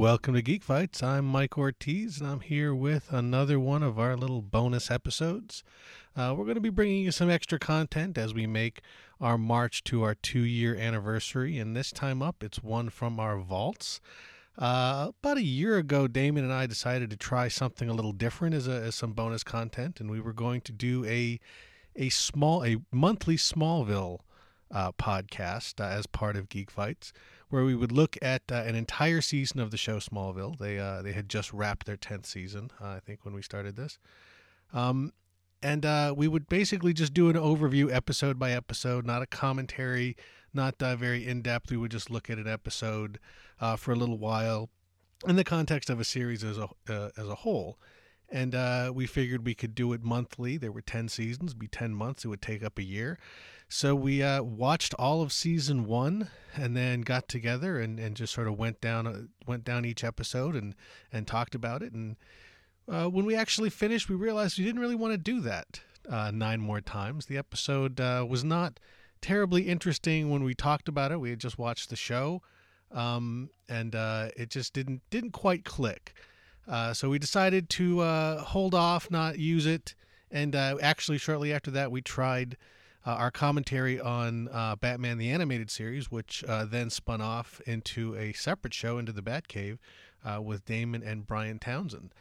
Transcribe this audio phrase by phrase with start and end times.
[0.00, 1.02] Welcome to Geek Fights.
[1.02, 5.62] I'm Mike Ortiz, and I'm here with another one of our little bonus episodes.
[6.16, 8.80] Uh, we're going to be bringing you some extra content as we make
[9.20, 13.38] our march to our two year anniversary, and this time up, it's one from our
[13.40, 14.00] vaults.
[14.56, 18.54] Uh, about a year ago, Damon and I decided to try something a little different
[18.54, 21.38] as, a, as some bonus content, and we were going to do a
[21.94, 24.20] a small, a monthly Smallville
[24.70, 27.12] uh, podcast uh, as part of Geek Fights
[27.50, 30.58] where we would look at uh, an entire season of the show Smallville.
[30.58, 33.76] They uh, they had just wrapped their tenth season, uh, I think, when we started
[33.76, 33.98] this.
[34.72, 35.12] Um,
[35.62, 40.16] and uh, we would basically just do an overview episode by episode, not a commentary,
[40.54, 41.70] not uh, very in depth.
[41.70, 43.18] We would just look at an episode
[43.60, 44.70] uh, for a little while
[45.28, 47.78] in the context of a series as a as a whole.
[48.32, 48.54] And
[48.94, 50.56] we figured we could do it monthly.
[50.56, 52.24] There were ten seasons, be ten months.
[52.24, 53.18] It would take up a year.
[53.72, 58.34] So we uh, watched all of season one, and then got together and, and just
[58.34, 60.74] sort of went down uh, went down each episode and
[61.12, 61.92] and talked about it.
[61.92, 62.16] And
[62.88, 66.32] uh, when we actually finished, we realized we didn't really want to do that uh,
[66.32, 67.26] nine more times.
[67.26, 68.80] The episode uh, was not
[69.20, 71.20] terribly interesting when we talked about it.
[71.20, 72.42] We had just watched the show,
[72.90, 76.12] um, and uh, it just didn't didn't quite click.
[76.92, 78.00] so we decided to
[78.40, 79.94] hold off, not use it.
[80.32, 82.56] And actually, shortly after that, we tried
[83.06, 88.14] uh, our commentary on uh, Batman the Animated Series, which uh, then spun off into
[88.16, 89.78] a separate show, into the Batcave,
[90.24, 92.12] uh, with Damon and Brian Townsend.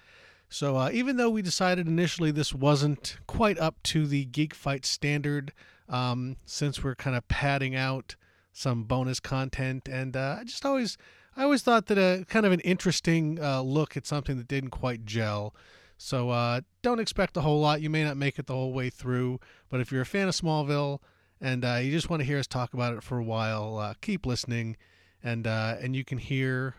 [0.47, 4.85] So uh, even though we decided initially this wasn't quite up to the Geek Fight
[4.85, 5.51] standard,
[5.87, 8.15] um, since we're kind of padding out
[8.53, 10.97] some bonus content, and uh, I just always,
[11.35, 15.05] I always thought that a kind of an interesting look at something that didn't quite
[15.05, 15.53] gel.
[16.01, 17.81] So uh, don't expect a whole lot.
[17.81, 20.33] You may not make it the whole way through, but if you're a fan of
[20.33, 20.99] Smallville
[21.41, 23.93] and uh, you just want to hear us talk about it for a while, uh,
[23.99, 24.77] keep listening,
[25.21, 26.75] and uh, and you can hear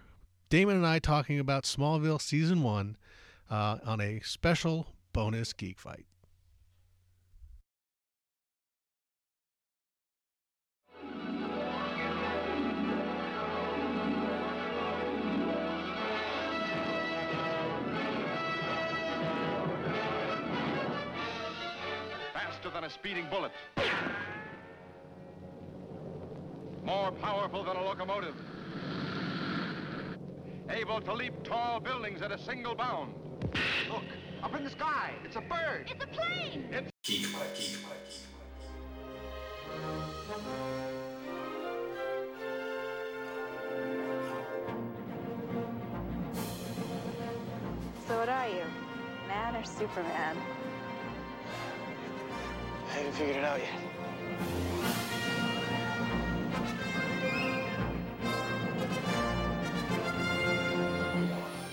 [0.49, 2.97] Damon and I talking about Smallville season one
[3.51, 6.07] uh, on a special bonus geek fight.
[22.91, 23.53] A speeding bullet.
[26.83, 28.35] More powerful than a locomotive.
[30.69, 33.15] Able to leap tall buildings at a single bound.
[33.91, 34.03] Look,
[34.43, 35.13] up in the sky.
[35.25, 35.91] It's a bird.
[35.91, 36.69] It's a plane.
[36.71, 36.91] It's...
[37.03, 38.27] Geek Fight, Geek Fight, Geek
[48.07, 48.65] So what are you,
[49.29, 50.37] man or Superman?
[53.11, 53.71] I haven't figured it out yet.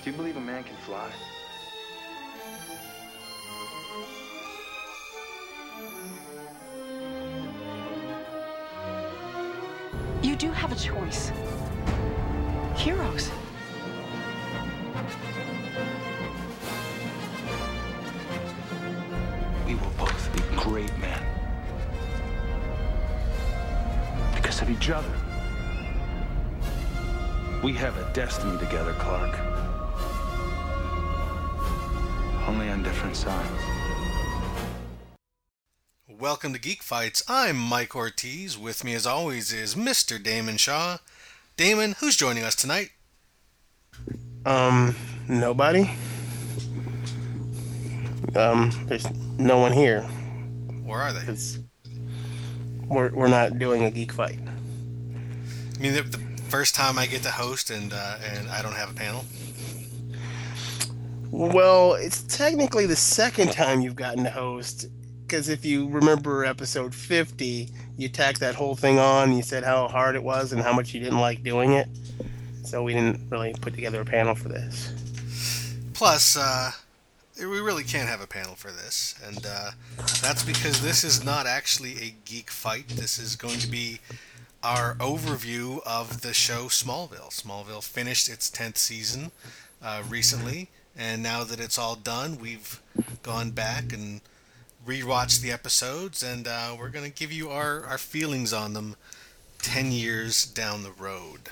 [0.02, 1.12] Do you believe a man can fly?
[10.22, 11.30] You do have a choice.
[12.74, 13.30] Heroes.
[24.88, 25.12] Each other.
[27.62, 29.38] We have a destiny together, Clark.
[32.46, 33.50] Only on different sides.
[36.08, 37.22] Welcome to Geek Fights.
[37.28, 38.56] I'm Mike Ortiz.
[38.56, 40.22] With me, as always, is Mr.
[40.22, 40.98] Damon Shaw.
[41.58, 42.92] Damon, who's joining us tonight?
[44.46, 44.96] Um,
[45.28, 45.90] nobody.
[48.34, 50.02] Um, there's no one here.
[50.84, 51.30] Where are they?
[51.30, 51.58] It's
[52.86, 54.38] we're we're not doing a geek fight.
[55.78, 58.74] I mean, the, the first time I get to host and uh, and I don't
[58.74, 59.24] have a panel.
[61.30, 64.88] Well, it's technically the second time you've gotten to host.
[65.22, 69.36] Because if you remember episode 50, you tacked that whole thing on.
[69.36, 71.86] You said how hard it was and how much you didn't like doing it.
[72.64, 74.94] So we didn't really put together a panel for this.
[75.92, 76.70] Plus, uh,
[77.38, 79.70] we really can't have a panel for this, and uh,
[80.22, 82.88] that's because this is not actually a geek fight.
[82.88, 84.00] This is going to be
[84.62, 87.30] our overview of the show Smallville.
[87.30, 89.30] Smallville finished its 10th season
[89.82, 92.80] uh, recently, and now that it's all done, we've
[93.22, 94.20] gone back and
[94.86, 98.96] rewatched the episodes, and uh, we're going to give you our, our feelings on them
[99.62, 101.48] 10 years down the road.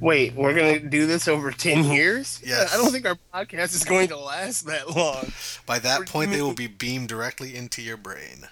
[0.00, 2.40] Wait, we're gonna do this over ten years?
[2.44, 2.72] Yes.
[2.72, 5.32] I don't think our podcast is going to last that long.
[5.66, 8.46] By that point, they will be beamed directly into your brain.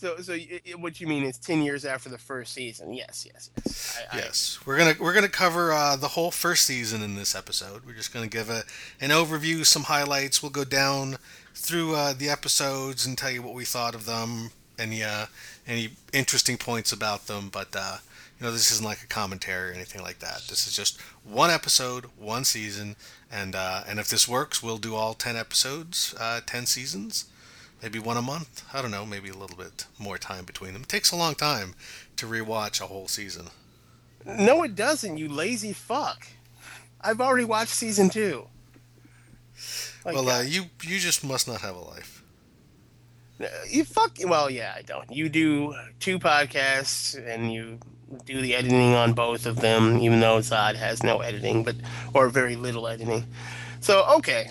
[0.00, 2.94] So, so y- what you mean is ten years after the first season?
[2.94, 3.98] Yes, yes, yes.
[4.10, 7.84] I, Yes, we're gonna we're gonna cover uh, the whole first season in this episode.
[7.84, 8.62] We're just gonna give a
[9.00, 10.42] an overview, some highlights.
[10.42, 11.16] We'll go down
[11.54, 15.26] through uh, the episodes and tell you what we thought of them, any uh,
[15.66, 17.50] any interesting points about them.
[17.52, 17.98] But uh,
[18.38, 20.44] you know, this isn't like a commentary or anything like that.
[20.48, 22.96] This is just one episode, one season,
[23.30, 27.26] and uh, and if this works, we'll do all ten episodes, uh, ten seasons.
[27.82, 28.64] Maybe one a month.
[28.74, 29.06] I don't know.
[29.06, 30.82] Maybe a little bit more time between them.
[30.82, 31.74] It takes a long time
[32.16, 33.46] to rewatch a whole season.
[34.24, 35.16] No, it doesn't.
[35.16, 36.26] You lazy fuck.
[37.00, 38.48] I've already watched season two.
[40.04, 42.22] Like, well, uh, uh, you you just must not have a life.
[43.68, 44.18] you fuck.
[44.24, 45.10] Well, yeah, I don't.
[45.10, 47.78] You do two podcasts and you
[48.24, 51.76] do the editing on both of them, even though Zod has no editing, but
[52.12, 53.26] or very little editing.
[53.80, 54.50] So okay,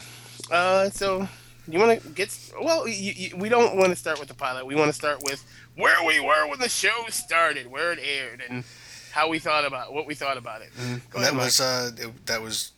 [0.51, 1.27] uh, so
[1.71, 2.35] you want to get?
[2.61, 4.65] Well, you, you, we don't want to start with the pilot.
[4.65, 5.43] We want to start with
[5.75, 8.63] where we were when the show started, where it aired, and
[9.11, 10.69] how we thought about what we thought about it.
[10.77, 11.45] And go And ahead, that Mike.
[11.45, 12.71] was uh, it, that was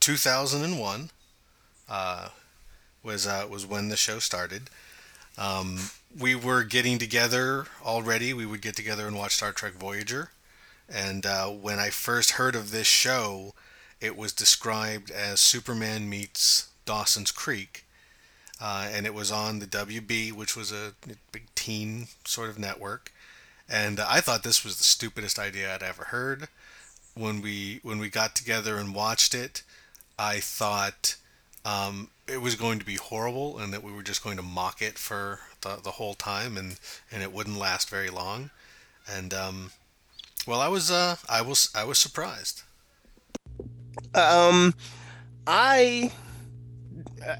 [0.00, 1.10] 2001.
[1.88, 2.28] Uh,
[3.02, 4.70] was uh, was when the show started.
[5.36, 5.78] Um,
[6.18, 8.32] we were getting together already.
[8.32, 10.30] We would get together and watch Star Trek Voyager.
[10.88, 13.54] And uh, when I first heard of this show,
[14.00, 17.84] it was described as Superman meets Dawson's Creek.
[18.60, 20.94] Uh, and it was on the WB, which was a
[21.32, 23.12] big teen sort of network.
[23.68, 26.48] And I thought this was the stupidest idea I'd ever heard.
[27.14, 29.62] When we when we got together and watched it,
[30.18, 31.16] I thought
[31.64, 34.80] um, it was going to be horrible and that we were just going to mock
[34.80, 36.78] it for the, the whole time and,
[37.10, 38.50] and it wouldn't last very long.
[39.10, 39.70] And um,
[40.46, 42.62] well, I was uh, I was I was surprised.
[44.14, 44.74] Um,
[45.46, 46.12] I,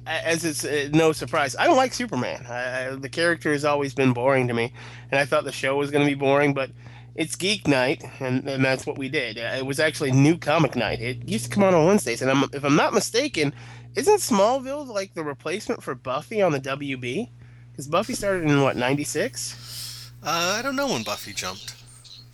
[0.06, 2.46] as it's uh, no surprise, I don't like Superman.
[2.48, 4.72] I, I, the character has always been boring to me,
[5.10, 6.70] and I thought the show was going to be boring, but
[7.14, 9.38] it's Geek Night, and, and that's what we did.
[9.38, 11.00] Uh, It was actually New Comic Night.
[11.00, 13.52] It used to come on on Wednesdays, and I'm, if I'm not mistaken,
[13.94, 17.28] isn't Smallville like the replacement for Buffy on the WB?
[17.72, 20.12] Because Buffy started in what '96.
[20.22, 21.74] Uh, I don't know when Buffy jumped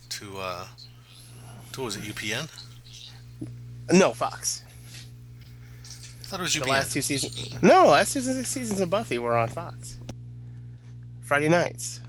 [0.09, 0.65] to uh,
[1.71, 2.49] to what was it UPN?
[3.91, 4.64] No, Fox.
[6.25, 6.67] I thought it was The UPN.
[6.69, 7.61] last two seasons.
[7.61, 9.99] No, last two seasons of Buffy were on Fox.
[11.21, 12.01] Friday nights,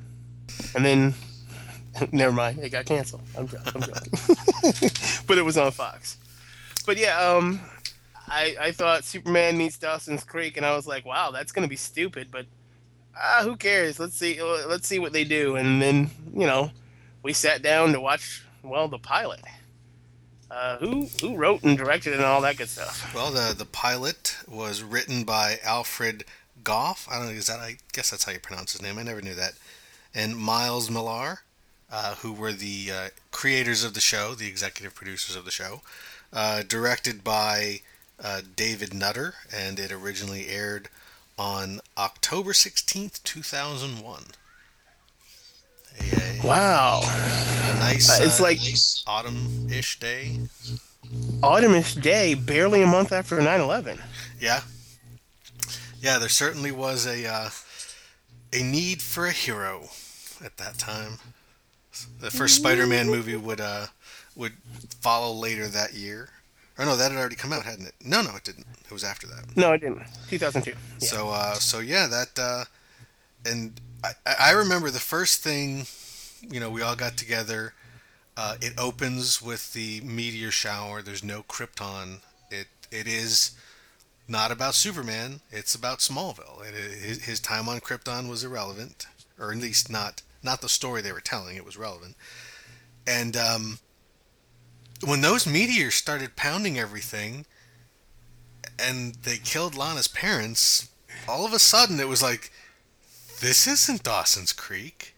[0.75, 1.15] and then
[2.13, 3.21] never mind, it got canceled.
[3.37, 3.73] I'm joking.
[3.75, 4.13] I'm joking.
[5.27, 6.17] but it was on Fox.
[6.87, 7.61] But yeah, um,
[8.27, 11.77] I I thought Superman meets Dawson's Creek, and I was like, wow, that's gonna be
[11.77, 12.47] stupid, but
[13.15, 14.01] ah, who cares?
[14.01, 16.71] Let's see, let's see what they do, and then you know,
[17.23, 19.41] we sat down to watch well the pilot.
[20.49, 23.13] Uh, who who wrote and directed and all that good stuff?
[23.15, 26.25] Well, the the pilot was written by Alfred
[26.63, 27.09] Gough.
[27.11, 27.33] I don't know.
[27.33, 27.59] Is that?
[27.59, 28.99] I guess that's how you pronounce his name.
[28.99, 29.55] I never knew that.
[30.15, 31.41] And Miles Millar,
[31.91, 35.83] uh, who were the uh, creators of the show, the executive producers of the show.
[36.33, 37.81] Uh, directed by
[38.23, 40.89] uh, David Nutter, and it originally aired
[41.39, 44.27] on October sixteenth, two thousand one.
[46.01, 47.01] A, a, Wow.
[47.03, 48.59] a nice, Uh, it's uh, like
[49.07, 50.41] autumn-ish day.
[51.43, 54.01] autumnish day, barely a month after 9/11.
[54.41, 54.63] Yeah.
[56.01, 57.51] Yeah, there certainly was a uh,
[58.53, 59.89] a need for a hero
[60.45, 61.19] at that time.
[62.21, 63.87] The first Spider-Man movie would uh
[64.37, 64.53] would
[65.01, 66.29] follow later that year.
[66.79, 67.95] Or no, that had already come out, hadn't it?
[68.05, 68.67] No, no, it didn't.
[68.85, 69.57] It was after that.
[69.57, 70.03] No, it didn't.
[70.29, 70.71] 2002.
[70.73, 70.77] Yeah.
[71.09, 72.65] So uh so yeah, that uh
[73.47, 73.81] and
[74.27, 75.87] I I remember the first thing,
[76.43, 77.75] you know, we all got together.
[78.37, 81.01] Uh, it opens with the meteor shower.
[81.03, 82.21] There's no Krypton.
[82.51, 83.53] It it is
[84.29, 85.41] not about Superman.
[85.51, 86.67] It's about Smallville.
[86.67, 89.07] It, his, his time on Krypton was irrelevant,
[89.39, 91.57] or at least not not the story they were telling.
[91.57, 92.17] It was relevant.
[93.07, 93.79] And um,
[95.05, 97.47] when those meteors started pounding everything,
[98.79, 100.89] and they killed Lana's parents,
[101.29, 102.53] all of a sudden it was like,
[103.41, 105.15] this isn't Dawson's Creek.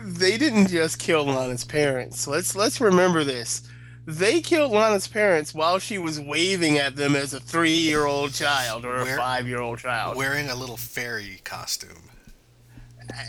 [0.00, 2.26] they didn't just kill Lana's parents.
[2.26, 3.62] Let's let's remember this.
[4.04, 8.96] They killed Lana's parents while she was waving at them as a three-year-old child or
[8.96, 10.16] a five-year-old child.
[10.16, 12.10] Wearing a little fairy costume.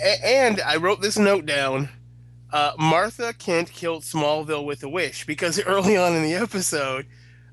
[0.04, 1.90] A- and I wrote this note down.
[2.52, 7.06] Uh, Martha Kent killed Smallville with a wish because early on in the episode,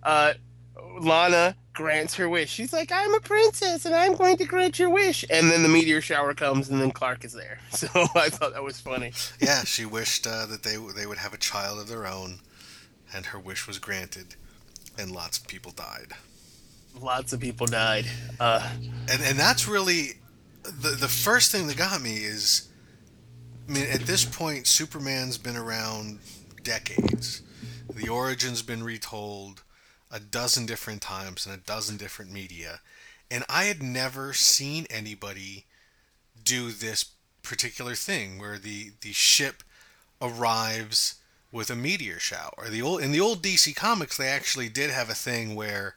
[0.02, 0.34] uh,
[1.00, 2.50] Lana grants her wish.
[2.50, 5.68] She's like, "I'm a princess and I'm going to grant your wish." And then the
[5.68, 7.58] meteor shower comes, and then Clark is there.
[7.70, 9.12] So I thought that was funny.
[9.40, 12.40] Yeah, she wished uh, that they they would have a child of their own,
[13.14, 14.34] and her wish was granted,
[14.98, 16.12] and lots of people died.
[17.00, 18.06] Lots of people died.
[18.38, 18.68] Uh,
[19.08, 20.18] And and that's really
[20.64, 22.68] the the first thing that got me is
[23.68, 26.18] I mean, at this point, Superman's been around
[26.64, 27.42] decades.
[27.94, 29.62] The origin's been retold
[30.10, 32.80] a dozen different times in a dozen different media,
[33.30, 35.66] and I had never seen anybody
[36.42, 37.04] do this
[37.42, 39.62] particular thing where the the ship
[40.20, 41.16] arrives
[41.52, 42.68] with a meteor shower.
[42.68, 45.94] The old in the old DC comics, they actually did have a thing where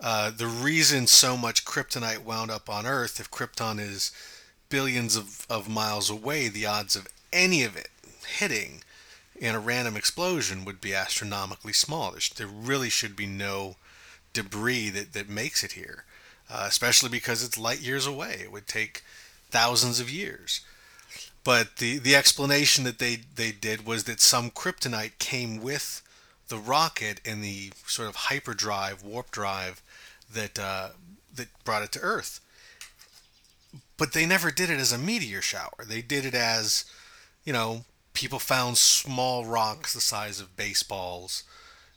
[0.00, 4.10] uh, the reason so much kryptonite wound up on Earth, if Krypton is
[4.68, 7.88] billions of, of miles away, the odds of any of it
[8.38, 8.82] hitting
[9.42, 12.14] in a random explosion would be astronomically small.
[12.36, 13.74] There, really should be no
[14.32, 16.04] debris that, that makes it here,
[16.48, 18.38] uh, especially because it's light years away.
[18.40, 19.02] It would take
[19.50, 20.60] thousands of years.
[21.42, 26.02] But the, the explanation that they, they did was that some kryptonite came with
[26.46, 29.82] the rocket and the sort of hyperdrive, warp drive
[30.32, 30.90] that uh,
[31.34, 32.38] that brought it to Earth.
[33.96, 35.84] But they never did it as a meteor shower.
[35.84, 36.84] They did it as,
[37.44, 41.44] you know, people found small rocks the size of baseballs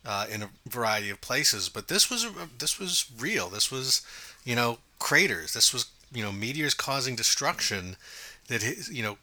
[0.06, 1.70] uh, in a variety of places.
[1.70, 3.50] But this was this was real.
[3.50, 4.02] This was,
[4.44, 5.54] you know, craters.
[5.54, 7.98] This was you know meteors causing destruction.
[8.48, 9.18] That you know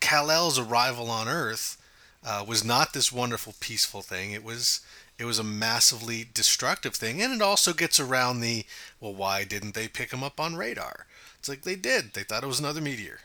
[0.00, 1.80] Kal-El's arrival on Earth
[2.24, 4.32] uh, was not this wonderful, peaceful thing.
[4.32, 4.80] It was
[5.18, 8.64] it was a massively destructive thing, and it also gets around the
[9.00, 11.06] well, why didn't they pick him up on radar?
[11.38, 12.14] It's like they did.
[12.14, 13.20] They thought it was another meteor.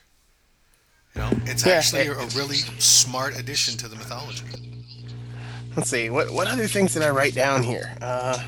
[1.20, 4.46] You know, it's Yeah, actually it- a really smart addition to the mythology.
[5.76, 6.10] Let's see.
[6.10, 7.94] What what other things did I write down here?
[8.02, 8.42] Uh,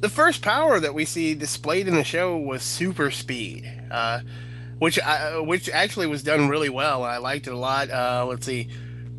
[0.00, 4.20] the first power that we see displayed in the show was super speed, uh,
[4.80, 7.04] which I, which actually was done really well.
[7.04, 7.88] I liked it a lot.
[7.88, 8.68] Uh, let's see.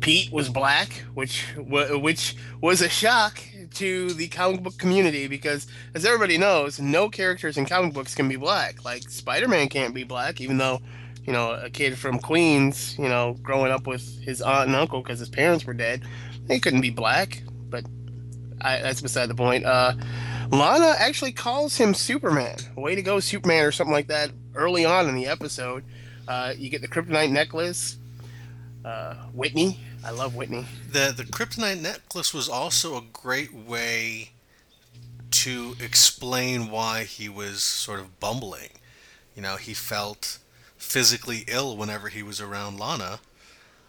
[0.00, 3.40] Pete was black, which which was a shock
[3.76, 8.28] to the comic book community because, as everybody knows, no characters in comic books can
[8.28, 8.84] be black.
[8.84, 10.80] Like Spider-Man can't be black, even though,
[11.26, 15.02] you know, a kid from Queens, you know, growing up with his aunt and uncle
[15.02, 16.02] because his parents were dead,
[16.48, 17.42] he couldn't be black.
[17.68, 17.84] But
[18.60, 19.64] I, that's beside the point.
[19.64, 19.94] Uh,
[20.50, 22.56] Lana actually calls him Superman.
[22.76, 24.30] Way to go, Superman, or something like that.
[24.54, 25.84] Early on in the episode,
[26.28, 27.98] uh, you get the kryptonite necklace.
[28.84, 30.64] Uh, Whitney, I love Whitney.
[30.92, 34.30] The the kryptonite necklace was also a great way
[35.32, 38.70] to explain why he was sort of bumbling.
[39.34, 40.38] You know, he felt
[40.86, 43.18] physically ill whenever he was around Lana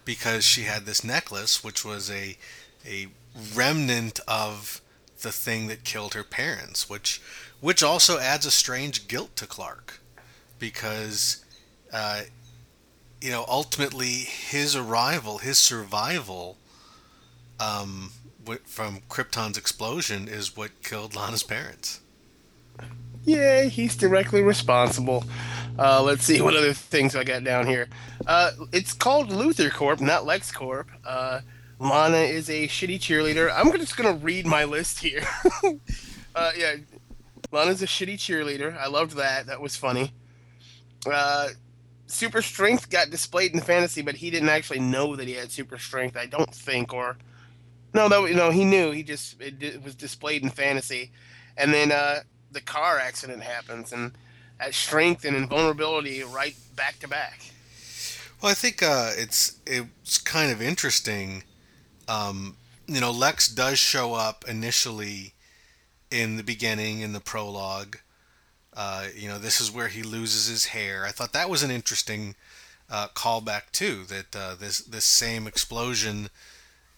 [0.04, 2.38] because she had this necklace which was a
[2.86, 3.08] a
[3.54, 4.82] remnant of
[5.22, 7.22] the thing that killed her parents, which
[7.60, 10.00] which also adds a strange guilt to Clark
[10.60, 11.44] because
[11.92, 12.22] uh,
[13.22, 16.58] you know ultimately his arrival, his survival
[17.60, 18.12] um,
[18.66, 22.02] from Krypton's explosion is what killed Lana's parents.
[23.26, 25.26] Yeah, he's directly responsible.
[25.78, 27.88] Uh, let's see what other things I got down here.
[28.26, 30.90] Uh, it's called LuthorCorp, not Lex Corp.
[31.06, 31.42] Uh,
[31.80, 33.52] Lana is a shitty cheerleader.
[33.54, 35.24] I'm just gonna read my list here.
[36.36, 36.76] uh, yeah,
[37.52, 38.76] Lana's a shitty cheerleader.
[38.78, 39.46] I loved that.
[39.46, 40.12] That was funny.
[41.06, 41.50] Uh,
[42.08, 45.78] super strength got displayed in fantasy, but he didn't actually know that he had super
[45.78, 46.18] strength.
[46.18, 47.18] I don't think, or
[47.94, 48.92] no, no, no, he knew.
[48.92, 51.12] He just it, di- was displayed in fantasy,
[51.56, 54.14] and then uh, the car accident happens, and
[54.60, 57.52] that strength and invulnerability right back to back.
[58.42, 61.44] Well, I think uh, it's it's kind of interesting.
[62.08, 65.34] Um, you know, Lex does show up initially
[66.12, 67.98] in the beginning in the prologue.
[68.74, 71.04] Uh, you know, this is where he loses his hair.
[71.04, 72.36] I thought that was an interesting
[72.90, 74.04] uh, callback too.
[74.04, 76.30] That uh, this this same explosion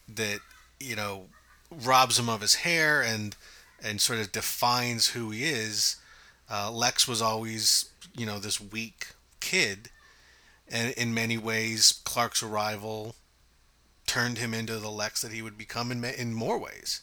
[0.06, 0.40] that
[0.78, 1.28] you know
[1.70, 3.34] robs him of his hair and
[3.82, 5.96] and sort of defines who he is.
[6.50, 9.08] Uh, Lex was always you know this weak
[9.40, 9.90] kid
[10.70, 13.16] and in many ways, Clark's arrival
[14.06, 17.02] turned him into the Lex that he would become in in more ways.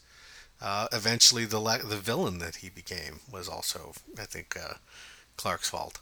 [0.61, 4.75] Uh, eventually, the Le- the villain that he became was also, I think, uh,
[5.35, 5.99] Clark's fault.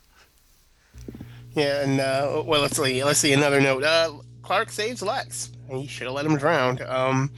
[1.56, 3.04] Yeah, and uh, well, let's see.
[3.04, 3.84] Let's see another note.
[3.84, 5.50] Uh, Clark saves Lex.
[5.70, 6.80] He should have let him drown.
[6.88, 7.32] Um,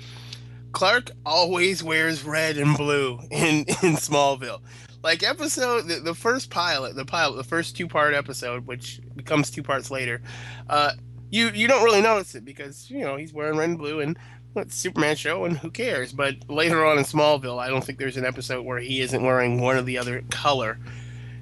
[0.74, 4.60] Clark always wears red and blue in in Smallville.
[5.04, 9.52] Like episode the, the first pilot, the pilot, the first two part episode, which becomes
[9.52, 10.22] two parts later.
[10.70, 10.92] Uh,
[11.30, 14.18] you you don't really notice it because you know he's wearing red and blue and
[14.56, 16.14] it's Superman show and who cares?
[16.14, 19.62] But later on in Smallville, I don't think there's an episode where he isn't wearing
[19.62, 20.80] one or the other color.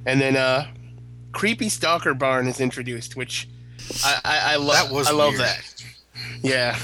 [0.05, 0.67] And then uh,
[1.31, 3.47] creepy stalker barn is introduced, which
[4.03, 4.89] I I, I love.
[4.89, 5.41] That was I love weird.
[5.41, 5.85] that.
[6.41, 6.77] Yeah.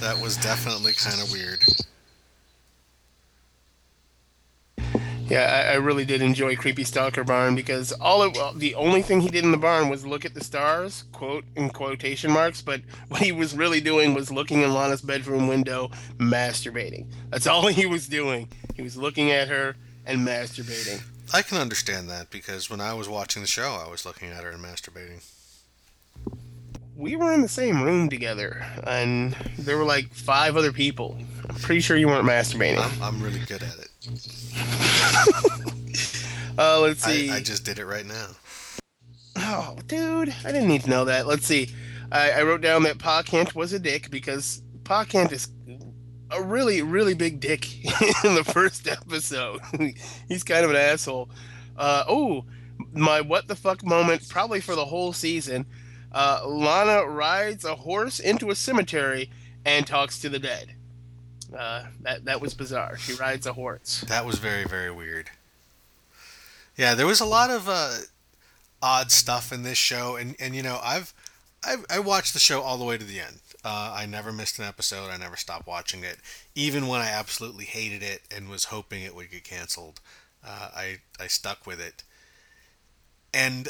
[0.00, 1.62] That was definitely kind of weird.
[5.30, 9.00] Yeah, I, I really did enjoy Creepy Stalker Barn because all it, well, the only
[9.00, 12.60] thing he did in the barn was look at the stars, quote in quotation marks.
[12.60, 17.06] But what he was really doing was looking in Lana's bedroom window, masturbating.
[17.30, 18.48] That's all he was doing.
[18.74, 21.00] He was looking at her and masturbating.
[21.32, 24.42] I can understand that because when I was watching the show, I was looking at
[24.42, 25.24] her and masturbating.
[26.96, 31.16] We were in the same room together, and there were like five other people.
[31.48, 32.78] I'm pretty sure you weren't masturbating.
[32.78, 33.89] I'm, I'm really good at it.
[36.58, 37.30] Uh, let's see.
[37.30, 38.28] I, I just did it right now.
[39.36, 41.26] Oh, dude, I didn't need to know that.
[41.26, 41.70] Let's see.
[42.12, 45.48] I, I wrote down that Pa Kent was a dick because Pa Kent is
[46.30, 47.84] a really, really big dick
[48.24, 49.60] in the first episode.
[50.28, 51.30] He's kind of an asshole.
[51.76, 52.44] Uh, oh,
[52.92, 55.66] my what the fuck moment, probably for the whole season.
[56.12, 59.30] Uh, Lana rides a horse into a cemetery
[59.64, 60.74] and talks to the dead.
[61.56, 62.96] Uh, that that was bizarre.
[62.96, 64.02] She rides a horse.
[64.08, 65.30] That was very, very weird.
[66.76, 67.98] Yeah, there was a lot of uh,
[68.82, 71.12] odd stuff in this show, and, and you know, I've,
[71.64, 73.40] I've I watched the show all the way to the end.
[73.64, 75.10] Uh, I never missed an episode.
[75.10, 76.18] I never stopped watching it,
[76.54, 80.00] even when I absolutely hated it and was hoping it would get canceled.
[80.46, 82.02] Uh, I I stuck with it,
[83.34, 83.68] and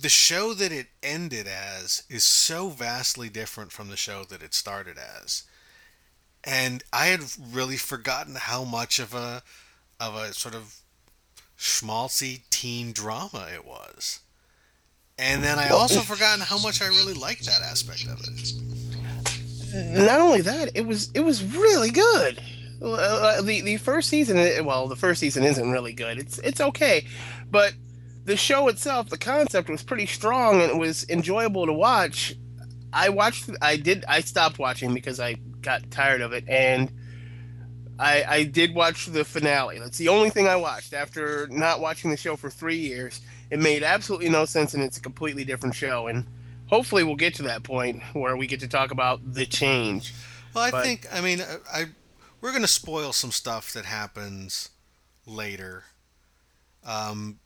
[0.00, 4.54] the show that it ended as is so vastly different from the show that it
[4.54, 5.44] started as
[6.46, 7.20] and I had
[7.52, 9.42] really forgotten how much of a
[10.00, 10.80] of a sort of
[11.58, 14.20] schmaltzy teen drama it was.
[15.18, 18.52] And then I also forgotten how much I really liked that aspect of it.
[19.74, 22.40] Not only that, it was it was really good.
[22.82, 26.18] Uh, the the first season, well, the first season isn't really good.
[26.18, 27.06] It's it's okay,
[27.50, 27.72] but
[28.26, 32.34] the show itself, the concept was pretty strong and it was enjoyable to watch.
[32.96, 33.50] I watched.
[33.60, 34.04] I did.
[34.08, 36.90] I stopped watching because I got tired of it, and
[37.98, 39.78] I I did watch the finale.
[39.78, 43.20] That's the only thing I watched after not watching the show for three years.
[43.50, 46.06] It made absolutely no sense, and it's a completely different show.
[46.06, 46.26] And
[46.68, 50.14] hopefully, we'll get to that point where we get to talk about the change.
[50.54, 51.84] Well, I But- think I mean I, I
[52.40, 54.70] we're gonna spoil some stuff that happens
[55.26, 55.84] later,
[56.84, 57.40] um,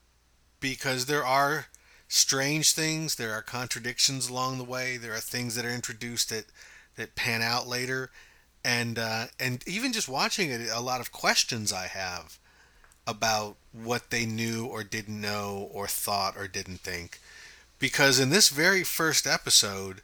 [0.61, 1.67] because there are
[2.11, 6.45] strange things, there are contradictions along the way, there are things that are introduced that
[6.97, 8.11] that pan out later,
[8.65, 12.37] and uh, and even just watching it, a lot of questions I have
[13.07, 17.21] about what they knew or didn't know or thought or didn't think,
[17.79, 20.03] because in this very first episode,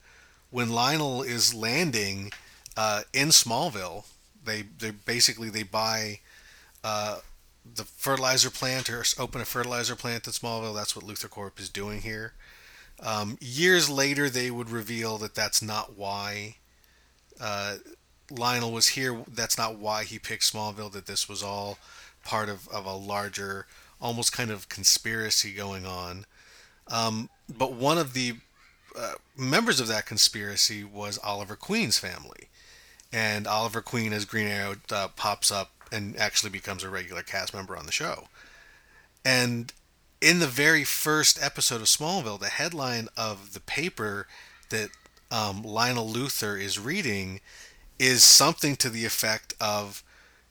[0.51, 2.31] when Lionel is landing
[2.77, 4.05] uh, in Smallville,
[4.45, 6.21] they they basically they buy
[6.85, 7.19] uh,
[7.74, 10.74] the fertilizer plant or open a fertilizer plant in Smallville.
[10.74, 12.33] That's what LuthorCorp is doing here.
[13.00, 16.57] Um, years later, they would reveal that that's not why
[17.40, 17.76] uh,
[18.31, 19.22] Lionel was here.
[19.29, 20.92] That's not why he picked Smallville.
[20.92, 21.79] That this was all
[22.24, 23.66] part of, of a larger,
[24.00, 26.24] almost kind of conspiracy going on.
[26.88, 28.37] Um, but one of the
[28.98, 32.48] uh, members of that conspiracy was Oliver Queen's family.
[33.12, 37.55] And Oliver Queen, as Green Arrow, uh, pops up and actually becomes a regular cast
[37.55, 38.29] member on the show.
[39.25, 39.72] And
[40.20, 44.27] in the very first episode of Smallville, the headline of the paper
[44.70, 44.90] that
[45.31, 47.40] um, Lionel Luthor is reading
[47.99, 50.03] is something to the effect of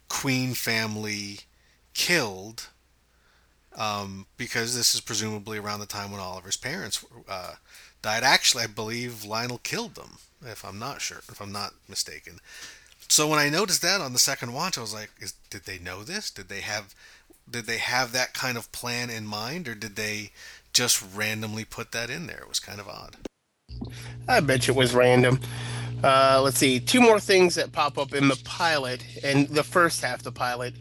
[0.09, 1.41] Queen family
[1.93, 2.67] killed
[3.77, 7.55] um, because this is presumably around the time when Oliver's parents uh,
[8.01, 8.23] died.
[8.23, 12.39] Actually, I believe Lionel killed them, if I'm not sure, if I'm not mistaken.
[13.07, 15.79] So when I noticed that on the second watch, I was like, is, "Did they
[15.79, 16.29] know this?
[16.31, 16.93] Did they have,
[17.49, 20.31] did they have that kind of plan in mind, or did they
[20.73, 23.17] just randomly put that in there?" It was kind of odd.
[24.27, 25.39] I bet you it was random.
[26.03, 26.79] Uh, let's see.
[26.79, 30.73] Two more things that pop up in the pilot and the first half the pilot.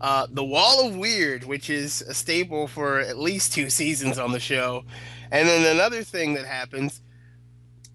[0.00, 4.32] Uh, the Wall of Weird, which is a staple for at least two seasons on
[4.32, 4.84] the show.
[5.30, 7.00] And then another thing that happens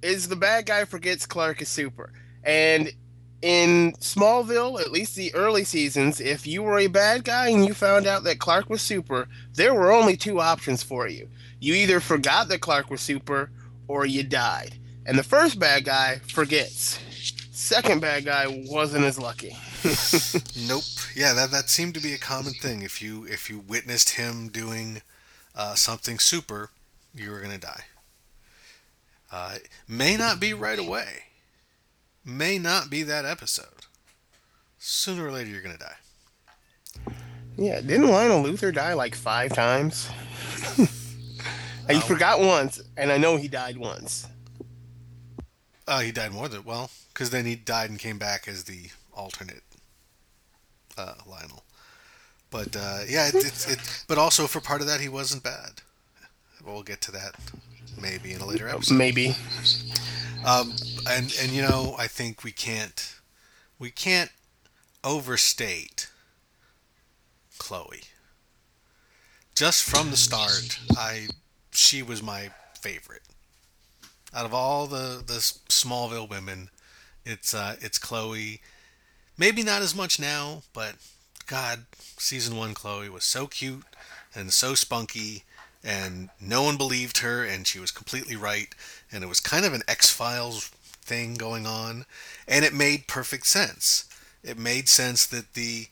[0.01, 2.13] is the bad guy forgets Clark is super.
[2.43, 2.93] And
[3.41, 7.73] in Smallville, at least the early seasons, if you were a bad guy and you
[7.73, 11.29] found out that Clark was super, there were only two options for you.
[11.59, 13.51] You either forgot that Clark was super
[13.87, 14.75] or you died.
[15.05, 16.99] And the first bad guy forgets.
[17.51, 19.55] Second bad guy wasn't as lucky.
[20.67, 20.83] Nope.
[21.15, 22.81] Yeah, that that seemed to be a common thing.
[22.81, 25.01] If you if you witnessed him doing
[25.55, 26.71] uh, something super,
[27.15, 27.83] you were gonna die.
[29.31, 29.55] Uh,
[29.87, 31.26] may not be right away.
[32.27, 33.85] May not be that episode.
[34.77, 37.13] Sooner or later, you're gonna die.
[37.57, 40.09] Yeah, didn't Lionel Luthor die like five times?
[41.89, 41.99] I Oh.
[42.01, 44.27] forgot once, and I know he died once.
[45.87, 48.89] Uh, he died more than well, because then he died and came back as the
[49.13, 49.63] alternate
[50.97, 51.63] uh, Lionel.
[52.51, 55.81] But uh, yeah, it, it, it, but also for part of that, he wasn't bad.
[56.63, 57.35] We'll get to that
[58.01, 58.95] maybe in a later episode.
[58.95, 59.33] Maybe.
[60.47, 60.75] Um,
[61.09, 63.15] and and you know, I think we can't
[63.79, 64.31] we can't
[65.03, 66.09] overstate
[67.57, 68.03] Chloe.
[69.53, 71.27] Just from the start, I
[71.71, 73.23] she was my favorite.
[74.33, 76.69] Out of all the the Smallville women,
[77.25, 78.61] it's uh, it's Chloe.
[79.37, 80.95] Maybe not as much now, but
[81.45, 83.83] God, season one Chloe was so cute
[84.33, 85.43] and so spunky,
[85.87, 88.75] and no one believed her, and she was completely right,
[89.09, 90.67] and it was kind of an X Files
[91.01, 92.05] thing going on,
[92.45, 94.03] and it made perfect sense.
[94.43, 95.87] It made sense that the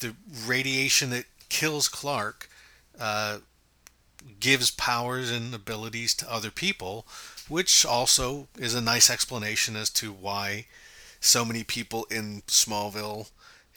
[0.00, 2.50] the radiation that kills Clark
[3.00, 3.38] uh,
[4.40, 7.06] gives powers and abilities to other people,
[7.48, 10.66] which also is a nice explanation as to why
[11.20, 13.30] so many people in Smallville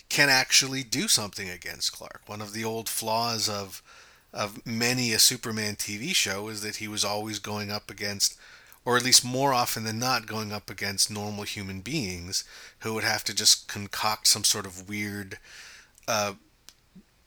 [0.10, 2.24] can actually do something against Clark.
[2.26, 3.84] One of the old flaws of
[4.34, 8.38] of many a Superman TV show is that he was always going up against
[8.86, 12.44] or at least more often than not going up against normal human beings
[12.80, 15.38] who would have to just concoct some sort of weird
[16.08, 16.34] uh,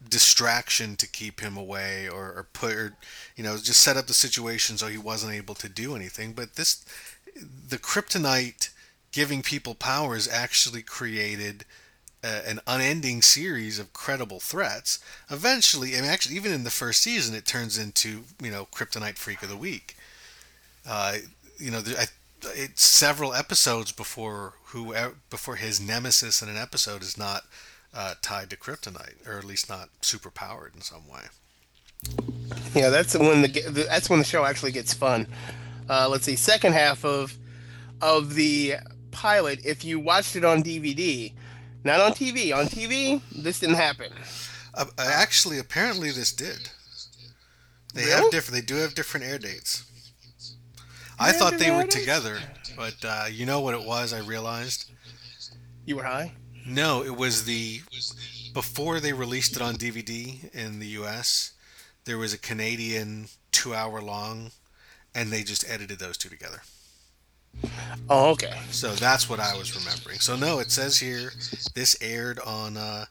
[0.08, 2.96] distraction to keep him away or, or put or,
[3.36, 6.32] you know just set up the situation so he wasn't able to do anything.
[6.32, 6.84] But this
[7.36, 8.70] the kryptonite
[9.12, 11.64] giving people powers actually created
[12.22, 14.98] a, an unending series of credible threats
[15.30, 19.42] eventually and actually even in the first season it turns into you know kryptonite freak
[19.42, 19.96] of the week
[20.88, 21.16] uh,
[21.58, 22.06] you know I,
[22.54, 24.94] it's several episodes before who
[25.30, 27.44] before his nemesis in an episode is not
[27.94, 31.22] uh, tied to kryptonite, or at least not super powered in some way.
[32.74, 35.26] Yeah, that's when the that's when the show actually gets fun.
[35.88, 37.37] Uh, let's see, second half of
[38.00, 38.76] of the
[39.11, 39.64] pilot.
[39.64, 41.32] If you watched it on DVD,
[41.85, 44.12] not on TV, on TV, this didn't happen.
[44.75, 46.71] Uh, actually, apparently, this did.
[47.95, 48.12] They Really?
[48.23, 48.55] have different.
[48.61, 49.85] They do have different air dates.
[51.18, 51.95] I thought they were dates?
[51.95, 52.38] together,
[52.77, 54.12] but uh, you know what it was?
[54.12, 54.90] I realized.
[55.85, 56.33] You were high.
[56.66, 57.81] No, it was the
[58.55, 61.53] before they released it on DVD in the U.S.
[62.05, 64.53] There was a Canadian two-hour long,
[65.14, 66.62] and they just edited those two together.
[68.08, 68.58] Oh, okay.
[68.70, 70.18] So that's what I was remembering.
[70.18, 71.32] So no, it says here
[71.74, 73.06] this aired on uh,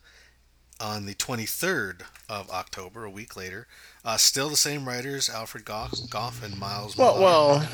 [0.79, 3.67] on the 23rd of October, a week later.
[4.03, 6.97] Uh, still the same writers, Alfred Gough, Gough and Miles.
[6.97, 7.23] Well, Millar.
[7.25, 7.69] well,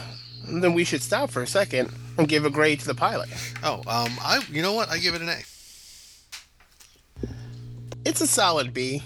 [0.62, 3.30] then we should stop for a second and give a grade to the pilot.
[3.63, 4.89] Oh, um, I you know what?
[4.89, 5.39] I give it an A.
[8.06, 9.01] It's a solid B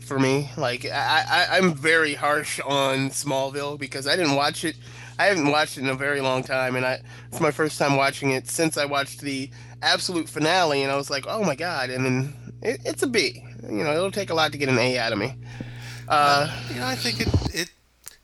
[0.00, 0.50] for me.
[0.56, 4.76] Like I, I, I'm very harsh on Smallville because I didn't watch it.
[5.18, 7.96] I haven't watched it in a very long time, and I it's my first time
[7.96, 9.50] watching it since I watched the
[9.82, 11.90] absolute finale, and I was like, oh my god!
[11.90, 13.44] And then it, it's a B.
[13.62, 15.34] You know, it'll take a lot to get an A out of me.
[16.08, 17.70] Uh, You know, I think it it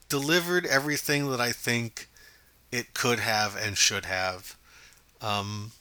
[0.09, 2.09] delivered everything that I think
[2.73, 4.57] it could have and should have.
[5.23, 5.73] Um,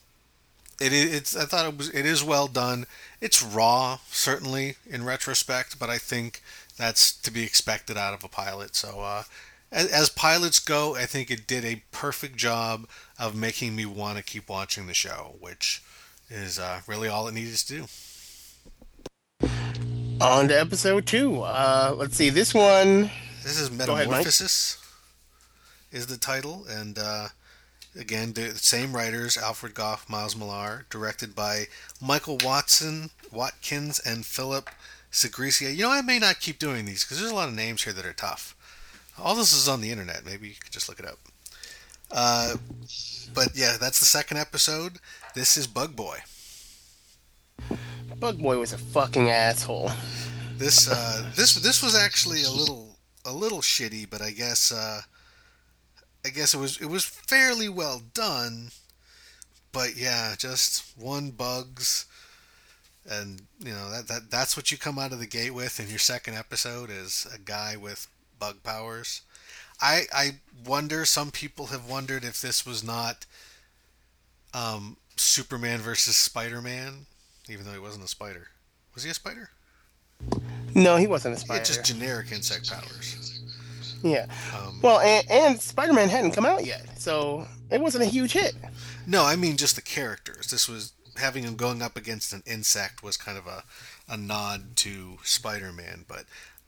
[0.79, 2.85] it it's I thought it was it is well done.
[3.21, 6.41] It's raw, certainly in retrospect, but I think
[6.77, 8.75] that's to be expected out of a pilot.
[8.75, 9.23] So, uh,
[9.71, 14.17] as, as pilots go, I think it did a perfect job of making me want
[14.17, 15.81] to keep watching the show, which
[16.29, 19.47] is uh, really all it needed to do.
[20.21, 21.41] on to episode two.
[21.41, 22.29] Uh, let's see.
[22.29, 23.11] This one.
[23.43, 24.79] This is Go ahead, Metamorphosis
[25.91, 27.29] is the title, and uh,
[27.95, 31.65] again, the same writers, Alfred Gough, Miles Millar, directed by
[32.01, 34.69] Michael Watson, Watkins, and Philip
[35.11, 35.75] Sgriccia.
[35.75, 37.93] You know, I may not keep doing these because there's a lot of names here
[37.93, 38.55] that are tough.
[39.21, 40.25] All this is on the internet.
[40.25, 41.19] Maybe you could just look it up.
[42.11, 42.55] Uh,
[43.33, 44.99] but yeah, that's the second episode.
[45.35, 46.19] This is Bug Boy.
[48.19, 49.91] Bug Boy was a fucking asshole.
[50.57, 55.01] This uh, this this was actually a little a little shitty, but I guess uh,
[56.25, 58.69] I guess it was it was fairly well done.
[59.71, 62.07] But yeah, just one bugs,
[63.09, 65.89] and you know that, that that's what you come out of the gate with in
[65.89, 68.07] your second episode is a guy with
[68.39, 69.21] bug powers.
[69.81, 70.31] I I
[70.65, 71.05] wonder.
[71.05, 73.25] Some people have wondered if this was not
[74.53, 77.05] um, Superman versus Spider Man,
[77.47, 78.47] even though he wasn't a spider.
[78.93, 79.49] Was he a spider?
[80.75, 81.59] No, he wasn't a spider.
[81.61, 83.39] It's just generic insect powers.
[84.03, 84.25] yeah.
[84.55, 88.53] Um, Well, and, and Spider-Man hadn't come out yet, so it wasn't a huge hit.
[89.07, 90.51] no, I mean just the characters.
[90.51, 93.63] This was having him going up against an insect was kind of a,
[94.09, 96.25] a nod to Spider-Man, but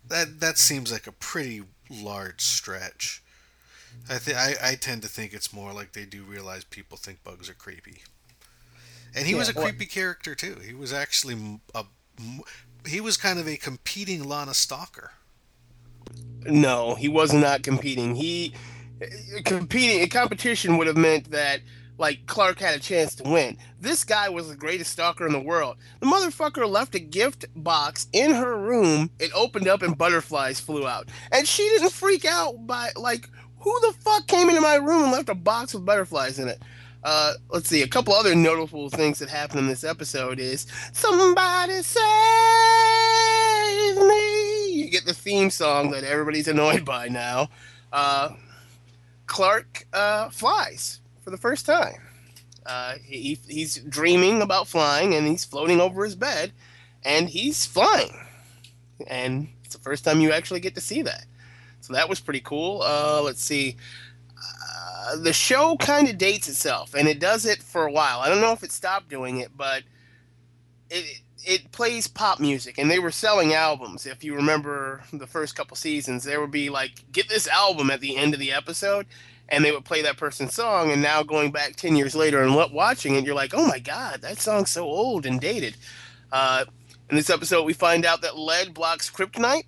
[0.07, 3.21] that that seems like a pretty large stretch.
[4.09, 7.49] I think I, tend to think it's more like they do realize people think bugs
[7.49, 8.03] are creepy.
[9.15, 10.55] And he was a Yeah, well- creepy character too.
[10.65, 11.83] He was actually a,
[12.87, 15.11] he was kind of a competing Lana Stalker.
[16.45, 18.15] No, he was not competing.
[18.15, 18.53] He
[19.01, 19.05] uh,
[19.45, 20.07] competing.
[20.09, 21.61] Competition would have meant that
[22.01, 23.55] like Clark had a chance to win.
[23.79, 25.77] This guy was the greatest stalker in the world.
[25.99, 29.11] The motherfucker left a gift box in her room.
[29.19, 33.79] It opened up and butterflies flew out, and she didn't freak out by like who
[33.81, 36.59] the fuck came into my room and left a box with butterflies in it.
[37.03, 37.83] Uh, let's see.
[37.83, 42.01] A couple other notable things that happened in this episode is somebody save
[44.07, 44.73] me.
[44.73, 47.49] You get the theme song that everybody's annoyed by now.
[47.93, 48.29] Uh,
[49.27, 52.01] Clark uh, flies for the first time.
[52.65, 56.51] Uh, he, he's dreaming about flying and he's floating over his bed
[57.03, 58.15] and he's flying.
[59.07, 61.25] And it's the first time you actually get to see that.
[61.81, 62.81] So that was pretty cool.
[62.83, 63.77] Uh, let's see.
[64.37, 68.19] Uh, the show kind of dates itself, and it does it for a while.
[68.19, 69.83] I don't know if it stopped doing it, but
[70.89, 74.05] it it plays pop music, and they were selling albums.
[74.05, 77.99] If you remember the first couple seasons, there would be like, "Get this album" at
[77.99, 79.07] the end of the episode,
[79.51, 80.91] and they would play that person's song.
[80.91, 84.21] And now going back ten years later and watching it, you're like, "Oh my god,
[84.21, 85.77] that song's so old and dated."
[86.31, 86.65] Uh,
[87.09, 89.65] in this episode, we find out that lead blocks kryptonite.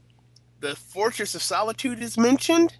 [0.62, 2.78] The Fortress of Solitude is mentioned,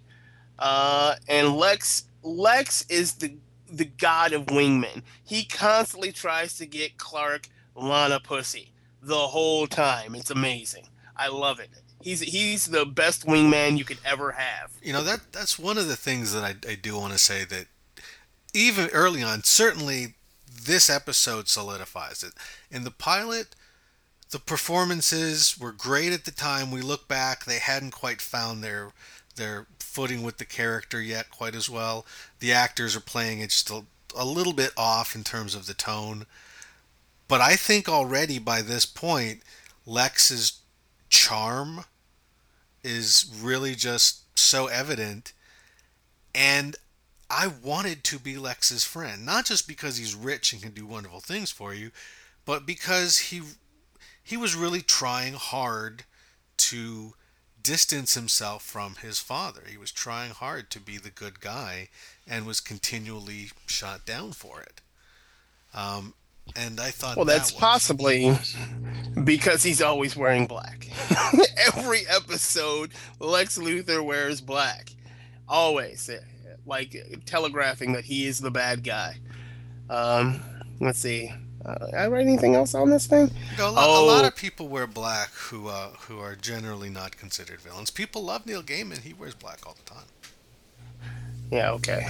[0.58, 3.36] uh, and Lex Lex is the
[3.70, 5.02] the god of wingmen.
[5.22, 10.14] He constantly tries to get Clark Lana pussy the whole time.
[10.14, 10.88] It's amazing.
[11.16, 11.70] I love it.
[12.04, 14.72] He's he's the best wingman you could ever have.
[14.82, 17.44] You know that that's one of the things that I, I do want to say
[17.46, 17.66] that
[18.52, 20.14] even early on, certainly
[20.46, 22.34] this episode solidifies it.
[22.70, 23.56] In the pilot,
[24.30, 26.70] the performances were great at the time.
[26.70, 28.92] We look back, they hadn't quite found their
[29.36, 32.04] their footing with the character yet quite as well.
[32.40, 35.74] The actors are playing it just a, a little bit off in terms of the
[35.74, 36.26] tone.
[37.28, 39.40] But I think already by this point,
[39.86, 40.60] Lex's
[41.08, 41.84] charm
[42.84, 45.32] is really just so evident.
[46.34, 46.76] And
[47.30, 51.20] I wanted to be Lex's friend, not just because he's rich and can do wonderful
[51.20, 51.90] things for you,
[52.44, 53.42] but because he
[54.22, 56.04] he was really trying hard
[56.56, 57.14] to
[57.62, 59.62] distance himself from his father.
[59.66, 61.88] He was trying hard to be the good guy
[62.26, 64.80] and was continually shot down for it.
[65.74, 66.14] Um,
[66.56, 67.60] and I thought, well, that's that was...
[67.60, 68.36] possibly
[69.24, 70.88] because he's always wearing black.
[71.74, 74.90] Every episode, Lex Luthor wears black,
[75.48, 76.20] always, eh,
[76.66, 79.16] like telegraphing that he is the bad guy.
[79.90, 80.40] Um,
[80.80, 81.32] let's see.
[81.64, 83.30] Uh, I write anything else on this thing?
[83.52, 84.04] You know, a, lot, oh.
[84.04, 87.90] a, lot, of people wear black who uh, who are generally not considered villains.
[87.90, 88.98] People love Neil Gaiman.
[89.00, 90.04] He wears black all the time.
[91.50, 91.70] Yeah.
[91.72, 92.06] Okay.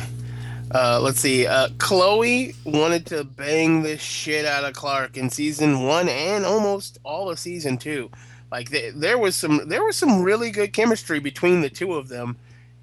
[0.70, 1.46] Uh, let's see.
[1.46, 6.98] Uh, Chloe wanted to bang the shit out of Clark in season one and almost
[7.04, 8.10] all of season two.
[8.50, 12.36] Like there was some there was some really good chemistry between the two of them,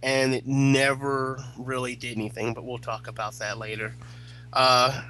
[0.03, 2.53] and it never really did anything.
[2.53, 3.95] But we'll talk about that later.
[4.51, 5.03] Uh,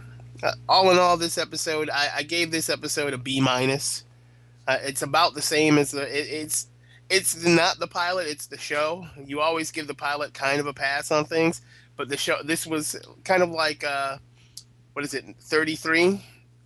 [0.43, 4.03] uh, all in all, this episode, I, I gave this episode a B minus.
[4.67, 6.03] Uh, it's about the same as the.
[6.03, 6.67] It, it's
[7.09, 9.07] it's not the pilot; it's the show.
[9.25, 11.61] You always give the pilot kind of a pass on things,
[11.97, 12.37] but the show.
[12.43, 14.17] This was kind of like uh,
[14.93, 15.25] what is it?
[15.39, 16.21] Thirty three,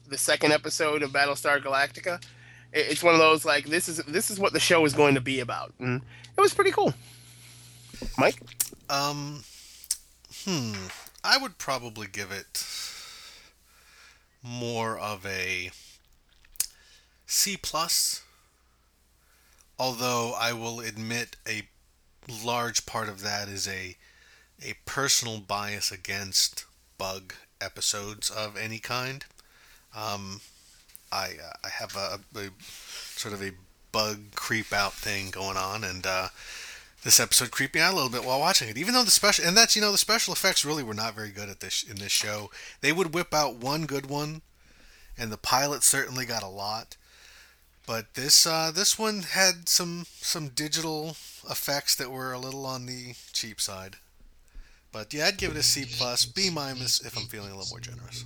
[0.08, 2.24] the second episode of Battlestar Galactica.
[2.72, 5.16] It, it's one of those like this is this is what the show is going
[5.16, 6.02] to be about, and
[6.38, 6.94] it was pretty cool.
[8.18, 8.40] Mike,
[8.90, 9.44] um,
[10.44, 10.74] hmm,
[11.24, 12.66] I would probably give it
[14.44, 15.72] more of a
[17.26, 18.22] C plus.
[19.78, 21.64] Although I will admit a
[22.44, 23.98] large part of that is a
[24.66, 26.66] a personal bias against
[26.98, 29.26] bug episodes of any kind.
[29.96, 30.42] Um,
[31.12, 33.52] I uh, I have a, a, sort of a
[33.92, 36.28] bug creep out thing going on, and uh,
[37.04, 38.78] this episode creeped me out a little bit while watching it.
[38.78, 41.30] Even though the special and that's you know the special effects really were not very
[41.30, 42.50] good at this in this show.
[42.82, 44.42] They would whip out one good one,
[45.18, 46.98] and the pilot certainly got a lot.
[47.86, 51.10] But this uh, this one had some some digital
[51.50, 53.98] effects that were a little on the cheap side.
[54.96, 57.70] But yeah, I'd give it a C plus, B minus if I'm feeling a little
[57.70, 58.24] more generous.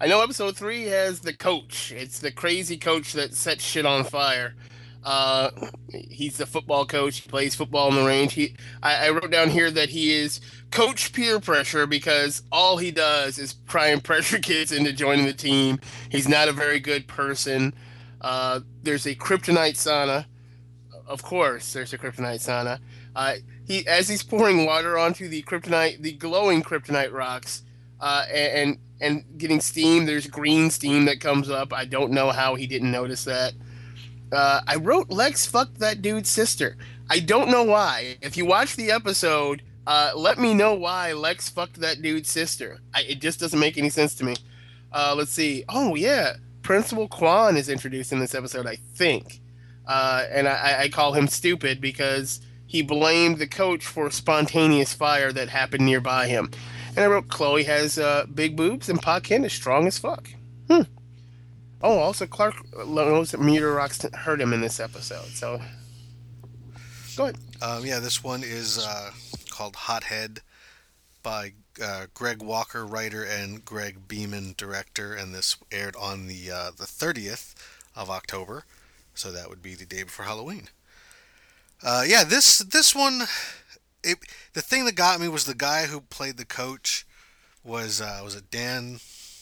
[0.00, 1.90] I know episode three has the coach.
[1.90, 4.54] It's the crazy coach that sets shit on fire.
[5.02, 5.50] Uh,
[5.88, 7.18] he's the football coach.
[7.18, 8.34] He plays football in the range.
[8.34, 12.92] He, I, I, wrote down here that he is coach peer pressure because all he
[12.92, 15.80] does is try and pressure kids into joining the team.
[16.10, 17.74] He's not a very good person.
[18.20, 20.26] Uh, there's a kryptonite sauna.
[21.08, 22.78] Of course, there's a kryptonite sauna.
[23.16, 23.34] Uh,
[23.70, 27.62] he, as he's pouring water onto the kryptonite, the glowing kryptonite rocks,
[28.00, 30.06] uh, and and getting steam.
[30.06, 31.72] There's green steam that comes up.
[31.72, 33.52] I don't know how he didn't notice that.
[34.32, 36.76] Uh, I wrote Lex fucked that dude's sister.
[37.08, 38.16] I don't know why.
[38.20, 42.80] If you watch the episode, uh, let me know why Lex fucked that dude's sister.
[42.92, 44.34] I, it just doesn't make any sense to me.
[44.92, 45.64] Uh, let's see.
[45.68, 49.38] Oh yeah, Principal Kwan is introduced in this episode, I think,
[49.86, 54.94] uh, and I, I call him stupid because he blamed the coach for a spontaneous
[54.94, 56.52] fire that happened nearby him.
[56.90, 60.28] And I wrote Chloe has uh, big boobs and Pa Kent is strong as fuck.
[60.68, 60.82] Hmm.
[61.82, 62.54] Oh, also Clark
[62.86, 65.26] knows that Meteor Rocks hurt him in this episode.
[65.30, 65.60] So
[67.16, 67.38] go ahead.
[67.60, 69.10] Um, yeah, this one is uh,
[69.50, 70.38] called Hothead
[71.24, 76.70] by uh, Greg Walker, writer, and Greg Beeman, director, and this aired on the uh,
[76.70, 77.52] the 30th
[77.96, 78.62] of October,
[79.12, 80.68] so that would be the day before Halloween.
[81.82, 83.22] Uh, yeah, this this one,
[84.04, 84.18] it,
[84.52, 87.06] the thing that got me was the guy who played the coach
[87.64, 89.00] was uh, was it Dan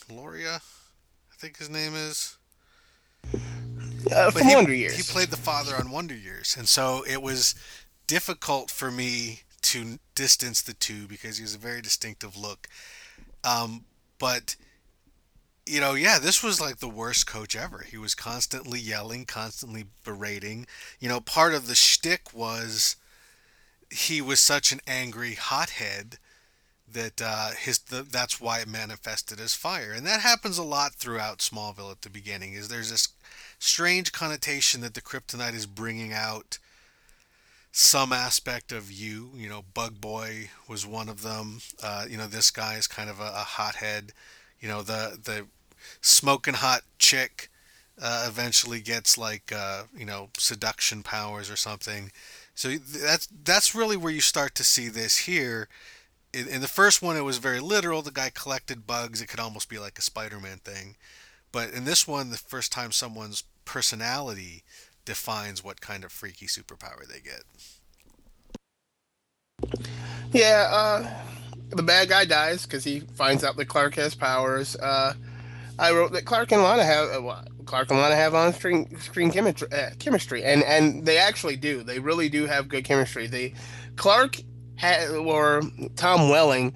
[0.09, 2.37] Lauria, I think his name is.
[4.13, 4.97] Uh, from he, Wonder Years.
[4.97, 7.55] He played the father on Wonder Years, and so it was
[8.07, 12.69] difficult for me to distance the two because he has a very distinctive look.
[13.45, 13.85] Um,
[14.19, 14.57] but
[15.69, 17.81] you know, yeah, this was like the worst coach ever.
[17.81, 20.67] He was constantly yelling, constantly berating.
[20.99, 22.97] You know, part of the shtick was
[23.91, 26.19] he was such an angry hothead
[26.91, 30.95] that uh, his the, that's why it manifested as fire, and that happens a lot
[30.95, 32.55] throughout Smallville at the beginning.
[32.55, 33.09] Is there's this
[33.59, 36.59] strange connotation that the kryptonite is bringing out
[37.73, 39.31] some aspect of you.
[39.35, 41.61] You know, Bug Boy was one of them.
[41.83, 44.13] Uh, you know, this guy is kind of a, a hothead.
[44.61, 45.47] You know, the the
[46.01, 47.51] smoking hot chick
[48.01, 52.11] uh, eventually gets like uh, you know seduction powers or something.
[52.55, 55.69] So that's that's really where you start to see this here.
[56.33, 58.03] In, in the first one, it was very literal.
[58.03, 59.21] The guy collected bugs.
[59.21, 60.97] It could almost be like a Spider-Man thing.
[61.53, 64.63] But in this one, the first time someone's personality
[65.05, 67.45] defines what kind of freaky superpower they get.
[70.33, 71.11] Yeah, uh,
[71.71, 74.77] the bad guy dies because he finds out that Clark has powers.
[74.77, 75.15] Uh,
[75.79, 79.31] I wrote that Clark and Lana have uh, Clark and Lana have on screen screen
[79.31, 81.83] chemistry, uh, chemistry, and and they actually do.
[81.83, 83.27] They really do have good chemistry.
[83.27, 83.55] They
[83.97, 84.39] Clark
[84.77, 85.63] had or
[85.97, 86.75] Tom Welling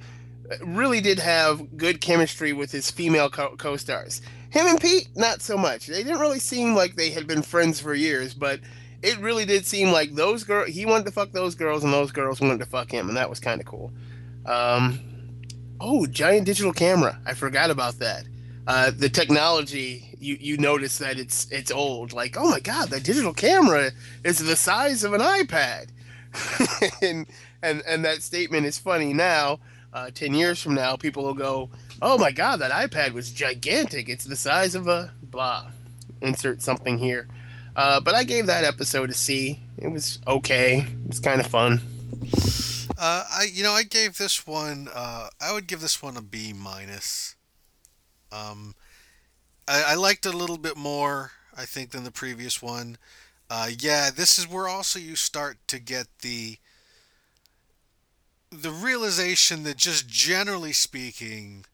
[0.64, 5.56] really did have good chemistry with his female co- stars Him and Pete, not so
[5.56, 5.86] much.
[5.86, 8.60] They didn't really seem like they had been friends for years, but
[9.02, 10.68] it really did seem like those girls.
[10.68, 13.30] He wanted to fuck those girls, and those girls wanted to fuck him, and that
[13.30, 13.92] was kind of cool.
[14.46, 14.98] Um,
[15.80, 17.20] oh, giant digital camera!
[17.24, 18.24] I forgot about that.
[18.66, 22.12] Uh, the technology, you you notice that it's it's old.
[22.12, 23.90] Like, oh my god, that digital camera
[24.24, 25.88] is the size of an iPad,
[27.02, 27.26] and
[27.62, 29.58] and and that statement is funny now.
[29.92, 31.70] Uh, Ten years from now, people will go,
[32.00, 34.08] "Oh my god, that iPad was gigantic.
[34.08, 35.66] It's the size of a blah."
[36.20, 37.26] Insert something here.
[37.74, 39.58] Uh, but I gave that episode a C.
[39.76, 40.86] It was okay.
[41.04, 41.80] It was kind of fun.
[42.96, 44.88] Uh, I you know I gave this one.
[44.94, 47.34] Uh, I would give this one a B minus.
[48.32, 48.74] Um,
[49.68, 52.96] I, I liked it a little bit more, I think, than the previous one.
[53.50, 56.58] Uh, yeah, this is where also you start to get the
[58.50, 61.64] the realization that just generally speaking,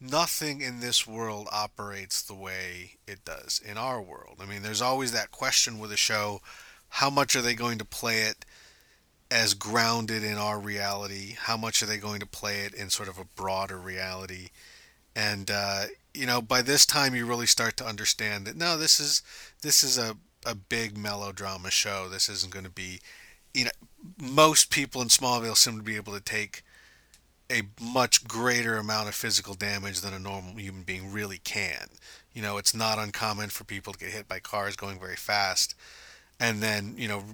[0.00, 4.38] nothing in this world operates the way it does in our world.
[4.40, 6.40] I mean, there's always that question with a show
[6.90, 8.46] how much are they going to play it
[9.30, 11.36] as grounded in our reality?
[11.38, 14.48] How much are they going to play it in sort of a broader reality?
[15.14, 15.84] And, uh,
[16.14, 19.22] you know, by this time you really start to understand that no, this is
[19.62, 22.08] this is a, a big melodrama show.
[22.08, 23.00] This isn't going to be,
[23.54, 23.70] you know,
[24.20, 26.62] most people in Smallville seem to be able to take
[27.50, 31.88] a much greater amount of physical damage than a normal human being really can.
[32.32, 35.74] You know, it's not uncommon for people to get hit by cars going very fast
[36.38, 37.24] and then, you know,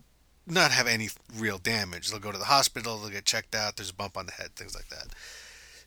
[0.46, 2.08] not have any real damage.
[2.08, 4.54] They'll go to the hospital, they'll get checked out, there's a bump on the head,
[4.56, 5.08] things like that.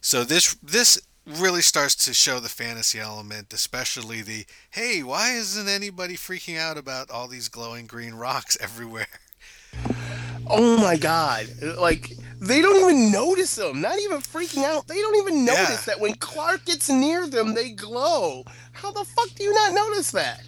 [0.02, 5.67] So this this really starts to show the fantasy element, especially the hey, why isn't
[5.67, 9.07] anybody freaking out about all these glowing green rocks everywhere?
[10.49, 11.47] Oh my god.
[11.78, 13.82] Like they don't even notice them.
[13.82, 14.88] Not even freaking out.
[14.88, 15.93] They don't even notice yeah.
[15.93, 18.45] that when Clark gets near them, they glow.
[18.71, 20.41] How the fuck do you not notice that?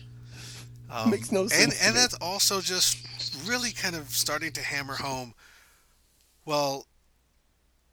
[0.89, 1.81] Um, Makes no sense.
[1.81, 3.05] And and that's also just
[3.45, 5.33] really kind of starting to hammer home.
[6.45, 6.87] Well,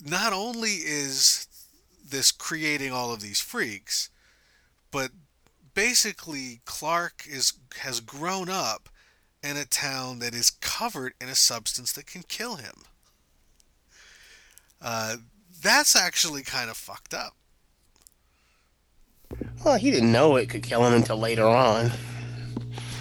[0.04, 1.46] not only is
[2.10, 4.10] this creating all of these freaks,
[4.90, 5.10] but
[5.74, 8.88] basically Clark is has grown up
[9.42, 12.74] in a town that is covered in a substance that can kill him.
[14.80, 15.16] Uh,
[15.62, 17.34] that's actually kind of fucked up.
[19.64, 21.90] Well, he didn't know it could kill him until later on.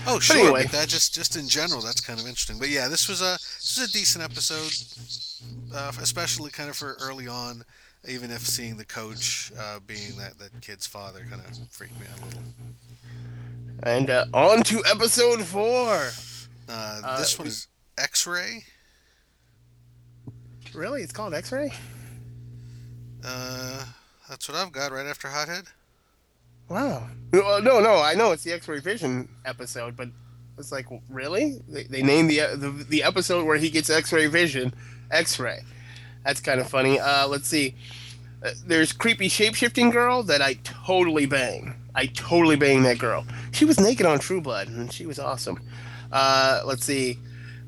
[0.07, 0.37] Oh, sure.
[0.37, 0.63] anyway.
[0.63, 2.59] But that just just in general, that's kind of interesting.
[2.59, 4.71] But yeah, this was a this was a decent episode,
[5.73, 7.63] uh, especially kind of for early on.
[8.07, 12.05] Even if seeing the coach uh, being that that kid's father kind of freaked me
[12.11, 12.41] out a little.
[13.83, 16.09] And uh, on to episode four.
[16.69, 18.63] Uh, Uh, this one is X-ray.
[20.73, 21.01] Really?
[21.01, 21.71] It's called X-ray?
[23.23, 23.85] Uh,
[24.29, 25.65] that's what I've got right after Hothead.
[26.69, 27.07] Wow.
[27.33, 28.01] No, no, no.
[28.01, 30.09] I know it's the X-ray vision episode, but
[30.57, 31.59] it's like, really?
[31.67, 34.73] They, they named the, the the episode where he gets X-ray vision,
[35.11, 35.61] X-ray.
[36.25, 36.99] That's kind of funny.
[36.99, 37.75] Uh, let's see.
[38.43, 41.75] Uh, there's creepy shape-shifting girl that I totally bang.
[41.93, 43.25] I totally bang that girl.
[43.51, 45.61] She was naked on True Blood, and she was awesome.
[46.11, 47.19] Uh, let's see.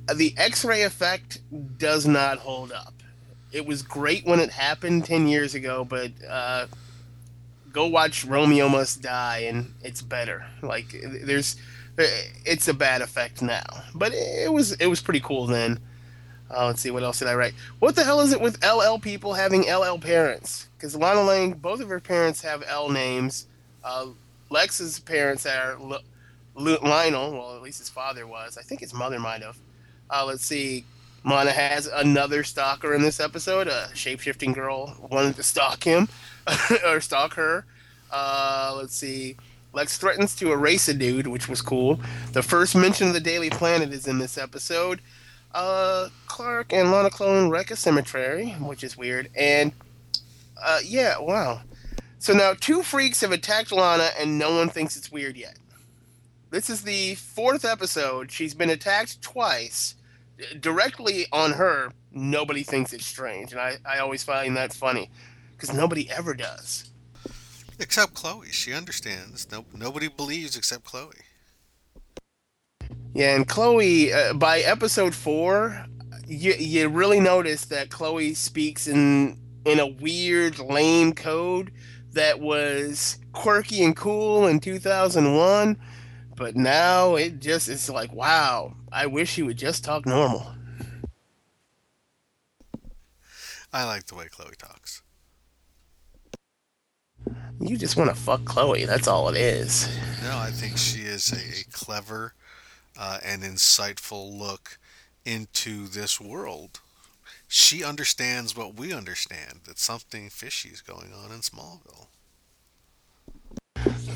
[0.10, 1.40] Uh, The X-ray effect
[1.78, 2.94] does not hold up.
[3.52, 6.68] It was great when it happened ten years ago, but uh,
[7.72, 10.46] go watch Romeo Must Die, and it's better.
[10.62, 10.94] Like
[11.24, 11.56] there's,
[12.46, 13.64] it's a bad effect now,
[13.96, 15.80] but it was it was pretty cool then.
[16.50, 17.54] Uh, let's see, what else did I write?
[17.80, 20.68] What the hell is it with LL people having LL parents?
[20.78, 23.48] Because Lana Lang, both of her parents have L names.
[23.84, 24.08] Uh,
[24.50, 26.02] Lex's parents are L-
[26.58, 27.32] L- Lionel.
[27.34, 28.58] Well, at least his father was.
[28.58, 29.58] I think his mother might have.
[30.10, 30.86] Uh, let's see.
[31.26, 33.68] Lana has another stalker in this episode.
[33.68, 36.08] A shape-shifting girl wanted to stalk him
[36.86, 37.66] or stalk her.
[38.12, 39.36] Uh, let's see.
[39.74, 42.00] Lex threatens to erase a dude, which was cool.
[42.32, 45.02] The first mention of the Daily Planet is in this episode.
[45.58, 49.32] Uh, Clark and Lana Clone wreck a cemetery, which is weird.
[49.36, 49.72] And
[50.64, 51.62] uh, yeah, wow.
[52.20, 55.58] So now two freaks have attacked Lana, and no one thinks it's weird yet.
[56.52, 58.32] This is the fourth episode.
[58.32, 59.96] She's been attacked twice,
[60.60, 61.92] directly on her.
[62.12, 65.10] Nobody thinks it's strange, and I, I always find that funny
[65.56, 66.92] because nobody ever does.
[67.80, 69.52] Except Chloe, she understands.
[69.52, 71.14] No, nobody believes except Chloe.
[73.18, 75.84] Yeah, and Chloe, uh, by episode four,
[76.28, 81.72] you, you really notice that Chloe speaks in in a weird, lame code
[82.12, 85.80] that was quirky and cool in 2001,
[86.36, 90.54] but now it just it's like, wow, I wish he would just talk normal.
[93.74, 95.02] I like the way Chloe talks.
[97.60, 98.86] You just want to fuck Chloe.
[98.86, 99.90] That's all it is.
[100.22, 102.36] No, I think she is a, a clever
[102.98, 104.78] uh, and insightful look
[105.26, 106.80] into this world.
[107.48, 112.08] She understands what we understand that something fishy is going on in Smallville.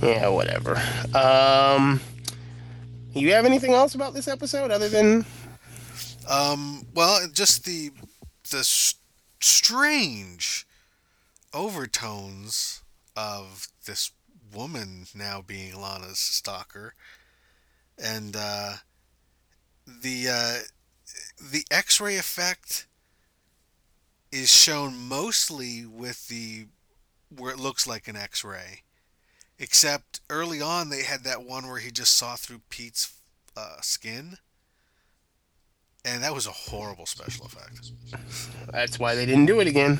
[0.01, 0.81] Yeah, whatever.
[1.13, 2.01] Um,
[3.13, 5.25] you have anything else about this episode other than
[6.27, 7.91] Um, well, just the
[8.49, 8.95] the s-
[9.39, 10.65] strange
[11.53, 12.81] overtones
[13.15, 14.11] of this
[14.53, 16.93] woman now being Lana's stalker,
[17.97, 18.73] and uh,
[19.85, 20.57] the uh,
[21.41, 22.87] the X-ray effect
[24.31, 26.67] is shown mostly with the
[27.35, 28.83] where it looks like an X-ray,
[29.59, 33.13] except early on they had that one where he just saw through Pete's
[33.55, 34.37] uh, skin.
[36.03, 37.91] And that was a horrible special effect.
[38.71, 39.99] that's why they didn't do it again?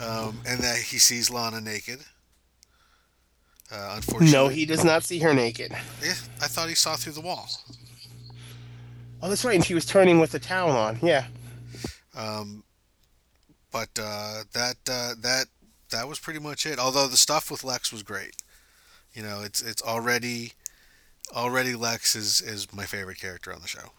[0.00, 2.00] Um, and that he sees Lana naked.
[3.72, 5.72] Uh, unfortunately, No, he does not see her naked.
[6.02, 7.48] Yeah, I thought he saw through the wall.
[9.22, 10.98] Oh, that's right, and she was turning with the towel on.
[11.02, 11.26] Yeah.
[12.14, 12.62] Um,
[13.72, 15.46] but uh, that uh, that
[15.90, 16.78] that was pretty much it.
[16.78, 18.36] Although the stuff with Lex was great.
[19.14, 20.52] You know, it's it's already
[21.34, 23.90] already Lex is is my favorite character on the show.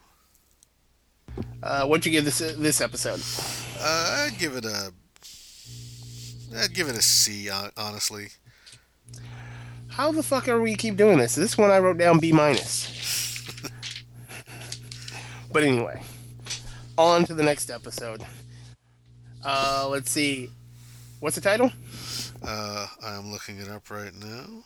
[1.63, 3.20] Uh, what'd you give this this episode?
[3.80, 4.93] Uh, I'd give it a
[6.55, 7.49] I'd give it a C.
[7.76, 8.28] Honestly,
[9.96, 11.36] How the fuck are we keep doing this?
[11.36, 13.41] This one I wrote down B minus.
[15.54, 16.02] but anyway,
[16.98, 18.22] on to the next episode.
[19.41, 20.50] Uh, let's see.
[21.22, 21.72] What's the title?
[22.46, 24.64] uh, I'm looking it up right now.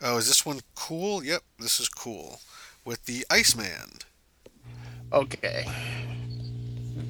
[0.00, 1.24] Oh, is this one cool?
[1.24, 2.38] Yep, this is cool.
[2.84, 3.98] With the Iceman.
[5.12, 5.66] Okay.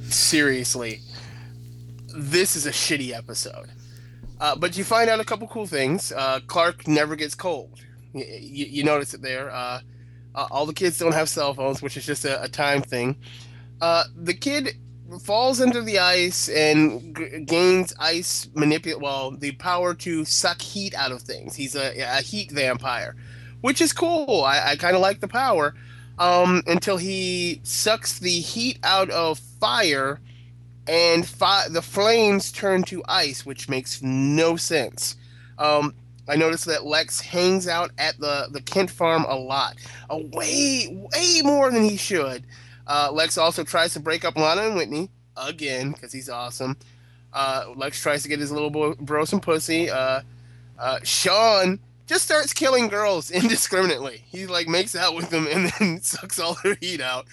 [0.05, 1.01] Seriously,
[2.17, 3.69] this is a shitty episode.
[4.41, 6.13] Uh, but you find out a couple cool things.
[6.13, 7.81] Uh, Clark never gets cold.
[8.13, 9.51] You, you, you notice it there.
[9.51, 9.81] Uh,
[10.35, 13.17] uh, all the kids don't have cell phones, which is just a, a time thing.
[13.81, 14.77] Uh, the kid
[15.23, 19.01] falls into the ice and g- gains ice manipulate.
[19.03, 21.55] Well, the power to suck heat out of things.
[21.55, 23.17] He's a, a heat vampire,
[23.61, 24.45] which is cool.
[24.45, 25.75] I, I kind of like the power
[26.19, 30.21] um, until he sucks the heat out of fire,
[30.89, 35.17] and fi- the flames turn to ice, which makes no sense.
[35.59, 35.95] Um,
[36.29, 39.77] I noticed that Lex hangs out at the, the Kent farm a lot,
[40.11, 42.45] a way, way more than he should.
[42.87, 46.77] Uh, Lex also tries to break up Lana and Whitney again because he's awesome.
[47.33, 49.91] Uh, Lex tries to get his little bro, bro some pussy.
[49.91, 50.23] Uh,
[50.79, 54.23] uh, Sean just starts killing girls indiscriminately.
[54.27, 57.27] He like makes out with them and then sucks all their heat out.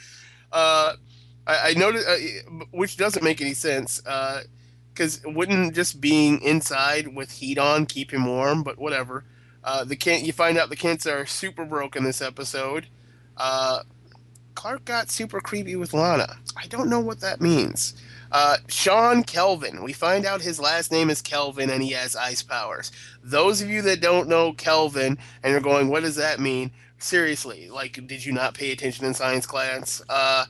[1.45, 7.15] Uh, I, I noticed, uh, which doesn't make any sense, because wouldn't just being inside
[7.15, 8.63] with heat on keep him warm?
[8.63, 9.25] But whatever.
[9.63, 12.87] Uh, the Kent, you find out the Kents are super broke in this episode.
[13.35, 13.81] Uh,
[14.53, 16.37] Clark got super creepy with Lana.
[16.55, 17.95] I don't know what that means.
[18.31, 19.83] Uh, Sean Kelvin.
[19.83, 22.91] We find out his last name is Kelvin and he has ice powers.
[23.23, 26.71] Those of you that don't know Kelvin and are going, what does that mean?
[26.97, 30.01] Seriously, like, did you not pay attention in science class?
[30.07, 30.45] Uh,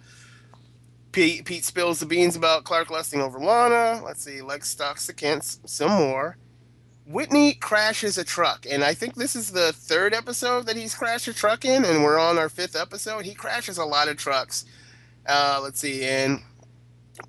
[1.15, 4.03] Pete, Pete spills the beans about Clark lusting over Lana.
[4.03, 6.35] Let's see, Lex stalks the Kents some more.
[7.05, 11.29] Whitney crashes a truck, and I think this is the third episode that he's crashed
[11.29, 13.23] a truck in, and we're on our fifth episode.
[13.23, 14.65] He crashes a lot of trucks.
[15.25, 16.41] Uh, let's see, and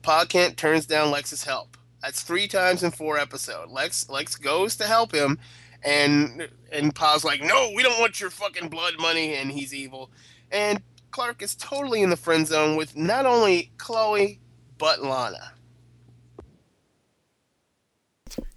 [0.02, 1.76] Pa Kent turns down Lex's help.
[2.02, 3.70] That's three times in four episodes.
[3.70, 5.38] Lex Lex goes to help him,
[5.84, 10.10] and and Pa's like, "No, we don't want your fucking blood money," and he's evil.
[10.50, 10.82] And
[11.16, 14.38] Clark is totally in the friend zone with not only Chloe
[14.76, 15.54] but Lana.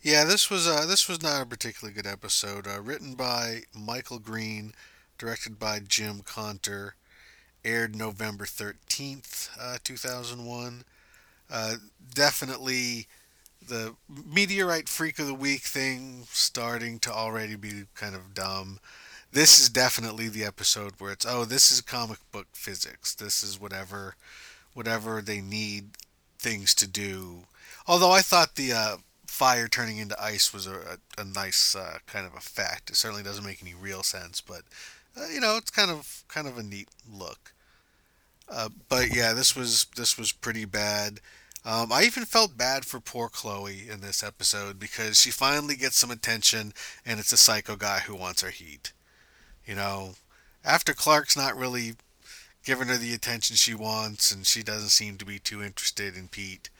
[0.01, 2.68] Yeah, this was uh, this was not a particularly good episode.
[2.68, 4.74] Uh, written by Michael Green,
[5.18, 6.91] directed by Jim Contner,
[7.64, 10.84] aired November thirteenth, uh, two thousand one.
[11.49, 11.76] Uh,
[12.14, 13.07] definitely
[13.66, 13.95] the
[14.26, 18.80] meteorite freak of the week thing starting to already be kind of dumb.
[19.32, 23.14] This is definitely the episode where it's oh this is comic book physics.
[23.14, 24.16] This is whatever
[24.74, 25.92] whatever they need
[26.40, 27.44] things to do.
[27.88, 32.00] Although I thought the uh, fire turning into ice was a, a, a nice uh,
[32.08, 32.90] kind of effect.
[32.90, 34.62] It certainly doesn't make any real sense, but
[35.16, 37.54] uh, you know it's kind of kind of a neat look.
[38.50, 41.20] Uh, but yeah, this was this was pretty bad.
[41.64, 45.98] Um, I even felt bad for poor Chloe in this episode because she finally gets
[45.98, 46.74] some attention,
[47.06, 48.92] and it's a psycho guy who wants her heat.
[49.70, 50.16] You know,
[50.66, 51.94] after Clark's not really
[52.66, 56.28] giving her the attention she wants, and she doesn't seem to be too interested in
[56.28, 56.72] Pete.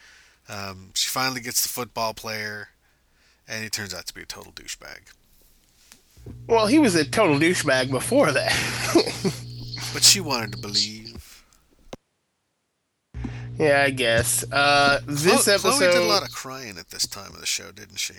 [0.48, 2.70] Um, she finally gets the football player,
[3.46, 5.12] and he turns out to be a total douchebag.
[6.48, 8.50] Well, he was a total douchebag before that.
[9.94, 11.44] but she wanted to believe.
[13.56, 14.44] Yeah, I guess.
[14.50, 15.78] Uh, this Chloe, episode.
[15.78, 18.14] Chloe did a lot of crying at this time of the show, didn't she?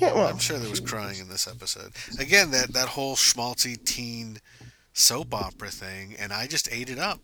[0.00, 1.92] Yeah, well, I'm sure there was crying in this episode.
[2.18, 4.38] Again, that that whole schmaltzy teen
[4.94, 7.20] soap opera thing, and I just ate it up.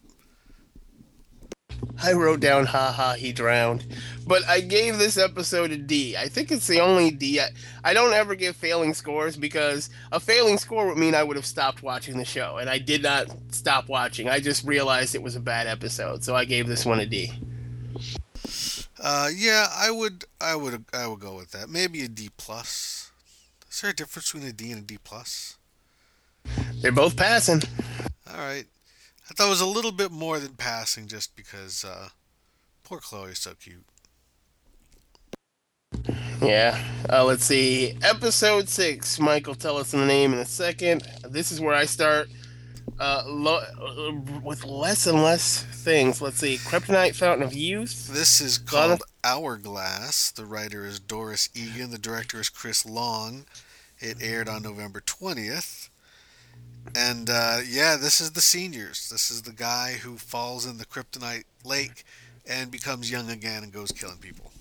[2.03, 3.87] I wrote down, haha, he drowned.
[4.27, 6.16] But I gave this episode a D.
[6.16, 7.41] I think it's the only D.
[7.41, 7.49] I,
[7.83, 11.47] I don't ever give failing scores because a failing score would mean I would have
[11.47, 12.59] stopped watching the show.
[12.59, 14.29] And I did not stop watching.
[14.29, 16.22] I just realized it was a bad episode.
[16.24, 17.33] So I gave this one a D.
[18.99, 21.69] Uh, yeah, I would, I would, I would go with that.
[21.69, 23.11] Maybe a D plus.
[23.71, 25.59] Is there a difference between a D and a D plus?
[26.81, 27.63] They're both passing.
[28.31, 28.67] All right.
[29.29, 32.09] I thought it was a little bit more than passing just because uh,
[32.85, 33.85] poor Chloe is so cute.
[36.41, 36.81] Yeah.
[37.11, 37.99] Uh, let's see.
[38.03, 39.19] Episode 6.
[39.19, 41.03] Michael, tell us the name in a second.
[41.29, 42.29] This is where I start
[42.99, 44.12] uh, lo- uh,
[44.43, 46.20] with less and less things.
[46.20, 46.57] Let's see.
[46.57, 48.09] Kryptonite Fountain of Youth.
[48.09, 50.30] This is called Hourglass.
[50.30, 51.91] The writer is Doris Egan.
[51.91, 53.45] The director is Chris Long.
[53.99, 55.89] It aired on November 20th.
[56.95, 59.09] And uh, yeah, this is the seniors.
[59.11, 62.05] This is the guy who falls in the kryptonite lake
[62.49, 64.53] and becomes young again and goes killing people.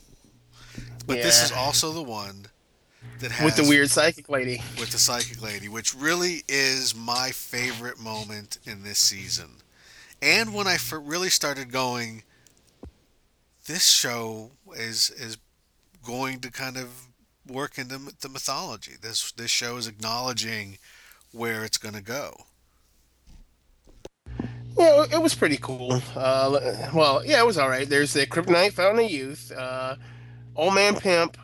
[1.05, 1.23] But yeah.
[1.23, 2.47] this is also the one
[3.19, 4.61] that has with the weird psychic lady.
[4.79, 9.49] With the psychic lady, which really is my favorite moment in this season.
[10.21, 12.23] And when I really started going,
[13.67, 15.37] this show is is
[16.03, 17.07] going to kind of
[17.47, 18.93] work into the mythology.
[19.01, 20.77] This this show is acknowledging
[21.31, 22.45] where it's going to go.
[24.77, 26.01] Yeah, it was pretty cool.
[26.15, 27.87] Uh, well, yeah, it was all right.
[27.87, 29.95] There's the Kryptonite Fountain of Youth, uh,
[30.55, 31.37] Old Man Pimp.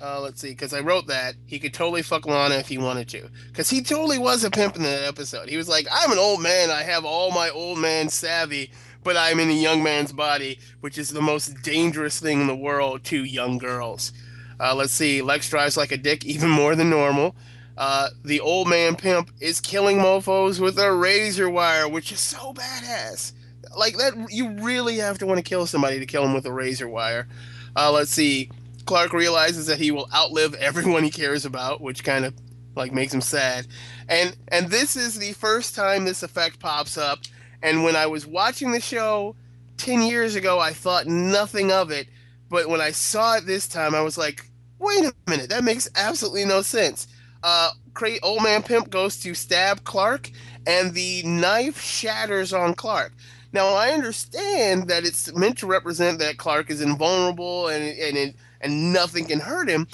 [0.00, 3.08] Uh, let's see, because I wrote that he could totally fuck Lana if he wanted
[3.08, 5.48] to, because he totally was a pimp in that episode.
[5.48, 6.70] He was like, "I'm an old man.
[6.70, 8.70] I have all my old man savvy,
[9.02, 12.54] but I'm in a young man's body, which is the most dangerous thing in the
[12.54, 14.12] world to young girls."
[14.60, 17.34] Uh, let's see, Lex drives like a dick even more than normal.
[17.76, 22.52] Uh, the old man pimp is killing mofos with a razor wire, which is so
[22.52, 23.32] badass.
[23.76, 26.52] Like that, you really have to want to kill somebody to kill him with a
[26.52, 27.28] razor wire.
[27.76, 28.50] Uh, let's see.
[28.88, 32.32] Clark realizes that he will outlive everyone he cares about, which kind of
[32.74, 33.66] like makes him sad.
[34.08, 37.18] And and this is the first time this effect pops up.
[37.62, 39.36] And when I was watching the show
[39.76, 42.08] ten years ago, I thought nothing of it.
[42.48, 44.46] But when I saw it this time, I was like,
[44.78, 47.08] wait a minute, that makes absolutely no sense.
[47.42, 50.30] Uh, Cra- old man Pimp goes to stab Clark,
[50.66, 53.12] and the knife shatters on Clark.
[53.52, 58.36] Now I understand that it's meant to represent that Clark is invulnerable and and it,
[58.60, 59.86] and nothing can hurt him,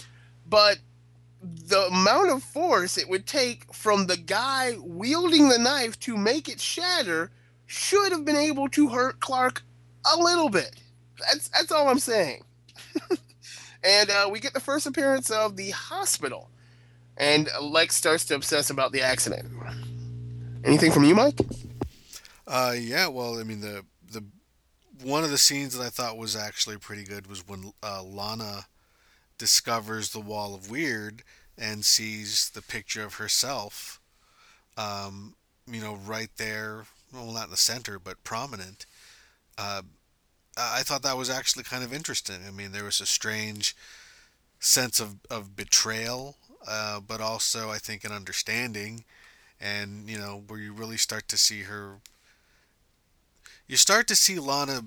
[0.47, 0.79] but
[1.43, 6.49] the amount of force it would take from the guy wielding the knife to make
[6.49, 7.31] it shatter
[7.67, 9.63] should have been able to hurt Clark
[10.13, 10.75] a little bit.
[11.19, 12.45] That's that's all I'm saying.
[13.85, 16.51] and uh, we get the first appearance of the hospital,
[17.17, 19.49] and Lex starts to obsess about the accident.
[20.65, 21.39] Anything from you, Mike?
[22.47, 23.09] Uh, yeah.
[23.09, 23.94] Well, I mean the the
[25.03, 28.67] one of the scenes that I thought was actually pretty good was when uh, Lana
[29.39, 31.23] discovers the wall of weird
[31.59, 34.01] and sees the picture of herself.
[34.77, 35.35] Um,
[35.71, 36.85] you know, right there.
[37.13, 38.87] Well, not in the center, but prominent.
[39.57, 39.83] Uh,
[40.57, 42.41] I thought that was actually kind of interesting.
[42.47, 43.77] I mean, there was a strange
[44.59, 46.37] sense of, of betrayal,
[46.67, 49.05] uh, but also I think an understanding,
[49.61, 51.97] and you know, where you really start to see her.
[53.67, 54.83] You start to see Lana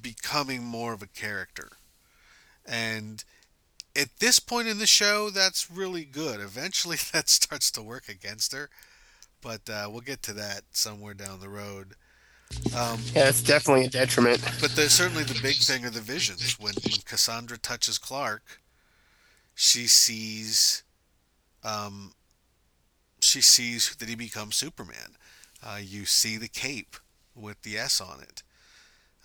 [0.00, 1.70] becoming more of a character,
[2.66, 3.24] and
[3.94, 6.40] at this point in the show, that's really good.
[6.40, 8.70] Eventually, that starts to work against her,
[9.40, 11.94] but uh, we'll get to that somewhere down the road.
[12.76, 14.42] Um, yeah, it's definitely a detriment.
[14.60, 16.58] But the, certainly the big thing are the visions.
[16.58, 18.60] When, when Cassandra touches Clark,
[19.54, 20.82] she sees,
[21.64, 22.12] um,
[23.20, 25.16] she sees that he becomes Superman.
[25.64, 26.96] Uh, you see the cape
[27.34, 28.42] with the S on it.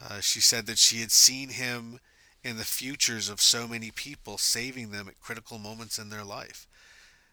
[0.04, 2.00] Uh, she said that she had seen him
[2.44, 6.68] in the futures of so many people, saving them at critical moments in their life.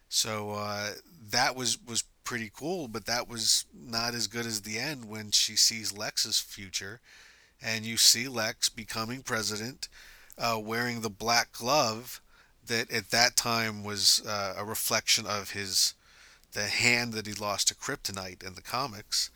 [0.09, 0.91] So uh,
[1.31, 5.31] that was was pretty cool, but that was not as good as the end when
[5.31, 7.01] she sees Lex's future,
[7.63, 9.89] and you see Lex becoming president,
[10.39, 12.21] uh, wearing the black glove
[12.67, 15.95] that at that time was uh, a reflection of his
[16.53, 19.31] the hand that he lost to kryptonite in the comics,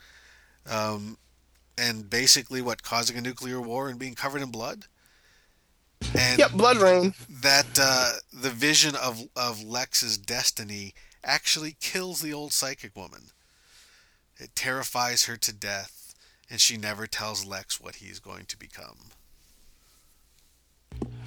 [0.70, 1.18] um,
[1.78, 4.86] and basically what causing a nuclear war and being covered in blood.
[6.16, 7.14] And yep, blood rain.
[7.28, 13.30] That uh, the vision of of Lex's destiny actually kills the old psychic woman.
[14.36, 16.14] It terrifies her to death,
[16.48, 19.10] and she never tells Lex what he's going to become.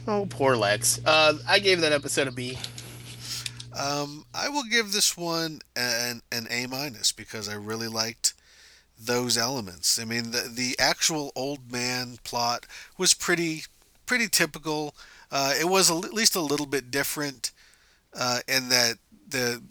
[0.07, 0.99] Oh, poor Lex.
[1.05, 2.57] Uh, I gave that episode a B.
[3.77, 8.33] Um, I will give this one an an A minus because I really liked
[9.05, 9.99] those elements.
[9.99, 12.65] I mean, the the actual old man plot
[12.97, 13.63] was pretty
[14.05, 14.95] pretty typical.
[15.31, 17.51] Uh, it was at least a little bit different
[18.13, 18.97] uh, in that
[19.27, 19.61] the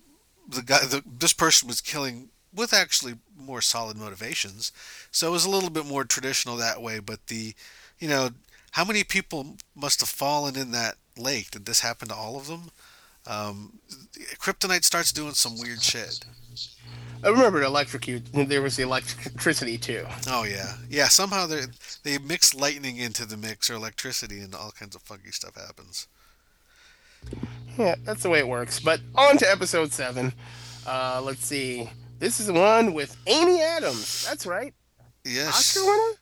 [0.49, 4.73] the guy the, this person was killing with actually more solid motivations,
[5.11, 6.99] so it was a little bit more traditional that way.
[6.99, 7.55] But the
[7.99, 8.31] you know
[8.73, 11.51] how many people must have fallen in that lake?
[11.51, 12.71] Did this happen to all of them?
[13.27, 13.79] Um,
[14.39, 16.25] Kryptonite starts doing some weird shit.
[17.23, 18.25] I remember electrocute.
[18.33, 20.07] There was the electricity too.
[20.29, 21.09] Oh yeah, yeah.
[21.09, 21.63] Somehow they
[22.03, 26.09] they mix lightning into the mix or electricity, and all kinds of funky stuff happens.
[27.79, 28.81] Yeah, that's the way it works.
[28.81, 30.33] But on to episode seven.
[30.87, 31.91] Uh, let's see.
[32.19, 34.27] This is the one with Amy Adams.
[34.27, 34.75] That's right.
[35.25, 35.49] Yes.
[35.49, 36.19] Oscar winner.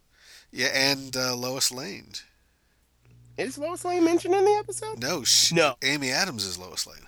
[0.50, 2.12] Yeah, and uh, Lois Lane.
[3.36, 5.00] Is Lois Lane mentioned in the episode?
[5.00, 5.76] No, she, no.
[5.82, 7.06] Amy Adams is Lois Lane.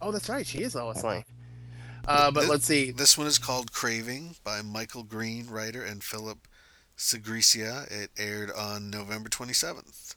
[0.00, 0.46] Oh, that's right.
[0.46, 1.24] She is Lois Lane.
[2.08, 2.90] Uh, but this, let's see.
[2.90, 6.48] This one is called Craving by Michael Green, writer, and Philip
[6.96, 7.90] Sgriccia.
[7.92, 10.16] It aired on November 27th.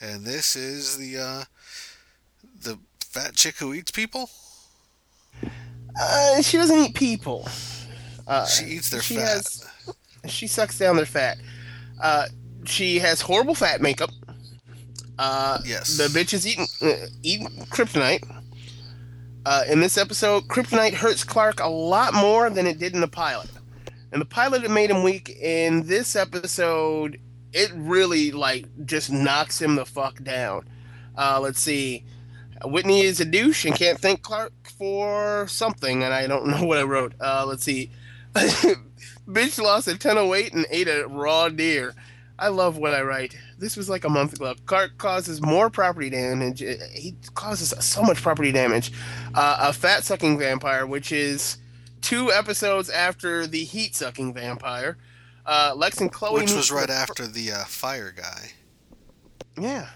[0.00, 1.44] And this is the uh,
[2.62, 4.30] the fat chick who eats people?
[6.00, 7.48] Uh, she doesn't eat people.
[8.26, 9.28] Uh, she eats their she fat.
[9.28, 9.66] Has,
[10.26, 11.38] she sucks down their fat.
[12.02, 12.26] Uh,
[12.64, 14.10] she has horrible fat makeup.
[15.18, 15.96] Uh, yes.
[15.96, 18.22] The bitch is eating, uh, eating kryptonite.
[19.48, 23.08] Uh, in this episode, kryptonite hurts Clark a lot more than it did in the
[23.08, 23.48] pilot.
[24.12, 25.30] And the pilot it made him weak.
[25.40, 27.18] In this episode,
[27.54, 30.68] it really like just knocks him the fuck down.
[31.16, 32.04] Uh, let's see.
[32.62, 36.76] Whitney is a douche and can't thank Clark for something, and I don't know what
[36.76, 37.14] I wrote.
[37.18, 37.90] Uh, let's see.
[38.34, 41.94] Bitch lost a ton of weight and ate a raw deer.
[42.38, 43.34] I love what I write.
[43.58, 44.54] This was like a month ago.
[44.66, 46.60] Clark causes more property damage.
[46.60, 48.92] He causes so much property damage.
[49.34, 51.58] Uh, a fat sucking vampire, which is
[52.00, 54.96] two episodes after the heat sucking vampire.
[55.44, 56.42] Uh, Lex and Chloe.
[56.42, 58.52] Which was right after the uh, fire guy.
[59.58, 59.88] Yeah.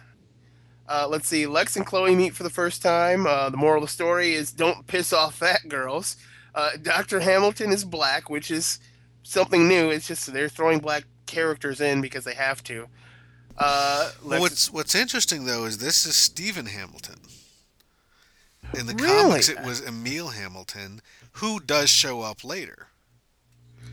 [0.88, 1.46] Uh, let's see.
[1.46, 3.26] Lex and Chloe meet for the first time.
[3.26, 6.16] Uh, the moral of the story is don't piss off fat girls.
[6.54, 7.20] Uh, Dr.
[7.20, 8.78] Hamilton is black, which is
[9.22, 9.90] something new.
[9.90, 12.88] It's just they're throwing black characters in because they have to.
[13.58, 17.16] Uh, what's what's interesting though is this is Stephen Hamilton.
[18.78, 19.06] In the Really?
[19.22, 22.88] comics, it was Emil Hamilton, who does show up later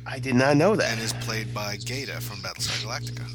[0.06, 0.92] I did not know that.
[0.94, 3.26] and is played by Gaeta from Battlestar Galactica.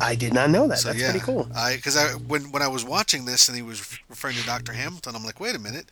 [0.00, 0.78] I did not know that.
[0.78, 1.48] So That's yeah, pretty cool.
[1.54, 4.72] I because I when when I was watching this and he was referring to Doctor
[4.72, 5.90] Hamilton, I'm like, wait a minute,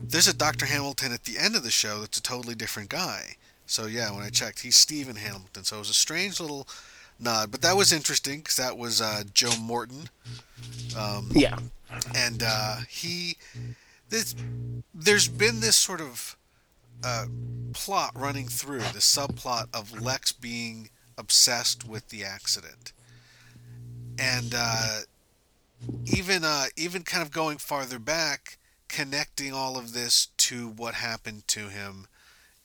[0.00, 3.36] there's a Doctor Hamilton at the end of the show that's a totally different guy.
[3.66, 5.64] So yeah, when I checked, he's Stephen Hamilton.
[5.64, 6.68] So it was a strange little
[7.22, 10.08] nod, but that was interesting because that was uh, Joe Morton,
[10.96, 11.58] um, Yeah.
[12.14, 13.36] and uh, he
[14.08, 14.34] this
[14.94, 16.36] there's been this sort of
[17.04, 17.26] uh,
[17.72, 22.92] plot running through the subplot of Lex being obsessed with the accident,
[24.18, 25.00] and uh,
[26.04, 28.58] even uh, even kind of going farther back,
[28.88, 32.06] connecting all of this to what happened to him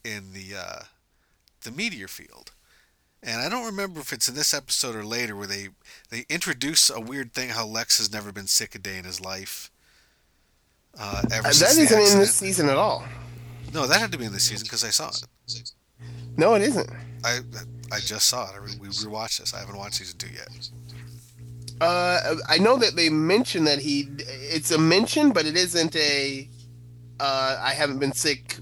[0.03, 0.79] in the uh,
[1.63, 2.51] the meteor field.
[3.23, 5.69] And I don't remember if it's in this episode or later where they
[6.09, 9.19] they introduce a weird thing how Lex has never been sick a day in his
[9.19, 9.71] life.
[10.99, 13.03] Uh, ever Uh, that isn't in this season at all.
[13.73, 15.71] No, that had to be in this season because I saw it.
[16.37, 16.89] No, it isn't.
[17.23, 17.39] I
[17.91, 18.55] I just saw it.
[18.55, 19.53] I re- we rewatched this.
[19.53, 20.69] I haven't watched season two yet.
[21.81, 24.07] Uh, I know that they mention that he.
[24.19, 26.47] It's a mention, but it isn't a.
[27.19, 28.57] Uh, I haven't been sick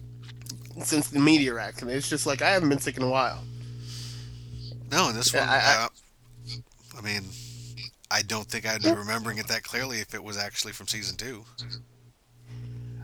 [0.82, 1.96] since the meteor accident.
[1.96, 3.44] It's just like I haven't been sick in a while.
[4.92, 5.88] No, in this one, I- I- uh,
[6.98, 7.24] I mean,
[8.12, 11.18] I don't think I'd be remembering it that clearly if it was actually from season
[11.18, 11.44] two.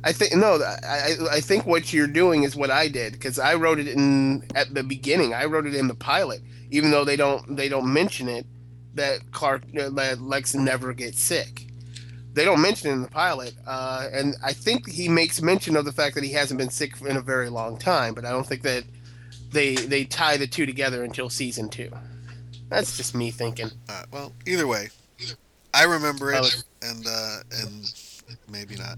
[0.03, 0.55] I think no.
[0.63, 3.87] I I, I think what you're doing is what I did because I wrote it
[3.87, 5.33] in at the beginning.
[5.33, 8.45] I wrote it in the pilot, even though they don't they don't mention it
[8.95, 11.67] that Clark uh, that Lex never gets sick.
[12.33, 15.85] They don't mention it in the pilot, uh, and I think he makes mention of
[15.85, 18.13] the fact that he hasn't been sick in a very long time.
[18.15, 18.85] But I don't think that
[19.51, 21.91] they they tie the two together until season two.
[22.69, 23.69] That's just me thinking.
[23.89, 24.89] Uh, well, either way,
[25.73, 27.93] I remember it, let's- and uh, and
[28.49, 28.97] maybe not.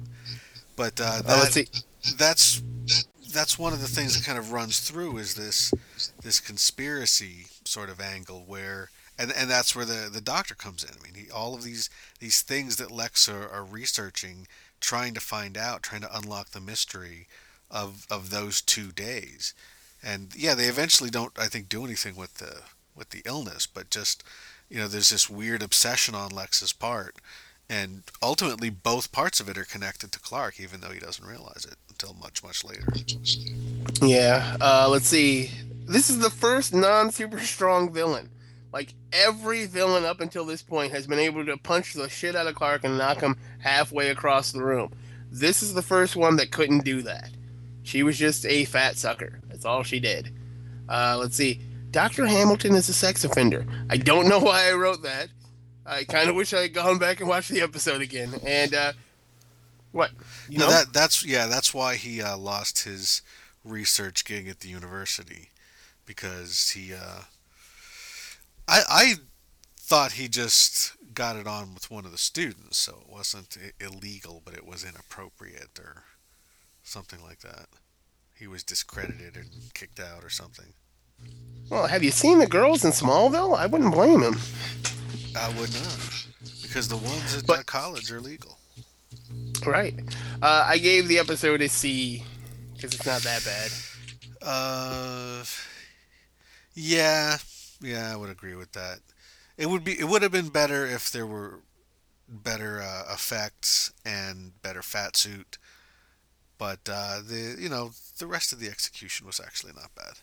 [0.75, 1.83] But uh, Uh, that,
[2.17, 2.61] that's
[3.33, 5.73] that's one of the things that kind of runs through is this
[6.21, 10.91] this conspiracy sort of angle where and and that's where the the doctor comes in.
[10.99, 11.89] I mean, he, all of these
[12.19, 14.47] these things that Lex are, are researching,
[14.79, 17.27] trying to find out, trying to unlock the mystery
[17.69, 19.53] of of those two days.
[20.03, 22.61] And yeah, they eventually don't I think do anything with the
[22.95, 24.23] with the illness, but just
[24.69, 27.15] you know, there's this weird obsession on Lex's part
[27.69, 31.65] and ultimately both parts of it are connected to Clark even though he doesn't realize
[31.65, 32.87] it until much much later.
[34.01, 34.57] Yeah.
[34.59, 35.51] Uh, let's see.
[35.85, 38.29] This is the first non super strong villain.
[38.71, 42.47] Like every villain up until this point has been able to punch the shit out
[42.47, 44.91] of Clark and knock him halfway across the room.
[45.31, 47.29] This is the first one that couldn't do that.
[47.83, 49.39] She was just a fat sucker.
[49.63, 50.29] That's all she did.
[50.89, 51.61] Uh, let's see.
[51.89, 52.25] Dr.
[52.25, 53.65] Hamilton is a sex offender.
[53.89, 55.29] I don't know why I wrote that.
[55.85, 58.33] I kind of wish I had gone back and watched the episode again.
[58.45, 58.91] And uh,
[59.93, 60.11] what?
[60.49, 60.71] You no, know?
[60.71, 63.21] that that's yeah, that's why he uh, lost his
[63.63, 65.51] research gig at the university
[66.05, 67.21] because he uh,
[68.67, 69.13] I I
[69.79, 74.41] thought he just got it on with one of the students, so it wasn't illegal,
[74.43, 76.03] but it was inappropriate or
[76.83, 77.67] something like that.
[78.43, 80.73] He was discredited and kicked out or something.
[81.69, 83.57] well, have you seen the girls in Smallville?
[83.57, 84.35] I wouldn't blame him.
[85.33, 86.25] I would not,
[86.61, 88.57] because the ones at But- college are legal.
[89.65, 89.97] Right.
[90.41, 92.25] Uh, I gave the episode a C
[92.73, 93.71] because it's not that bad.
[94.41, 95.45] Uh,
[96.73, 97.37] yeah,
[97.79, 98.99] yeah, I would agree with that.
[99.55, 101.61] It would be, it would have been better if there were
[102.27, 105.57] better uh, effects and better fat suit,
[106.57, 107.91] but uh, the you know
[108.23, 110.13] the rest of the execution was actually not bad.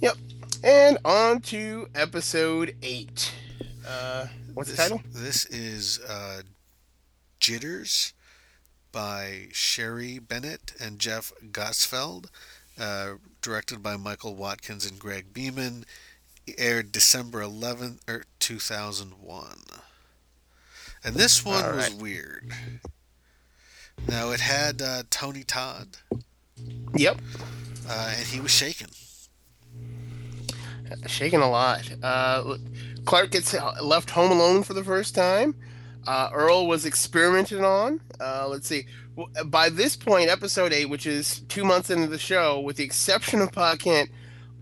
[0.00, 0.14] Yep.
[0.62, 3.32] And on to episode eight.
[3.84, 5.02] Uh, what's the This, title?
[5.12, 6.42] this is uh,
[7.40, 8.12] Jitters
[8.92, 12.26] by Cherie Bennett and Jeff Gottesfeld,
[12.78, 15.84] uh, directed by Michael Watkins and Greg Beeman.
[16.56, 19.58] Aired December 11th, or 2001.
[21.02, 22.52] And this one All was weird.
[24.06, 25.88] Now, it had uh, Tony Todd,
[26.96, 27.18] Yep.
[27.88, 28.88] uh, and he was shaken.
[31.06, 31.90] Shaking a lot.
[32.02, 32.56] Uh,
[33.04, 35.54] Clark gets left home alone for the first time.
[36.06, 38.00] Uh, Earl was experimented on.
[38.18, 38.86] Uh, let's see.
[39.46, 43.42] By this point, episode eight, which is two months into the show, with the exception
[43.42, 44.10] of Pa Kent,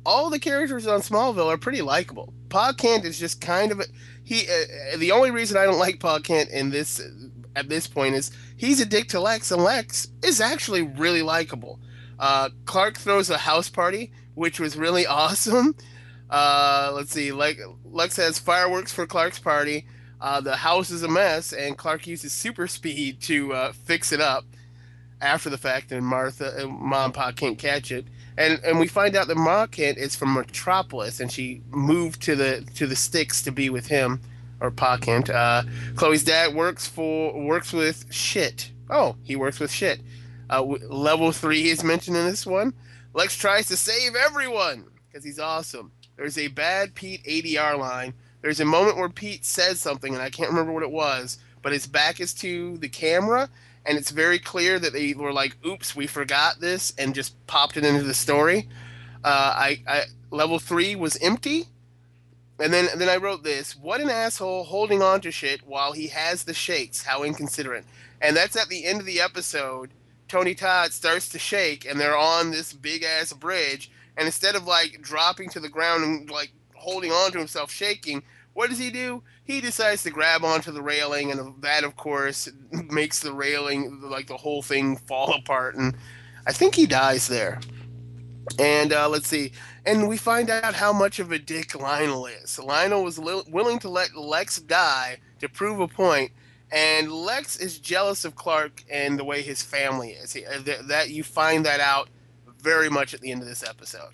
[0.05, 2.33] all the characters on Smallville are pretty likable.
[2.49, 3.85] Pa Kent is just kind of a,
[4.25, 4.47] he.
[4.49, 7.01] Uh, the only reason I don't like Pa Kent in this
[7.57, 11.81] at this point is he's a dick to Lex, and Lex is actually really likable.
[12.19, 15.75] Uh, Clark throws a house party, which was really awesome.
[16.31, 19.87] Uh, let's see, like Lex has fireworks for Clark's party.
[20.21, 24.21] Uh, the house is a mess, and Clark uses super speed to uh, fix it
[24.21, 24.45] up
[25.21, 28.07] after the fact, and Martha and Mom and Pa can't catch it.
[28.39, 32.37] And and we find out that Ma Kent is from Metropolis, and she moved to
[32.37, 34.21] the to the sticks to be with him,
[34.61, 35.31] or Pa Kent.
[35.31, 35.63] Uh,
[35.95, 38.71] Chloe's dad works for works with shit.
[38.91, 40.01] Oh, he works with shit.
[40.49, 42.73] Uh, level three is mentioned in this one.
[43.15, 45.91] Lex tries to save everyone because he's awesome.
[46.17, 48.15] There's a bad Pete ADR line.
[48.43, 51.73] There's a moment where Pete says something, and I can't remember what it was, but
[51.73, 53.49] his back is to the camera,
[53.85, 57.77] and it's very clear that they were like, "Oops, we forgot this," and just popped
[57.77, 58.69] it into the story.
[59.25, 61.67] Uh, I, I level three was empty,
[62.59, 66.09] and then then I wrote this: "What an asshole holding on to shit while he
[66.09, 67.03] has the shakes.
[67.03, 67.85] How inconsiderate."
[68.21, 69.91] And that's at the end of the episode
[70.29, 74.67] Tony Todd starts to shake and they're on this big ass bridge and instead of
[74.67, 78.91] like dropping to the ground and like holding on to himself shaking what does he
[78.91, 84.01] do he decides to grab onto the railing and that of course makes the railing
[84.03, 85.97] like the whole thing fall apart and
[86.47, 87.61] i think he dies there
[88.59, 89.53] and uh, let's see
[89.85, 93.79] and we find out how much of a dick lionel is lionel was li- willing
[93.79, 96.31] to let lex die to prove a point
[96.73, 100.33] and Lex is jealous of Clark and the way his family is.
[100.33, 102.09] He, uh, th- that you find that out
[102.61, 104.11] very much at the end of this episode.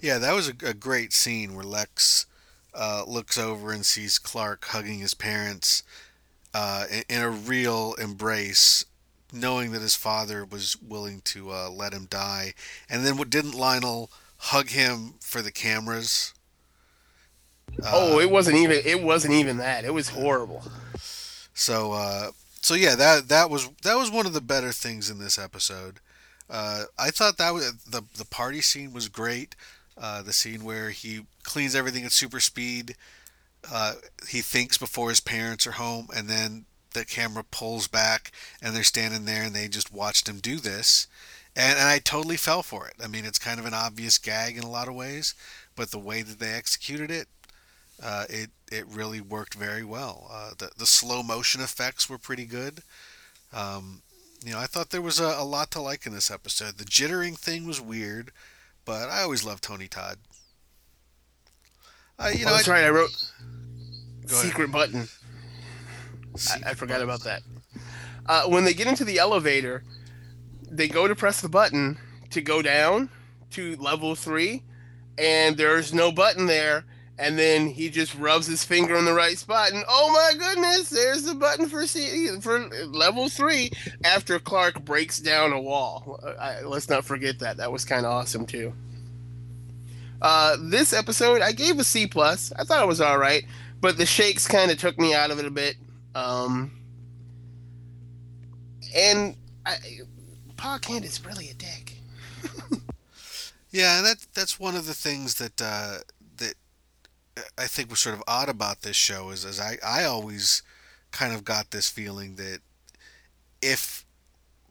[0.00, 2.26] Yeah, that was a, a great scene where Lex
[2.74, 5.82] uh, looks over and sees Clark hugging his parents
[6.54, 8.86] uh, in, in, a real embrace,
[9.32, 12.54] knowing that his father was willing to uh, let him die.
[12.88, 16.34] And then, what didn't Lionel hug him for the cameras?
[17.84, 18.82] oh, it wasn't even.
[18.84, 19.84] It wasn't even that.
[19.84, 20.62] It was horrible.
[21.54, 22.30] So uh,
[22.62, 26.00] so yeah, that that was that was one of the better things in this episode.
[26.48, 29.56] Uh, I thought that was, the the party scene was great.
[29.98, 32.96] Uh, the scene where he cleans everything at super speed.
[33.70, 33.94] Uh,
[34.28, 38.82] he thinks before his parents are home, and then the camera pulls back, and they're
[38.82, 41.06] standing there, and they just watched him do this.
[41.54, 42.94] And, and I totally fell for it.
[43.02, 45.34] I mean, it's kind of an obvious gag in a lot of ways,
[45.76, 47.28] but the way that they executed it,
[48.02, 50.28] uh, it it really worked very well.
[50.30, 52.82] Uh, the the slow motion effects were pretty good.
[53.52, 54.02] Um,
[54.44, 56.78] you know, I thought there was a, a, lot to like in this episode.
[56.78, 58.32] The jittering thing was weird,
[58.84, 60.18] but I always loved Tony Todd.
[62.18, 62.84] Uh, you know, that's I, right.
[62.84, 63.10] I wrote
[64.26, 64.72] secret ahead.
[64.72, 65.08] button.
[66.50, 67.42] I, I, forgot about that.
[68.26, 69.82] Uh, when they get into the elevator,
[70.70, 71.98] they go to press the button
[72.30, 73.10] to go down
[73.50, 74.62] to level three,
[75.18, 76.84] and there's no button there
[77.18, 80.88] and then he just rubs his finger on the right spot, and oh my goodness,
[80.90, 83.70] there's the button for C- for level three.
[84.04, 87.58] After Clark breaks down a wall, I, let's not forget that.
[87.58, 88.72] That was kind of awesome too.
[90.20, 92.52] Uh, this episode, I gave a C plus.
[92.58, 93.44] I thought it was all right,
[93.80, 95.76] but the shakes kind of took me out of it a bit.
[96.14, 96.72] Um,
[98.94, 99.76] and I,
[100.56, 101.94] Pa Kent is really a dick.
[103.70, 105.98] yeah, that that's one of the things that uh,
[107.58, 110.62] I think was sort of odd about this show is, as I, I always
[111.10, 112.60] kind of got this feeling that
[113.60, 114.04] if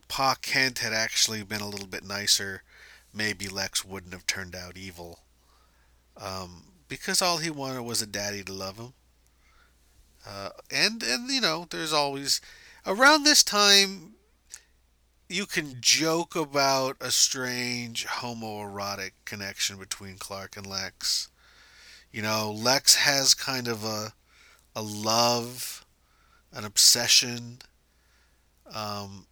[0.07, 2.63] Pa Kent had actually been a little bit nicer,
[3.13, 5.19] maybe Lex wouldn't have turned out evil.
[6.17, 8.93] Um, because all he wanted was a daddy to love him.
[10.27, 12.41] Uh, and and you know, there's always
[12.85, 14.13] around this time
[15.29, 21.29] you can joke about a strange homoerotic connection between Clark and Lex.
[22.11, 24.13] You know, Lex has kind of a
[24.75, 25.85] a love,
[26.53, 27.59] an obsession.
[28.73, 29.27] Um,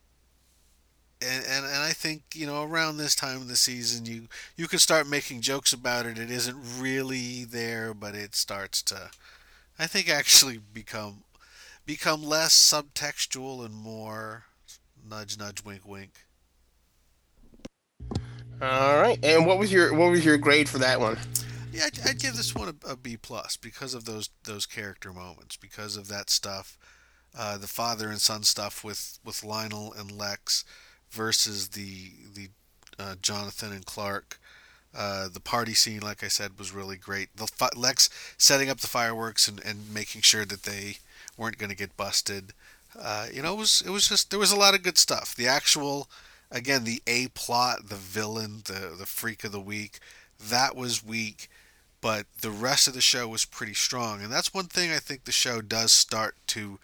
[1.21, 4.67] and, and, and I think you know around this time of the season you you
[4.67, 6.17] can start making jokes about it.
[6.17, 9.11] It isn't really there, but it starts to,
[9.79, 11.23] I think, actually become
[11.85, 14.43] become less subtextual and more
[15.09, 16.25] nudge nudge wink wink.
[18.61, 21.17] All right, and what was your what was your grade for that one?
[21.71, 25.13] Yeah, I'd, I'd give this one a, a B plus because of those those character
[25.13, 26.77] moments, because of that stuff,
[27.37, 30.65] uh, the father and son stuff with with Lionel and Lex
[31.09, 32.49] versus the the
[32.99, 34.39] uh, Jonathan and Clark.
[34.95, 37.29] Uh, the party scene, like I said, was really great.
[37.35, 40.97] The fi- Lex setting up the fireworks and, and making sure that they
[41.37, 42.53] weren't going to get busted.
[42.99, 45.35] Uh, you know, it was it was just there was a lot of good stuff.
[45.35, 46.09] The actual,
[46.49, 49.99] again, the A plot, the villain, the the freak of the week
[50.39, 51.49] that was weak,
[52.01, 54.21] but the rest of the show was pretty strong.
[54.21, 56.79] And that's one thing I think the show does start to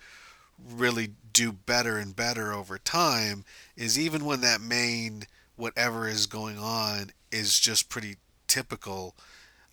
[0.74, 3.44] really do better and better over time
[3.76, 5.24] is even when that main
[5.56, 8.16] whatever is going on is just pretty
[8.48, 9.16] typical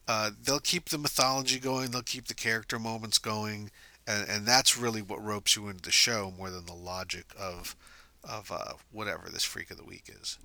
[0.08, 3.70] uh, they'll keep the mythology going they'll keep the character moments going
[4.06, 7.76] and, and that's really what ropes you into the show more than the logic of
[8.24, 10.38] of uh, whatever this freak of the week is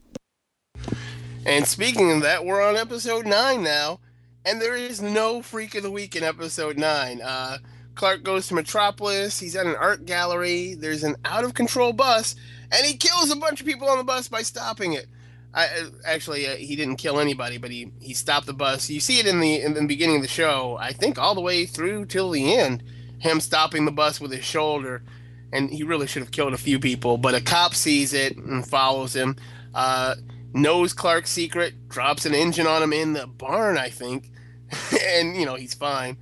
[1.46, 4.00] And speaking of that, we're on episode nine now,
[4.44, 7.22] and there is no freak of the week in episode nine.
[7.22, 7.60] Uh,
[7.96, 9.40] Clark goes to Metropolis.
[9.40, 10.76] He's at an art gallery.
[10.76, 12.36] There's an out of control bus,
[12.72, 15.08] and he kills a bunch of people on the bus by stopping it.
[15.54, 18.90] I actually uh, he didn't kill anybody, but he he stopped the bus.
[18.90, 20.78] You see it in the in the beginning of the show.
[20.80, 22.84] I think all the way through till the end,
[23.20, 25.04] him stopping the bus with his shoulder,
[25.52, 27.18] and he really should have killed a few people.
[27.18, 29.36] But a cop sees it and follows him.
[29.74, 30.16] Uh,
[30.54, 34.30] knows Clark's secret, drops an engine on him in the barn, I think,
[35.02, 36.18] and you know he's fine.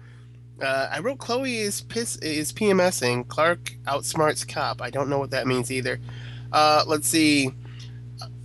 [0.62, 3.28] Uh, I wrote Chloe is piss is PMSing.
[3.28, 4.82] Clark outsmarts cop.
[4.82, 6.00] I don't know what that means either.
[6.52, 7.52] Uh, let's see.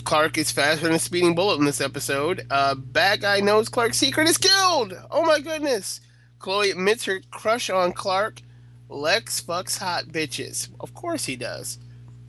[0.04, 2.46] Clark is faster than a speeding bullet in this episode.
[2.50, 4.94] Uh, bad guy knows Clark's secret is killed.
[5.10, 6.00] Oh my goodness.
[6.38, 8.40] Chloe admits her crush on Clark.
[8.88, 10.68] Lex fucks hot bitches.
[10.80, 11.78] Of course he does.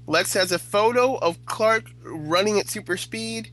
[0.07, 3.51] Lex has a photo of Clark running at super speed,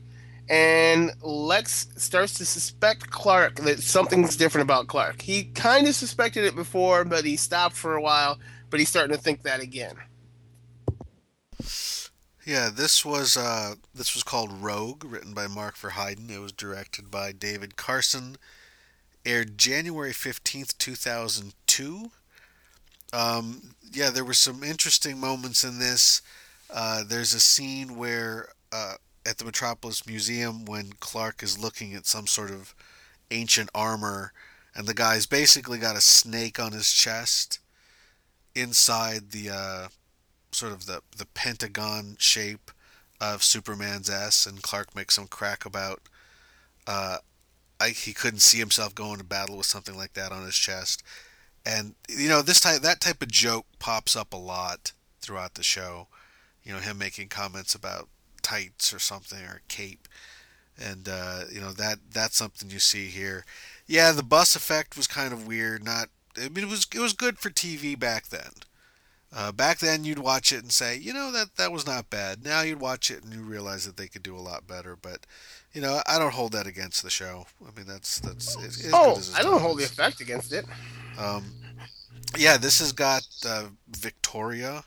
[0.49, 5.21] and Lex starts to suspect Clark that something's different about Clark.
[5.21, 8.39] He kind of suspected it before, but he stopped for a while,
[8.69, 9.95] but he's starting to think that again.
[12.49, 16.31] Yeah, this was uh, this was called Rogue, written by Mark Verheiden.
[16.31, 18.37] It was directed by David Carson.
[19.23, 22.09] Aired January fifteenth, two thousand two.
[23.13, 26.23] Um, yeah, there were some interesting moments in this.
[26.73, 28.95] Uh, there's a scene where uh,
[29.27, 32.73] at the Metropolis Museum when Clark is looking at some sort of
[33.29, 34.33] ancient armor,
[34.73, 37.59] and the guy's basically got a snake on his chest
[38.55, 39.87] inside the uh,
[40.51, 42.71] sort of the the pentagon shape
[43.21, 46.01] of Superman's S, and Clark makes some crack about
[46.87, 47.17] uh,
[47.79, 51.03] I, he couldn't see himself going to battle with something like that on his chest,
[51.65, 54.91] and you know this type that type of joke pops up a lot
[55.21, 56.07] throughout the show.
[56.63, 58.09] You know him making comments about
[58.41, 60.07] tights or something or cape,
[60.77, 63.45] and uh, you know that that's something you see here.
[63.87, 65.83] Yeah, the bus effect was kind of weird.
[65.83, 68.51] Not I mean it was it was good for TV back then.
[69.31, 72.43] Uh, back then, you'd watch it and say, you know, that that was not bad.
[72.43, 74.95] Now you'd watch it and you realize that they could do a lot better.
[74.99, 75.27] But,
[75.71, 77.45] you know, I don't hold that against the show.
[77.61, 78.57] I mean, that's that's.
[78.57, 80.65] As, as Oh, I don't hold the effect against it.
[81.17, 81.53] Um,
[82.37, 84.83] yeah, this has got uh, Victoria,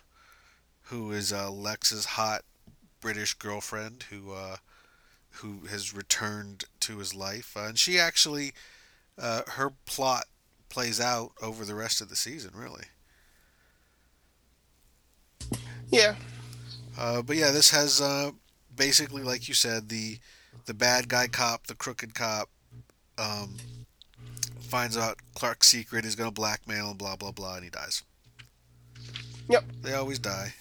[0.85, 2.43] who is uh, Lex's hot
[3.01, 4.57] British girlfriend, who uh,
[5.37, 8.53] who has returned to his life, uh, and she actually,
[9.19, 10.25] uh, her plot
[10.69, 12.85] plays out over the rest of the season, really.
[15.91, 16.17] Yeah.
[16.99, 18.31] Uh, but yeah, this has uh,
[18.75, 20.19] basically, like you said, the
[20.67, 22.49] the bad guy cop, the crooked cop,
[23.19, 23.57] um,
[24.61, 28.03] finds out Clark's secret is going to blackmail and blah blah blah, and he dies.
[29.49, 29.65] Yep.
[29.83, 30.55] They always die.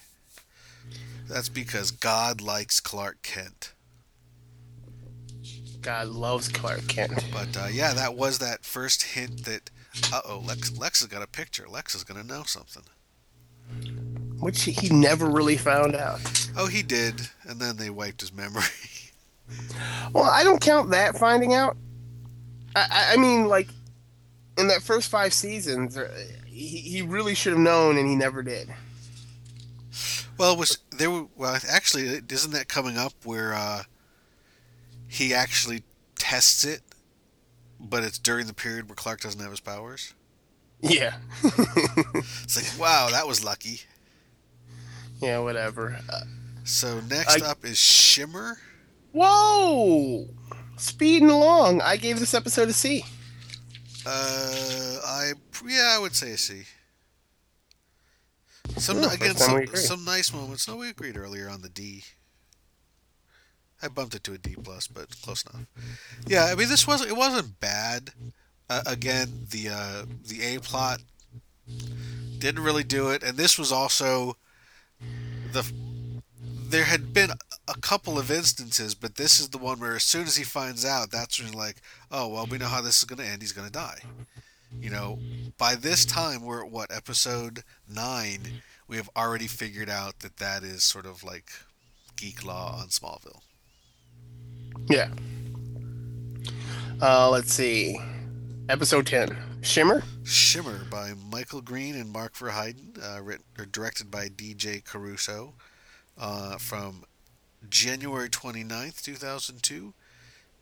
[1.28, 3.72] That's because God likes Clark Kent.
[5.80, 7.24] God loves Clark Kent.
[7.32, 9.70] But uh, yeah, that was that first hint that,
[10.12, 11.66] uh oh, Lex Lex has got a picture.
[11.68, 12.82] Lex is going to know something.
[14.42, 16.20] Which he never really found out.
[16.56, 17.14] Oh, he did,
[17.44, 18.62] and then they wiped his memory.
[20.12, 21.76] Well, I don't count that finding out.
[22.74, 23.68] I, I- mean, like,
[24.56, 26.10] in that first five seasons, uh,
[26.46, 28.68] he, he really should have known, and he never did.
[30.38, 31.10] Well, was there?
[31.10, 33.82] were- Well, actually, isn't that coming up where uh,
[35.06, 35.82] he actually
[36.16, 36.80] tests it,
[37.78, 40.14] but it's during the period where Clark doesn't have his powers?
[40.80, 41.16] Yeah.
[42.44, 43.82] It's like, wow, that was lucky.
[45.22, 45.98] Yeah, whatever.
[46.10, 46.20] Uh,
[46.64, 48.58] So next I- up is Shimmer.
[49.12, 50.28] whoa!
[50.76, 51.80] Speeding along.
[51.80, 53.04] I gave this episode a C.
[54.04, 55.32] Uh, I
[55.66, 56.62] yeah, I would say a C.
[58.78, 60.66] Some Yeah, again, first time we some, some nice moments.
[60.66, 62.04] No, we agreed earlier on the D.
[63.82, 65.66] I bumped it to a D plus, but close enough.
[66.26, 68.10] Yeah, I mean this wasn't it wasn't bad.
[68.70, 71.00] Uh, again, the uh, the A plot
[72.38, 74.36] didn't really do it, and this was also
[75.52, 75.70] the
[76.68, 77.30] there had been
[77.68, 80.84] a couple of instances, but this is the one where as soon as he finds
[80.86, 81.76] out, that's when like,
[82.10, 83.42] oh well, we know how this is going to end.
[83.42, 83.98] He's going to die.
[84.80, 85.18] You know,
[85.58, 88.62] by this time we're at what episode nine.
[88.88, 91.50] We have already figured out that that is sort of like
[92.16, 93.40] geek law on Smallville.
[94.86, 95.08] Yeah.
[97.00, 97.98] Uh, let's see.
[98.72, 100.02] Episode 10 Shimmer.
[100.24, 105.52] Shimmer by Michael Green and Mark Verheiden, uh, written, or directed by DJ Caruso,
[106.16, 107.04] uh, from
[107.68, 109.92] January 29th, 2002.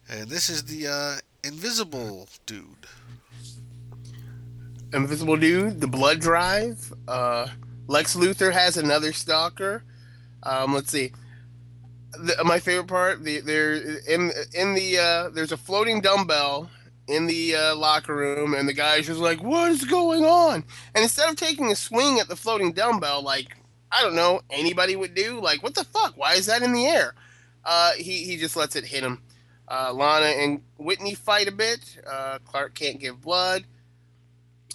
[0.08, 2.88] And this is the uh, Invisible Dude.
[4.92, 6.92] Invisible Dude, The Blood Drive.
[7.06, 7.46] Uh,
[7.86, 9.84] Lex Luthor has another stalker.
[10.42, 11.12] Um, let's see.
[12.18, 16.68] The, my favorite part, the, there in in the uh, there's a floating dumbbell
[17.11, 21.02] in the uh, locker room, and the guy's just like, "What is going on?" And
[21.02, 23.56] instead of taking a swing at the floating dumbbell, like
[23.92, 26.14] I don't know anybody would do, like, "What the fuck?
[26.16, 27.14] Why is that in the air?"
[27.64, 29.20] Uh, he he just lets it hit him.
[29.68, 31.98] Uh, Lana and Whitney fight a bit.
[32.06, 33.64] Uh, Clark can't give blood.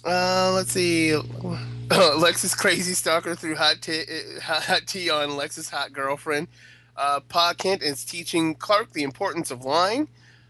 [0.04, 1.14] Uh, let's see.
[1.90, 4.04] Lex's crazy stalker threw hot tea,
[4.42, 6.48] hot tea on Lex's hot girlfriend.
[6.96, 10.08] Uh, Pa Kent is teaching Clark the importance of lying.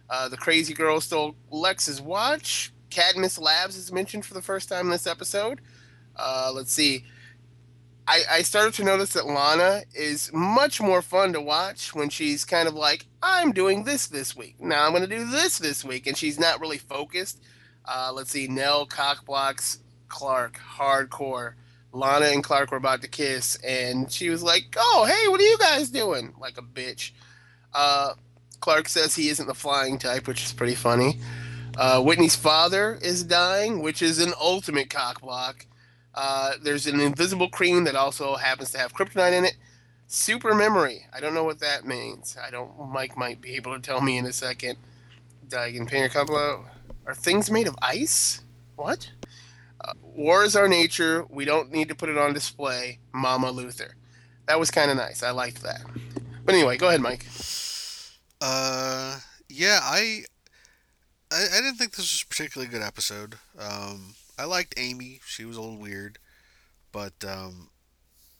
[0.08, 2.72] Uh, the crazy girl stole Lex's watch.
[2.90, 5.60] Cadmus Labs is mentioned for the first time in this episode.
[6.14, 7.04] Uh, let's see.
[8.08, 12.44] I, I started to notice that Lana is much more fun to watch when she's
[12.44, 14.60] kind of like, I'm doing this this week.
[14.60, 16.06] Now I'm going to do this this week.
[16.06, 17.42] And she's not really focused.
[17.84, 18.46] Uh, let's see.
[18.46, 19.78] Nell cockblocks
[20.08, 21.54] Clark hardcore.
[21.92, 25.44] Lana and Clark were about to kiss, and she was like, "Oh, hey, what are
[25.44, 27.12] you guys doing?" Like a bitch.
[27.72, 28.14] Uh,
[28.60, 31.18] Clark says he isn't the flying type, which is pretty funny.
[31.76, 35.66] Uh, Whitney's father is dying, which is an ultimate cockblock.
[36.14, 39.56] Uh, there's an invisible cream that also happens to have kryptonite in it.
[40.06, 41.06] Super memory.
[41.12, 42.36] I don't know what that means.
[42.42, 42.70] I don't.
[42.90, 44.78] Mike might be able to tell me in a second.
[45.48, 46.64] Diagon Couple.
[47.06, 48.40] Are things made of ice?
[48.76, 49.10] What?
[49.80, 51.26] Uh, war is our nature.
[51.28, 53.00] We don't need to put it on display.
[53.12, 53.90] Mama Luthor.
[54.46, 55.22] That was kind of nice.
[55.22, 55.82] I liked that.
[56.44, 57.26] But anyway, go ahead, Mike.
[58.40, 59.18] Uh,
[59.48, 60.24] yeah, I,
[61.30, 63.36] I, I didn't think this was a particularly good episode.
[63.58, 65.20] Um, I liked Amy.
[65.26, 66.18] She was a little weird,
[66.92, 67.70] but um,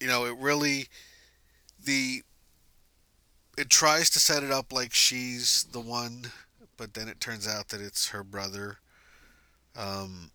[0.01, 0.89] you know, it really
[1.83, 2.23] the
[3.57, 6.27] it tries to set it up like she's the one,
[6.77, 8.79] but then it turns out that it's her brother.
[9.75, 10.31] Um,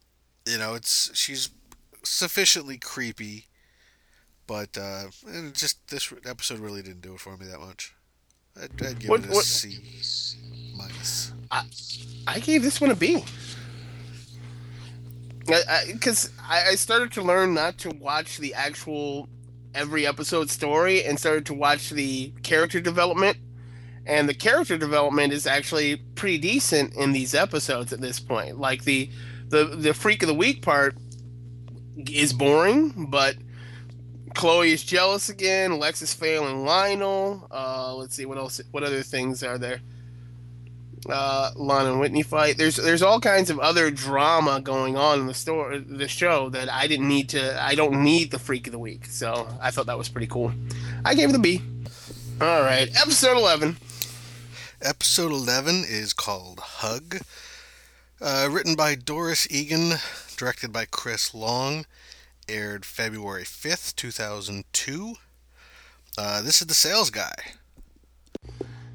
[0.48, 1.50] you know, it's she's
[2.04, 3.46] sufficiently creepy,
[4.48, 5.06] but uh,
[5.54, 7.94] just this episode really didn't do it for me that much.
[8.60, 9.78] I'd, I'd give What- it a what- C
[10.76, 11.34] minus.
[11.52, 11.64] I,
[12.28, 13.24] I gave this one a B.
[15.88, 19.28] Because I, I, I started to learn not to watch the actual
[19.74, 23.38] every episode story and started to watch the character development.
[24.06, 28.60] And the character development is actually pretty decent in these episodes at this point.
[28.60, 29.10] Like the
[29.48, 30.96] the the freak of the week part
[32.10, 33.36] is boring, but
[34.36, 35.80] Chloe is jealous again.
[35.80, 37.48] Lex is failing Lionel.
[37.52, 38.62] Uh, let's see what else.
[38.72, 39.82] What other things are there?
[41.10, 42.58] uh, Lana and Whitney fight.
[42.58, 46.72] There's there's all kinds of other drama going on in the store, the show that
[46.72, 47.62] I didn't need to.
[47.62, 50.52] I don't need the freak of the week, so I thought that was pretty cool.
[51.04, 51.62] I gave it a B.
[52.40, 53.78] All right, episode eleven.
[54.84, 57.20] Episode 11 is called Hug.
[58.20, 60.00] Uh, written by Doris Egan,
[60.38, 61.86] directed by Chris Long,
[62.52, 65.14] aired February 5th, 2002.
[66.18, 67.34] Uh, this is the sales guy.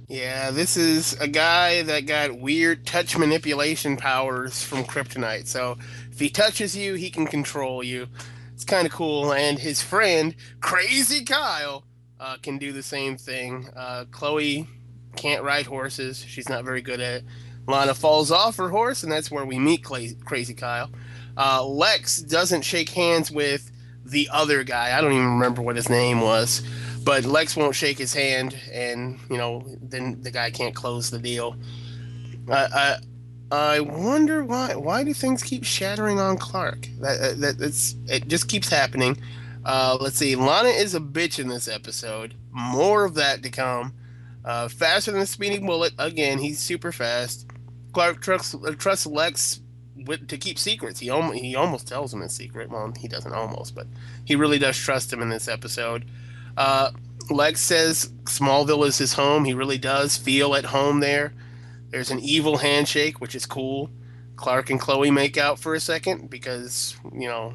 [0.09, 5.49] Yeah, this is a guy that got weird touch manipulation powers from Kryptonite.
[5.49, 5.79] So
[6.13, 8.07] if he touches you, he can control you.
[8.55, 9.33] It's kind of cool.
[9.33, 11.85] And his friend, Crazy Kyle,
[12.21, 13.69] uh, can do the same thing.
[13.75, 14.69] Uh, Chloe
[15.17, 16.19] can't ride horses.
[16.19, 17.25] She's not very good at it.
[17.67, 20.89] Lana falls off her horse, and that's where we meet Cla- Crazy Kyle.
[21.37, 23.71] Uh, Lex doesn't shake hands with
[24.05, 24.97] the other guy.
[24.97, 26.63] I don't even remember what his name was,
[27.05, 31.19] but Lex won't shake his hand, and you know, then the guy can't close the
[31.19, 31.57] deal.
[32.51, 32.99] I
[33.51, 34.75] I, wonder why.
[34.75, 36.89] Why do things keep shattering on Clark?
[37.01, 38.29] That, that that's it.
[38.29, 39.17] Just keeps happening.
[39.65, 40.37] Uh, let's see.
[40.37, 42.35] Lana is a bitch in this episode.
[42.53, 43.95] More of that to come.
[44.45, 45.93] Uh, faster than a speeding bullet.
[45.99, 47.47] Again, he's super fast.
[47.93, 49.61] Clark trusts, trusts Lex
[50.05, 51.01] with, to keep secrets.
[51.01, 52.71] He, almost he almost tells him a secret.
[52.71, 53.87] Well, he doesn't almost, but
[54.25, 56.05] he really does trust him in this episode.
[56.57, 56.91] Uh,
[57.31, 59.45] Lex says Smallville is his home.
[59.45, 61.33] He really does feel at home there.
[61.91, 63.91] There's an evil handshake, which is cool.
[64.37, 67.55] Clark and Chloe make out for a second because, you know,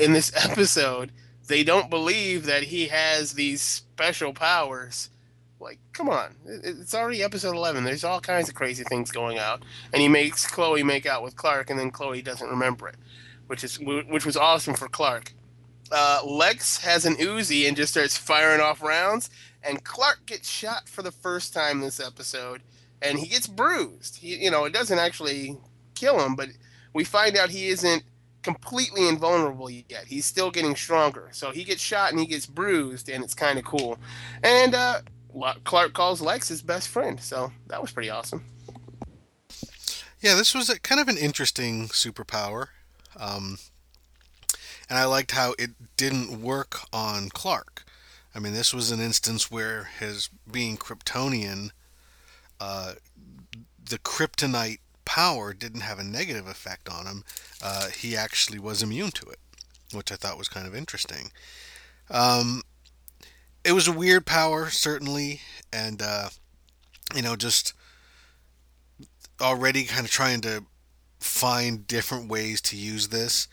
[0.00, 1.12] in this episode,
[1.46, 5.10] they don't believe that he has these special powers.
[5.58, 6.36] Like, come on.
[6.46, 7.84] It's already episode 11.
[7.84, 9.62] There's all kinds of crazy things going out.
[9.92, 12.96] And he makes Chloe make out with Clark, and then Chloe doesn't remember it,
[13.46, 15.32] which is which was awesome for Clark.
[15.90, 19.30] Uh, Lex has an Uzi and just starts firing off rounds,
[19.62, 22.62] and Clark gets shot for the first time this episode.
[23.02, 24.16] and he gets bruised.
[24.16, 25.56] He, you know, it doesn't actually
[25.94, 26.48] kill him, but
[26.92, 28.02] we find out he isn't
[28.42, 30.04] completely invulnerable yet.
[30.06, 31.28] He's still getting stronger.
[31.32, 33.98] So he gets shot and he gets bruised, and it's kind of cool.
[34.42, 35.00] And uh,
[35.64, 38.44] Clark calls Lex his best friend, so that was pretty awesome.
[40.20, 42.68] Yeah, this was a, kind of an interesting superpower.
[43.16, 43.58] Um,
[44.88, 47.84] and I liked how it didn't work on Clark.
[48.34, 51.70] I mean, this was an instance where his being Kryptonian,
[52.60, 52.94] uh,
[53.82, 57.24] the kryptonite power didn't have a negative effect on him.
[57.62, 59.38] Uh, he actually was immune to it,
[59.92, 61.30] which I thought was kind of interesting.
[62.10, 62.62] Um,
[63.66, 65.40] it was a weird power, certainly,
[65.72, 66.28] and uh,
[67.14, 67.72] you know, just
[69.40, 70.64] already kind of trying to
[71.18, 73.48] find different ways to use this.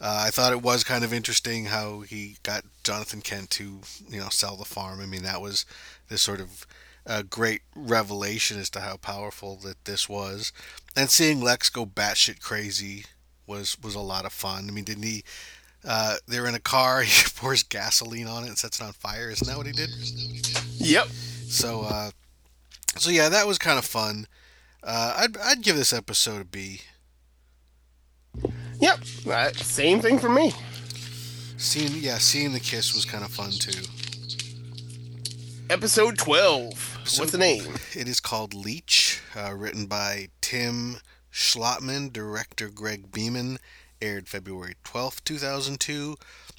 [0.00, 4.18] Uh, I thought it was kind of interesting how he got Jonathan Kent to, you
[4.18, 5.00] know, sell the farm.
[5.00, 5.64] I mean, that was
[6.08, 6.66] this sort of
[7.06, 10.52] uh, great revelation as to how powerful that this was,
[10.96, 13.04] and seeing Lex go batshit crazy
[13.46, 14.66] was was a lot of fun.
[14.68, 15.22] I mean, didn't he?
[15.84, 17.02] Uh, they're in a car.
[17.06, 19.30] He pours gasoline on it and sets it on fire.
[19.30, 19.90] Isn't that what he did?
[20.76, 21.06] Yep.
[21.08, 22.10] So, uh,
[22.96, 24.26] so yeah, that was kind of fun.
[24.82, 26.80] Uh, I'd I'd give this episode a B.
[28.80, 28.98] Yep,
[29.30, 30.52] uh, same thing for me.
[31.56, 33.82] Seeing yeah, seeing the kiss was kind of fun too.
[35.70, 36.98] Episode twelve.
[37.04, 37.74] So What's the name?
[37.94, 40.98] It is called Leech, uh, written by Tim
[41.32, 43.58] Schlattmann, director Greg Beeman,
[44.02, 46.16] aired February twelfth, two thousand two,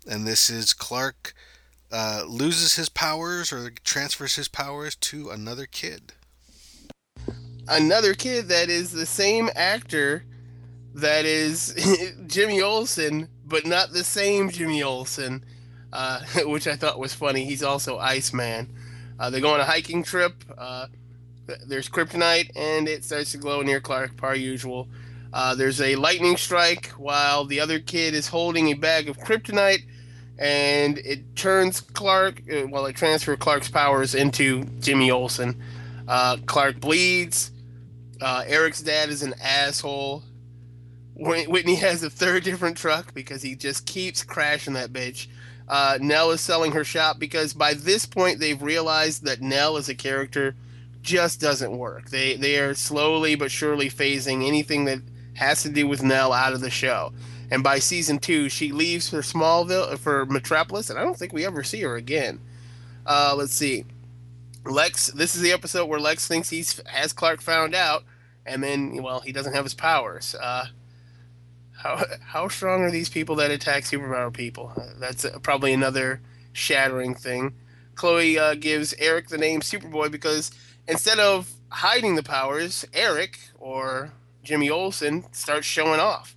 [0.08, 1.34] and this is Clark
[1.92, 6.14] uh, loses his powers or transfers his powers to another kid.
[7.68, 10.26] Another kid that is the same actor
[10.96, 11.76] that is
[12.28, 15.46] Jimmy Olsen, but not the same Jimmy Olsen,
[15.94, 17.46] uh, which I thought was funny.
[17.46, 18.74] He's also Iceman.
[19.20, 20.34] Uh, they go on a hiking trip.
[20.58, 20.88] Uh,
[21.68, 24.88] there's kryptonite, and it starts to glow near Clark, par usual.
[25.34, 29.84] Uh, there's a lightning strike while the other kid is holding a bag of kryptonite,
[30.38, 35.62] and it turns Clark, uh, well, it transfers Clark's powers into Jimmy Olsen.
[36.08, 37.52] Uh, Clark bleeds.
[38.22, 40.24] Eric's dad is an asshole.
[41.16, 45.28] Whitney has a third different truck because he just keeps crashing that bitch.
[45.68, 49.90] Uh, Nell is selling her shop because by this point they've realized that Nell as
[49.90, 50.56] a character
[51.02, 52.10] just doesn't work.
[52.10, 55.00] They they are slowly but surely phasing anything that
[55.36, 57.12] has to do with Nell out of the show.
[57.52, 61.46] And by season two, she leaves for Smallville for Metropolis, and I don't think we
[61.46, 62.40] ever see her again.
[63.06, 63.86] Uh, let's see.
[64.66, 65.08] Lex.
[65.08, 68.04] This is the episode where Lex thinks he's has Clark found out,
[68.46, 70.36] and then well he doesn't have his powers.
[70.36, 70.68] Uh,
[71.78, 74.72] how how strong are these people that attack superpower people?
[74.98, 76.22] That's probably another
[76.54, 77.54] shattering thing.
[77.96, 80.52] Chloe uh, gives Eric the name Superboy because
[80.88, 86.36] instead of hiding the powers, Eric or Jimmy Olsen starts showing off.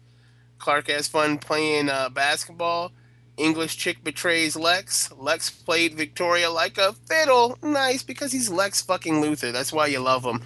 [0.58, 2.92] Clark has fun playing uh, basketball.
[3.36, 5.12] English chick betrays Lex.
[5.12, 7.58] Lex played Victoria like a fiddle.
[7.62, 9.52] Nice because he's Lex fucking Luthor.
[9.52, 10.42] That's why you love him.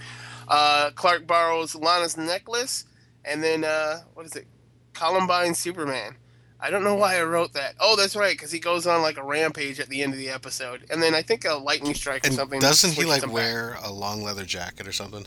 [0.49, 2.85] Uh, Clark borrows Lana's necklace,
[3.25, 4.49] and then uh, what is it?
[4.93, 6.17] Columbine Superman.
[6.59, 7.75] I don't know why I wrote that.
[7.81, 10.29] Oh, that's right, because he goes on like a rampage at the end of the
[10.29, 12.61] episode, and then I think a lightning strike and or something.
[12.61, 13.87] Doesn't he like wear back.
[13.87, 15.25] a long leather jacket or something?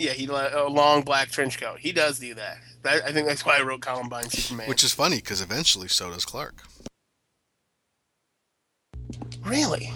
[0.00, 1.78] Yeah, he a long black trench coat.
[1.78, 2.56] He does do that.
[2.86, 4.66] I think that's why I wrote Columbine Superman.
[4.66, 6.62] Which is funny because eventually so does Clark.
[9.44, 9.92] Really,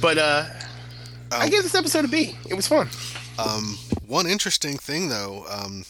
[0.00, 0.46] but uh,
[1.30, 2.34] um, I gave this episode a B.
[2.48, 2.88] It was fun.
[3.38, 3.76] Um,
[4.06, 5.84] one interesting thing though, um,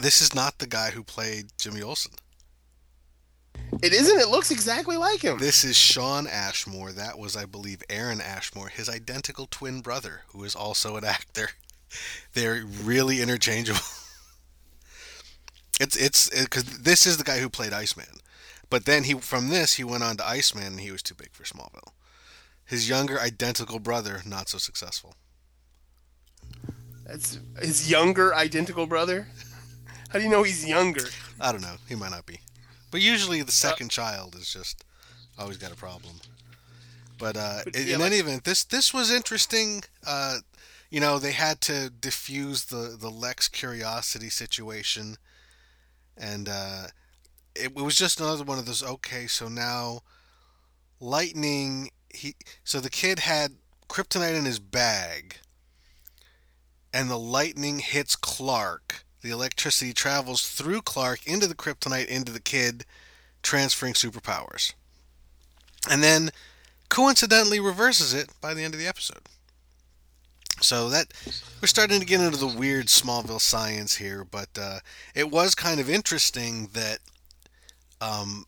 [0.00, 2.12] this is not the guy who played Jimmy Olsen.
[3.82, 4.20] It isn't.
[4.20, 5.38] It looks exactly like him.
[5.38, 6.92] This is Shawn Ashmore.
[6.92, 11.50] That was, I believe, Aaron Ashmore, his identical twin brother, who is also an actor.
[12.34, 13.80] They're really interchangeable.
[15.80, 18.20] it's it's because it, this is the guy who played Iceman,
[18.70, 21.32] but then he from this he went on to Iceman and he was too big
[21.32, 21.92] for Smallville.
[22.64, 25.14] His younger identical brother not so successful.
[27.04, 29.28] That's his younger identical brother.
[30.08, 31.04] How do you know he's younger?
[31.40, 31.76] I don't know.
[31.88, 32.40] He might not be.
[32.90, 34.84] But usually the second uh, child is just
[35.38, 36.16] always got a problem.
[37.18, 39.82] But, uh, but in, yeah, in like, any event, this this was interesting.
[40.06, 40.38] Uh,
[40.92, 45.16] you know, they had to diffuse the the Lex curiosity situation,
[46.18, 46.88] and uh,
[47.56, 48.82] it, it was just another one of those.
[48.82, 50.02] Okay, so now
[51.00, 51.88] lightning.
[52.12, 53.52] He so the kid had
[53.88, 55.38] kryptonite in his bag,
[56.92, 62.40] and the lightning hits Clark the electricity travels through Clark into the kryptonite into the
[62.40, 62.84] kid,
[63.42, 64.74] transferring superpowers.
[65.88, 66.32] And then
[66.90, 69.22] coincidentally reverses it by the end of the episode.
[70.62, 71.12] So that
[71.60, 74.78] we're starting to get into the weird Smallville science here, but uh,
[75.14, 76.98] it was kind of interesting that
[78.00, 78.46] um,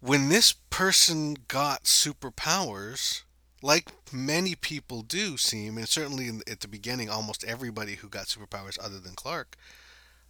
[0.00, 3.22] when this person got superpowers,
[3.62, 8.26] like many people do seem, and certainly in, at the beginning, almost everybody who got
[8.26, 9.56] superpowers other than Clark,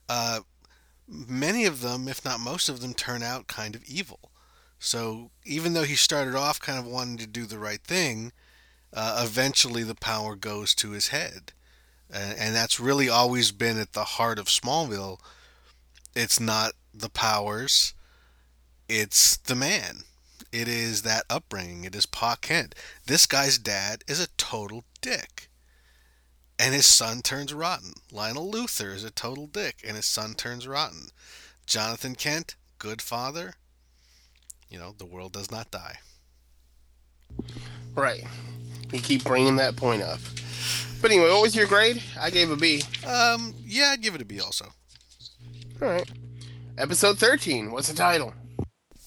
[0.08, 0.40] uh,
[1.08, 4.30] many of them, if not most of them, turn out kind of evil.
[4.78, 8.32] So even though he started off kind of wanting to do the right thing,
[8.94, 11.52] uh, eventually the power goes to his head.
[12.12, 15.18] And, and that's really always been at the heart of Smallville.
[16.14, 17.94] It's not the powers,
[18.88, 20.04] it's the man.
[20.52, 21.82] It is that upbringing.
[21.82, 22.76] It is Pa Kent.
[23.06, 25.48] This guy's dad is a total dick.
[26.60, 27.94] And his son turns rotten.
[28.12, 31.08] Lionel Luthor is a total dick, and his son turns rotten.
[31.66, 33.54] Jonathan Kent, good father.
[34.70, 35.98] You know, the world does not die.
[37.96, 38.24] Right.
[38.92, 40.20] You keep bringing that point up.
[41.00, 42.02] But anyway, what was your grade?
[42.18, 42.82] I gave a B.
[43.06, 44.66] Um, yeah, I'd give it a B also.
[45.82, 46.10] All right.
[46.78, 47.70] Episode 13.
[47.70, 48.32] What's the title?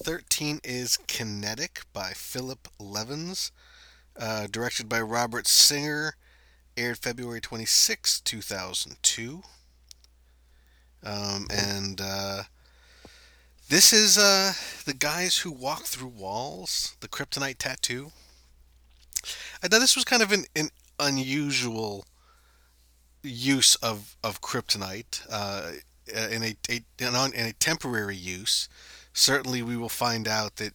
[0.03, 3.51] 13 is Kinetic by Philip Levens,
[4.15, 6.15] uh, directed by Robert Singer,
[6.77, 9.41] aired February 26, 2002.
[11.03, 12.43] Um, and uh,
[13.69, 14.53] this is uh,
[14.85, 18.11] the guys who walk through walls, the kryptonite tattoo.
[19.63, 20.69] I thought this was kind of an, an
[20.99, 22.05] unusual
[23.23, 25.71] use of, of kryptonite uh,
[26.07, 28.69] in, a, a, in a temporary use.
[29.13, 30.73] Certainly we will find out that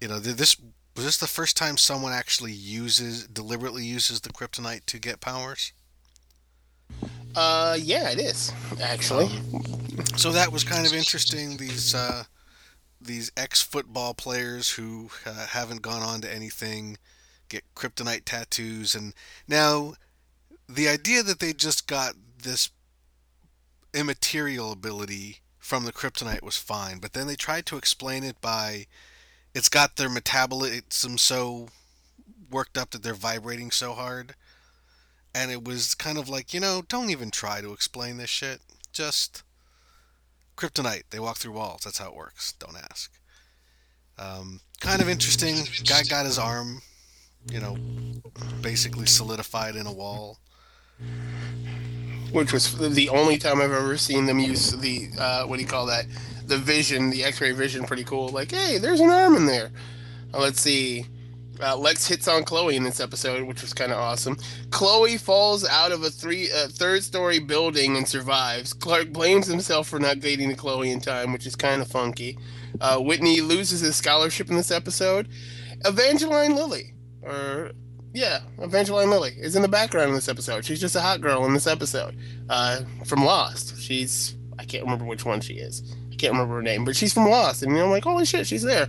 [0.00, 0.56] you know this
[0.96, 5.72] was this the first time someone actually uses deliberately uses the kryptonite to get powers?
[7.34, 8.52] Uh yeah it is
[8.82, 9.26] actually.
[9.26, 11.56] Um, so that was kind of interesting.
[11.56, 12.24] These uh
[13.00, 16.98] these ex football players who uh, haven't gone on to anything
[17.50, 19.12] get kryptonite tattoos and
[19.46, 19.92] now
[20.68, 22.70] the idea that they just got this
[23.92, 28.86] immaterial ability from the kryptonite was fine, but then they tried to explain it by
[29.54, 31.68] it's got their metabolism so
[32.50, 34.34] worked up that they're vibrating so hard.
[35.34, 38.60] And it was kind of like, you know, don't even try to explain this shit.
[38.92, 39.44] Just
[40.56, 41.04] kryptonite.
[41.10, 41.82] They walk through walls.
[41.84, 42.52] That's how it works.
[42.58, 43.12] Don't ask.
[44.18, 45.56] Um, kind of interesting.
[45.86, 46.82] Guy got his arm,
[47.46, 47.76] you know,
[48.60, 50.38] basically solidified in a wall
[52.32, 55.68] which was the only time I've ever seen them use the uh, what do you
[55.68, 56.06] call that?
[56.46, 58.28] The vision, the X-ray vision, pretty cool.
[58.28, 59.70] Like, hey, there's an arm in there.
[60.32, 61.06] Uh, let's see.
[61.62, 64.36] Uh, Lex hits on Chloe in this episode, which was kind of awesome.
[64.70, 68.72] Chloe falls out of a three uh, third story building and survives.
[68.72, 72.38] Clark blames himself for not getting to Chloe in time, which is kind of funky.
[72.80, 75.28] Uh, Whitney loses his scholarship in this episode.
[75.84, 77.72] Evangeline Lilly, or
[78.12, 80.64] yeah, Evangeline Lilly is in the background in this episode.
[80.64, 82.16] She's just a hot girl in this episode
[82.48, 83.80] uh, from Lost.
[83.80, 85.82] She's I can't remember which one she is.
[86.12, 88.24] I can't remember her name, but she's from Lost, and you know, I'm like, holy
[88.24, 88.88] shit, she's there.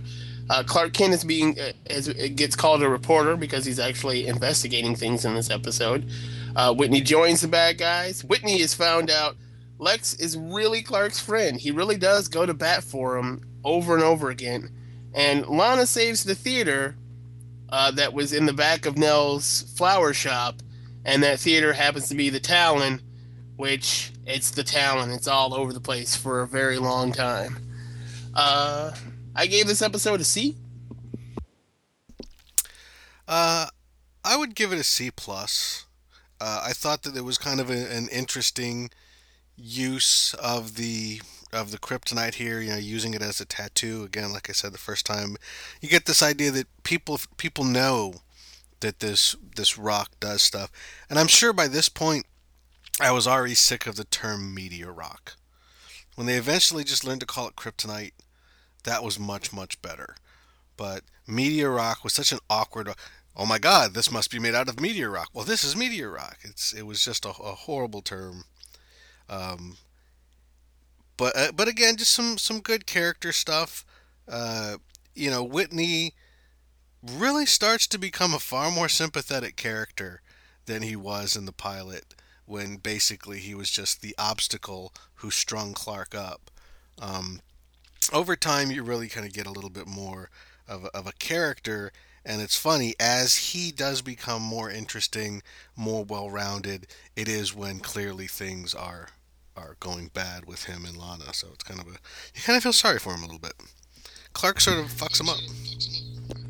[0.50, 4.96] Uh, Clark Kent is being uh, is, gets called a reporter because he's actually investigating
[4.96, 6.10] things in this episode.
[6.56, 8.24] Uh, Whitney joins the bad guys.
[8.24, 9.36] Whitney is found out
[9.78, 11.58] Lex is really Clark's friend.
[11.58, 14.70] He really does go to bat for him over and over again.
[15.14, 16.96] And Lana saves the theater
[17.72, 20.56] uh, that was in the back of Nell's flower shop,
[21.06, 23.00] and that theater happens to be the Talon,
[23.56, 25.10] which it's the Talon.
[25.10, 27.56] It's all over the place for a very long time.
[28.34, 28.92] Uh,
[29.34, 30.54] I gave this episode a C.
[33.26, 33.66] Uh,
[34.22, 35.86] I would give it a C plus.
[36.38, 38.90] Uh, I thought that it was kind of a, an interesting
[39.56, 41.22] use of the
[41.52, 44.04] of the kryptonite here, you know, using it as a tattoo.
[44.04, 45.36] Again, like I said the first time,
[45.80, 48.14] you get this idea that people people know
[48.80, 50.70] that this this rock does stuff,
[51.10, 52.26] and I'm sure by this point,
[53.00, 55.36] I was already sick of the term meteor rock.
[56.14, 58.12] When they eventually just learned to call it kryptonite,
[58.84, 60.16] that was much much better.
[60.76, 62.88] But meteor rock was such an awkward.
[63.34, 65.28] Oh my God, this must be made out of meteor rock.
[65.32, 66.38] Well, this is meteor rock.
[66.42, 68.44] It's it was just a, a horrible term.
[69.28, 69.76] Um,
[71.16, 73.84] but uh, but again, just some some good character stuff.
[74.28, 74.76] Uh,
[75.14, 76.14] you know, Whitney
[77.02, 80.22] really starts to become a far more sympathetic character
[80.66, 82.14] than he was in the pilot,
[82.46, 86.50] when basically he was just the obstacle who strung Clark up.
[87.00, 87.40] Um,
[88.12, 90.30] over time, you really kind of get a little bit more
[90.68, 91.92] of a, of a character,
[92.24, 95.42] and it's funny as he does become more interesting,
[95.76, 96.86] more well-rounded.
[97.16, 99.08] It is when clearly things are
[99.56, 101.32] are going bad with him and Lana.
[101.32, 101.96] So it's kind of a
[102.34, 103.54] you kind of feel sorry for him a little bit.
[104.32, 105.38] Clark sort of fucks him up.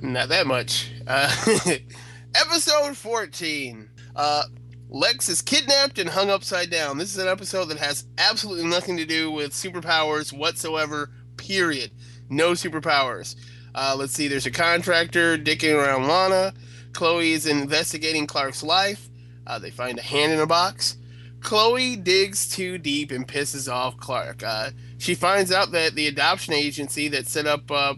[0.00, 0.92] Not that much.
[1.06, 1.34] Uh,
[2.34, 3.90] episode 14.
[4.14, 4.42] Uh,
[4.88, 6.98] Lex is kidnapped and hung upside down.
[6.98, 11.10] This is an episode that has absolutely nothing to do with superpowers whatsoever.
[11.36, 11.90] Period.
[12.28, 13.36] No superpowers.
[13.74, 14.28] Uh, let's see.
[14.28, 16.52] There's a contractor dicking around Lana.
[16.92, 19.08] Chloe is investigating Clark's life.
[19.46, 20.98] Uh, they find a hand in a box.
[21.42, 24.42] Chloe digs too deep and pisses off Clark.
[24.42, 27.94] Uh, she finds out that the adoption agency that set up uh,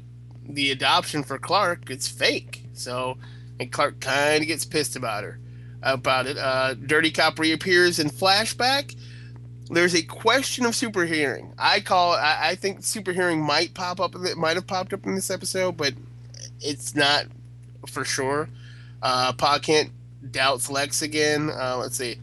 [0.48, 2.64] the adoption for Clark is fake.
[2.72, 3.18] So,
[3.60, 5.38] and Clark kind of gets pissed about her
[5.84, 6.38] about it.
[6.38, 8.96] Uh, Dirty Cop reappears in flashback.
[9.70, 11.54] There's a question of super hearing.
[11.58, 12.12] I call.
[12.12, 14.14] I, I think super hearing might pop up.
[14.14, 15.94] It might have popped up in this episode, but
[16.60, 17.26] it's not
[17.86, 18.48] for sure.
[19.02, 19.90] Uh, Pa Kent
[20.30, 21.50] doubts Lex again.
[21.50, 22.18] Uh, let's see.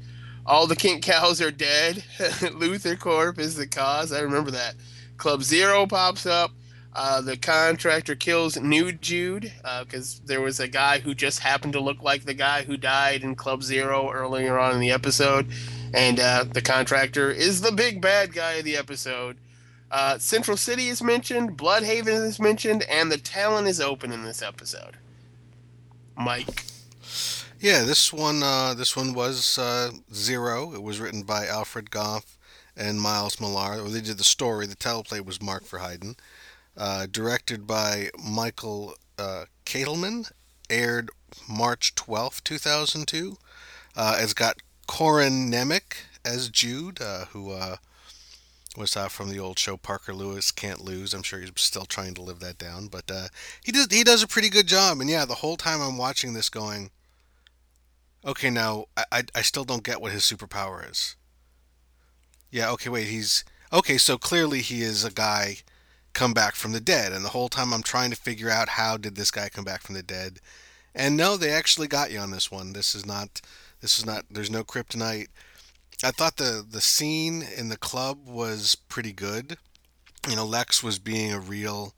[0.45, 2.03] All the Kent cows are dead.
[2.17, 4.11] LuthorCorp is the cause.
[4.11, 4.75] I remember that.
[5.17, 6.51] Club Zero pops up.
[6.93, 11.73] Uh, the contractor kills New Jude because uh, there was a guy who just happened
[11.73, 15.47] to look like the guy who died in Club Zero earlier on in the episode.
[15.93, 19.37] And uh, the contractor is the big bad guy of the episode.
[19.89, 24.41] Uh, Central City is mentioned, Blüdhaven is mentioned, and the Talon is open in this
[24.41, 24.97] episode.
[26.17, 26.65] Mike.
[27.61, 30.73] Yeah, this one uh, this one was uh, Zero.
[30.73, 32.39] It was written by Alfred Gough
[32.75, 33.87] and Miles Millar.
[33.87, 34.65] They did the story.
[34.65, 36.17] The teleplay was Mark Verheiden.
[36.75, 39.45] Uh, directed by Michael uh.
[40.71, 41.11] Aired
[41.47, 43.37] March 12, 2002.
[43.95, 44.57] Uh, it's got
[44.87, 47.75] Corin Nemec as Jude, uh, who uh,
[48.75, 51.13] was uh, from the old show Parker Lewis Can't Lose.
[51.13, 53.27] I'm sure he's still trying to live that down, but uh,
[53.63, 54.99] he does he does a pretty good job.
[54.99, 56.89] And yeah, the whole time I'm watching this, going,
[58.25, 61.15] okay, now I, I, still don't get what his superpower is.
[62.51, 63.97] Yeah, okay, wait, he's okay.
[63.97, 65.57] So clearly he is a guy
[66.13, 68.97] come back from the dead, and the whole time I'm trying to figure out how
[68.97, 70.39] did this guy come back from the dead.
[70.93, 72.73] And no, they actually got you on this one.
[72.73, 73.41] This is not.
[73.79, 74.25] This is not.
[74.29, 75.27] There's no kryptonite.
[76.03, 79.57] I thought the the scene in the club was pretty good.
[80.29, 81.93] You know, Lex was being a real.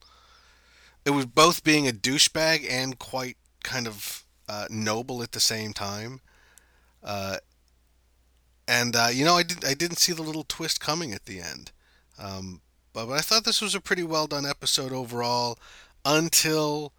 [1.05, 5.73] It was both being a douchebag and quite kind of uh, noble at the same
[5.73, 6.21] time.
[7.03, 7.37] Uh,
[8.67, 11.39] and uh, you know, I did I didn't see the little twist coming at the
[11.39, 11.71] end.
[12.17, 12.61] Um,
[12.93, 15.57] but, but I thought this was a pretty well done episode overall,
[16.05, 16.93] until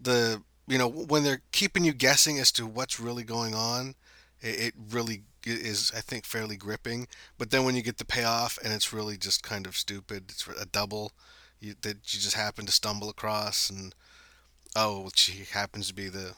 [0.00, 3.94] the you know when they're keeping you guessing as to what's really going on.
[4.40, 7.08] It, it really is, I think, fairly gripping.
[7.38, 10.24] But then when you get the payoff, and it's really just kind of stupid.
[10.28, 11.12] It's a double
[11.60, 13.94] you, that you just happen to stumble across, and
[14.74, 16.34] oh, she happens to be the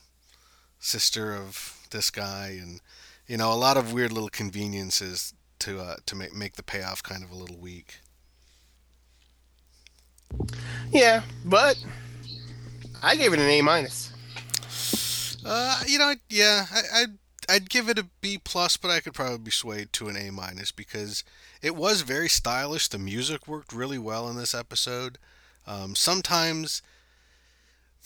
[0.79, 2.81] sister of this guy, and
[3.27, 7.03] you know, a lot of weird little conveniences to uh, to make make the payoff
[7.03, 8.01] kind of a little weak.
[10.91, 11.83] Yeah, but
[13.03, 14.13] I gave it an A minus.
[15.45, 17.19] Uh, you know, yeah, I, I'd
[17.49, 20.31] I'd give it a B plus, but I could probably be swayed to an A
[20.31, 21.25] minus because
[21.63, 22.89] it was very stylish.
[22.89, 25.19] The music worked really well in this episode.
[25.67, 26.83] Um, sometimes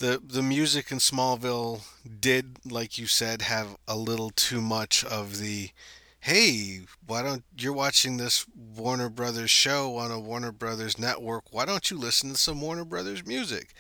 [0.02, 1.82] the the music in Smallville
[2.20, 5.70] did, like you said, have a little too much of the
[6.18, 8.44] hey, why don't you're watching this
[8.76, 11.44] Warner Brothers show on a Warner Brothers network?
[11.52, 13.74] Why don't you listen to some Warner Brothers music?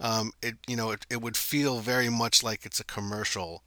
[0.00, 3.62] Um, it you know it, it would feel very much like it's a commercial,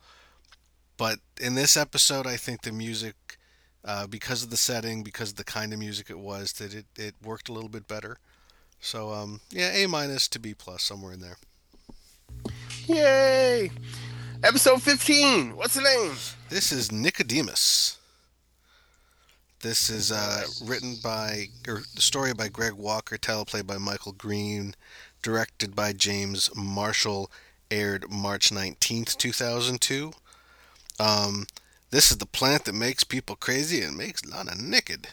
[0.98, 3.38] but in this episode, I think the music,
[3.86, 6.88] uh, because of the setting, because of the kind of music it was, that it,
[6.98, 8.18] it worked a little bit better.
[8.82, 11.38] So um, yeah, A minus to B plus somewhere in there.
[12.88, 13.72] Yay!
[14.44, 15.56] Episode 15.
[15.56, 16.14] What's the name?
[16.50, 17.98] This is Nicodemus.
[19.60, 24.74] This is uh, written by, or the story by Greg Walker, teleplay by Michael Green,
[25.22, 27.30] directed by James Marshall,
[27.70, 30.14] aired March 19th, 2002.
[31.00, 31.46] Um,
[31.92, 35.08] this is the plant that makes people crazy and makes Lana naked.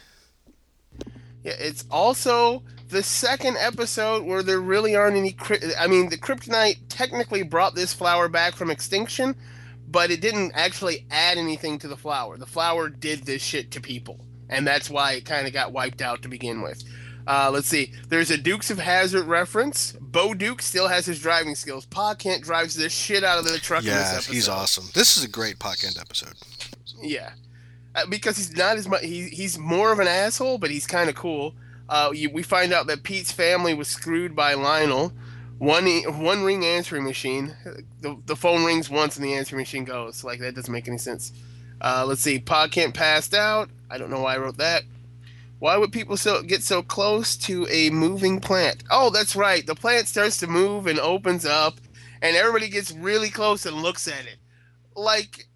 [1.43, 5.35] Yeah, it's also the second episode where there really aren't any.
[5.79, 9.35] I mean, the kryptonite technically brought this flower back from extinction,
[9.87, 12.37] but it didn't actually add anything to the flower.
[12.37, 16.01] The flower did this shit to people, and that's why it kind of got wiped
[16.01, 16.83] out to begin with.
[17.27, 17.93] Uh, let's see.
[18.07, 19.91] There's a Dukes of Hazzard reference.
[20.01, 21.85] Bo Duke still has his driving skills.
[21.85, 23.83] Pa Kent drives this shit out of the truck.
[23.83, 24.85] Yeah, he's awesome.
[24.95, 26.33] This is a great Pa Kent episode.
[27.01, 27.31] Yeah,
[28.09, 29.01] because he's not as much.
[29.01, 31.55] He, he's more of an asshole, but he's kind of cool.
[31.87, 35.11] Uh, you, we find out that Pete's family was screwed by Lionel.
[35.57, 35.85] One
[36.19, 37.55] one ring answering machine.
[38.01, 40.23] The, the phone rings once and the answering machine goes.
[40.23, 41.33] Like that doesn't make any sense.
[41.81, 42.39] Uh, let's see.
[42.39, 43.69] Pa Kent passed out.
[43.89, 44.83] I don't know why I wrote that.
[45.59, 48.83] Why would people so get so close to a moving plant?
[48.89, 49.65] Oh, that's right.
[49.65, 51.81] The plant starts to move and opens up,
[52.21, 54.37] and everybody gets really close and looks at it.
[54.95, 55.48] Like,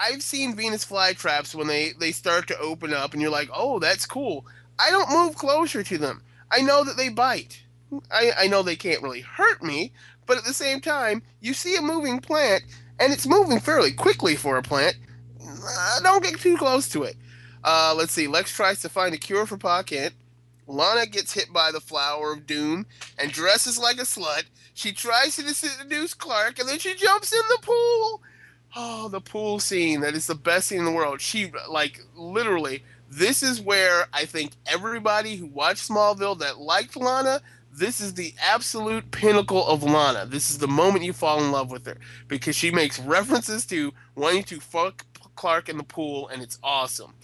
[0.00, 3.78] I've seen Venus flytraps when they they start to open up, and you're like, oh,
[3.78, 4.46] that's cool.
[4.78, 6.22] I don't move closer to them.
[6.50, 7.62] I know that they bite.
[8.10, 9.92] I, I know they can't really hurt me,
[10.26, 12.62] but at the same time, you see a moving plant,
[12.98, 14.96] and it's moving fairly quickly for a plant.
[15.44, 17.16] Uh, don't get too close to it.
[17.62, 18.26] Uh, let's see.
[18.26, 20.14] Lex tries to find a cure for Pa Kent.
[20.66, 22.86] Lana gets hit by the flower of doom
[23.18, 24.44] and dresses like a slut.
[24.72, 28.22] She tries to seduce Clark, and then she jumps in the pool.
[28.76, 30.00] Oh, the pool scene.
[30.00, 31.20] That is the best scene in the world.
[31.20, 37.40] She, like, literally, this is where I think everybody who watched Smallville that liked Lana,
[37.72, 40.26] this is the absolute pinnacle of Lana.
[40.26, 41.96] This is the moment you fall in love with her
[42.28, 47.14] because she makes references to wanting to fuck Clark in the pool, and it's awesome.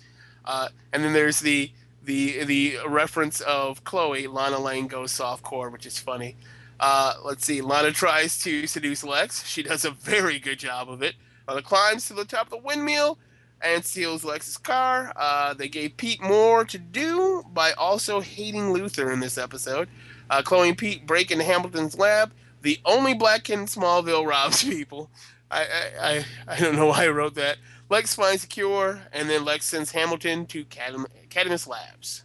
[0.44, 1.70] Uh, and then there's the
[2.02, 6.36] the the reference of Chloe, Lana Lang goes softcore, which is funny.
[6.78, 9.44] Uh, let's see, Lana tries to seduce Lex.
[9.46, 11.14] She does a very good job of it.
[11.48, 13.18] Lana climbs to the top of the windmill
[13.62, 15.12] and steals Lex's car.
[15.16, 19.88] Uh, they gave Pete more to do by also hating Luthor in this episode.
[20.28, 22.32] Uh, Chloe and Pete break into Hamilton's lab.
[22.62, 25.10] The only black kid in Smallville robs people.
[25.50, 27.58] I, I, I, I don't know why I wrote that.
[27.88, 32.24] Lex finds a cure, and then Lex sends Hamilton to Cadmus Labs.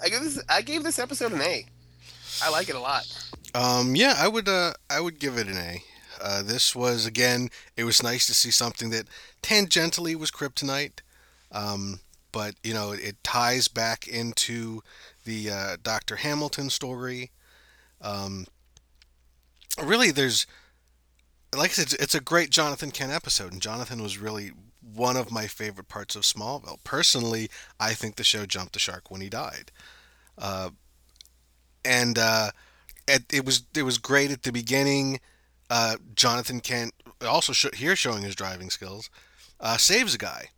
[0.00, 1.64] I give this I gave this episode an A.
[2.42, 3.06] I like it a lot.
[3.54, 5.82] Um, yeah, I would uh, I would give it an A.
[6.20, 9.08] Uh, this was again, it was nice to see something that
[9.42, 11.00] tangentially was kryptonite,
[11.52, 12.00] um,
[12.32, 14.82] but you know it ties back into
[15.24, 17.30] the uh, Doctor Hamilton story.
[18.00, 18.46] Um,
[19.82, 20.46] really, there's
[21.54, 24.52] like I said, it's a great Jonathan Kent episode, and Jonathan was really
[24.94, 26.82] one of my favorite parts of Smallville.
[26.84, 29.70] Personally, I think the show jumped the shark when he died,
[30.36, 30.70] uh,
[31.84, 32.50] and uh,
[33.06, 35.20] it, it, was it was great at the beginning.
[35.70, 39.10] Uh, Jonathan Kent also sh- here showing his driving skills
[39.60, 40.48] uh, saves a guy,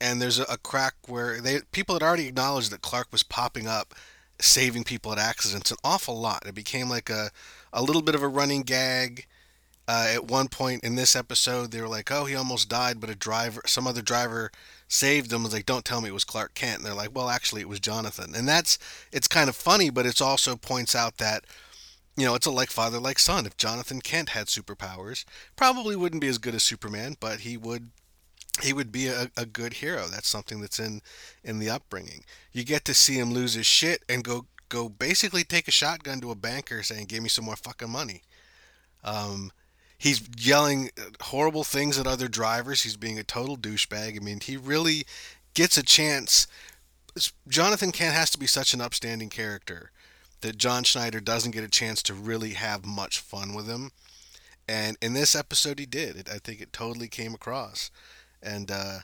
[0.00, 3.66] and there's a, a crack where they people had already acknowledged that Clark was popping
[3.66, 3.94] up,
[4.40, 6.46] saving people at accidents an awful lot.
[6.46, 7.30] It became like a
[7.72, 9.26] a little bit of a running gag
[9.88, 13.10] uh, at one point in this episode, they were like, "Oh, he almost died, but
[13.10, 14.50] a driver, some other driver,
[14.86, 17.28] saved him." was like, "Don't tell me it was Clark Kent." And they're like, "Well,
[17.28, 18.78] actually, it was Jonathan." And that's
[19.10, 21.44] it's kind of funny, but it also points out that
[22.16, 23.46] you know it's a like father like son.
[23.46, 25.24] If Jonathan Kent had superpowers,
[25.56, 27.90] probably wouldn't be as good as Superman, but he would
[28.60, 30.06] he would be a, a good hero.
[30.08, 31.00] That's something that's in
[31.42, 32.24] in the upbringing.
[32.52, 36.20] You get to see him lose his shit and go go basically take a shotgun
[36.20, 38.22] to a banker saying, "Give me some more fucking money."
[39.04, 39.50] Um,
[39.96, 40.90] he's yelling
[41.20, 42.82] horrible things at other drivers.
[42.82, 44.16] He's being a total douchebag.
[44.16, 45.06] I mean, he really
[45.54, 46.46] gets a chance.
[47.48, 49.92] Jonathan Kent has to be such an upstanding character
[50.42, 53.90] that John Schneider doesn't get a chance to really have much fun with him.
[54.68, 56.28] And in this episode, he did.
[56.28, 57.90] I think it totally came across.
[58.42, 58.98] And, uh,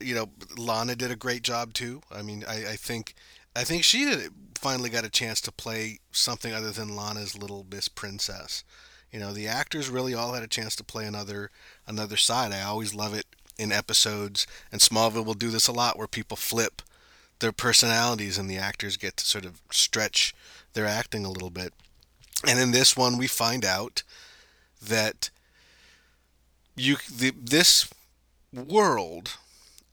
[0.00, 2.02] you know, Lana did a great job too.
[2.12, 3.14] I mean, I, I think
[3.56, 7.66] I think she did, finally got a chance to play something other than Lana's little
[7.68, 8.62] Miss Princess.
[9.10, 11.50] You know, the actors really all had a chance to play another
[11.86, 12.52] another side.
[12.52, 13.26] I always love it
[13.58, 16.82] in episodes, and Smallville will do this a lot, where people flip
[17.40, 20.34] their personalities, and the actors get to sort of stretch
[20.72, 21.72] their acting a little bit.
[22.46, 24.02] And in this one, we find out
[24.82, 25.30] that
[26.76, 27.88] you the, this
[28.52, 29.36] world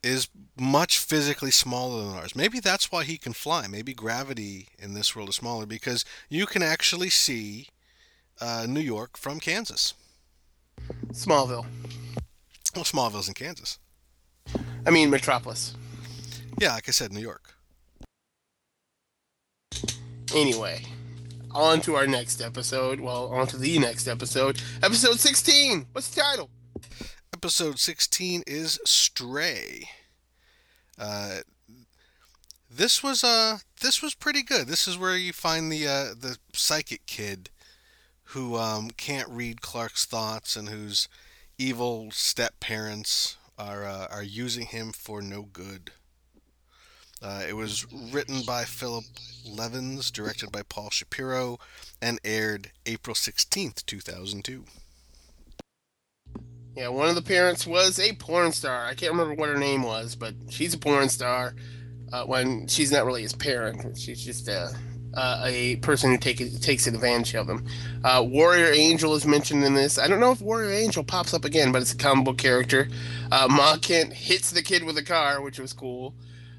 [0.04, 0.28] is
[0.60, 2.36] much physically smaller than ours.
[2.36, 3.66] Maybe that's why he can fly.
[3.68, 7.70] Maybe gravity in this world is smaller because you can actually see
[8.40, 9.96] uh, New York from Kansas.
[11.12, 11.66] Smallville.
[12.76, 13.80] Well, Smallville's in Kansas.
[14.86, 15.76] I mean, Metropolis.
[16.58, 17.56] Yeah, like I said, New York.
[20.34, 20.84] Anyway,
[21.52, 23.00] on to our next episode.
[23.00, 24.62] Well, on to the next episode.
[24.82, 25.88] Episode 16.
[25.92, 26.50] What's the title?
[27.34, 29.90] Episode 16 is Stray.
[30.98, 31.40] Uh,
[32.70, 34.68] this was uh this was pretty good.
[34.68, 37.50] This is where you find the uh, the psychic kid
[38.30, 41.08] who um, can't read Clark's thoughts and whose
[41.58, 45.92] evil step parents are uh, are using him for no good.
[47.22, 49.06] Uh, it was written by Philip
[49.48, 51.60] Levens, directed by Paul Shapiro,
[52.02, 54.66] and aired April 16th, 2002.
[56.76, 58.86] Yeah, one of the parents was a porn star.
[58.86, 61.56] I can't remember what her name was, but she's a porn star.
[62.12, 64.76] Uh, when she's not really his parent, she's just a
[65.16, 67.66] uh, a person who take, takes advantage of him.
[68.04, 69.98] Uh, Warrior Angel is mentioned in this.
[69.98, 72.90] I don't know if Warrior Angel pops up again, but it's a comic book character.
[73.32, 76.14] Uh, Ma Kent hits the kid with a car, which was cool.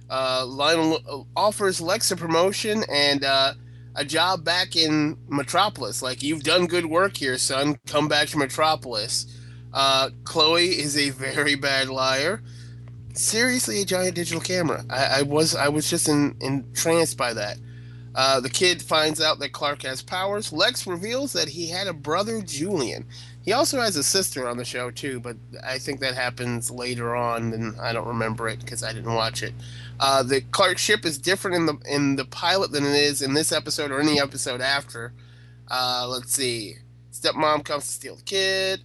[0.09, 3.55] Uh, Lionel uh, offers Lex a promotion and uh,
[3.95, 6.03] a job back in Metropolis.
[6.03, 7.79] Like, you've done good work here, son.
[7.87, 9.27] Come back to Metropolis.
[9.73, 12.43] Uh, Chloe is a very bad liar.
[13.15, 14.85] Seriously, a giant digital camera.
[14.91, 17.59] I, I was I was just in, entranced by that.
[18.15, 20.53] Uh, the kid finds out that Clark has powers.
[20.53, 23.07] Lex reveals that he had a brother, Julian.
[23.47, 27.15] He also has a sister on the show too, but I think that happens later
[27.15, 29.55] on, and I don't remember it because I didn't watch it.
[30.01, 33.35] Uh, the Clark ship is different in the in the pilot than it is in
[33.35, 35.13] this episode or any episode after.
[35.71, 36.75] Uh, let's see.
[37.13, 38.83] Stepmom comes to steal the kid.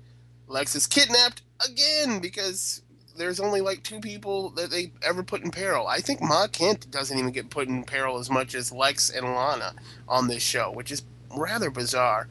[0.47, 2.83] Lex is kidnapped again because
[3.17, 5.87] there's only like two people that they ever put in peril.
[5.87, 9.25] I think Ma Kent doesn't even get put in peril as much as Lex and
[9.25, 9.73] Lana
[10.07, 11.01] on this show, which is
[11.35, 12.27] rather bizarre.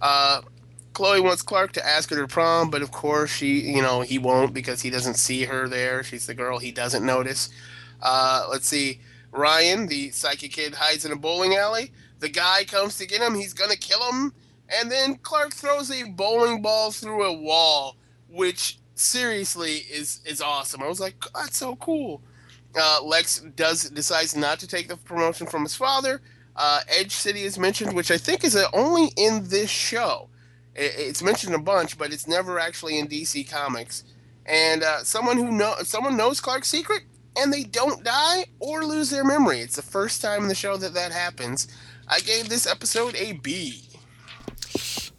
[0.00, 0.42] Uh,
[0.94, 4.18] Chloe wants Clark to ask her to prom, but of course she, you know, he
[4.18, 6.02] won't because he doesn't see her there.
[6.02, 7.50] She's the girl he doesn't notice.
[8.00, 9.00] Uh, let's see.
[9.32, 11.92] Ryan, the psychic kid, hides in a bowling alley.
[12.20, 13.34] The guy comes to get him.
[13.34, 14.32] He's gonna kill him,
[14.68, 17.96] and then Clark throws a bowling ball through a wall,
[18.30, 20.82] which seriously is is awesome.
[20.82, 22.22] I was like, that's so cool.
[22.76, 26.22] Uh, Lex does decides not to take the promotion from his father.
[26.56, 30.28] Uh, Edge City is mentioned, which I think is only in this show.
[30.74, 34.04] It, it's mentioned a bunch, but it's never actually in DC Comics.
[34.46, 37.02] And uh, someone who know someone knows Clark's secret,
[37.36, 39.60] and they don't die or lose their memory.
[39.60, 41.68] It's the first time in the show that that happens.
[42.06, 43.88] I gave this episode a B.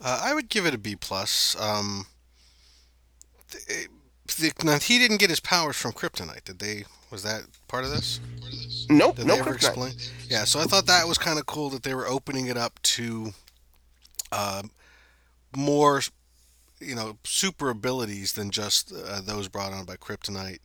[0.02, 1.60] Uh, I would give it a B plus.
[1.60, 2.06] Um,
[4.38, 6.44] the, now, he didn't get his powers from kryptonite.
[6.44, 6.86] Did they?
[7.11, 8.19] Was that part of this?
[8.90, 9.15] Nope.
[9.15, 9.56] Did no they ever kryptonite.
[9.56, 9.94] explain?
[10.30, 10.44] Yeah.
[10.44, 13.32] So I thought that was kind of cool that they were opening it up to
[14.32, 14.64] uh,
[15.56, 16.02] more,
[16.80, 20.61] you know, super abilities than just uh, those brought on by kryptonite.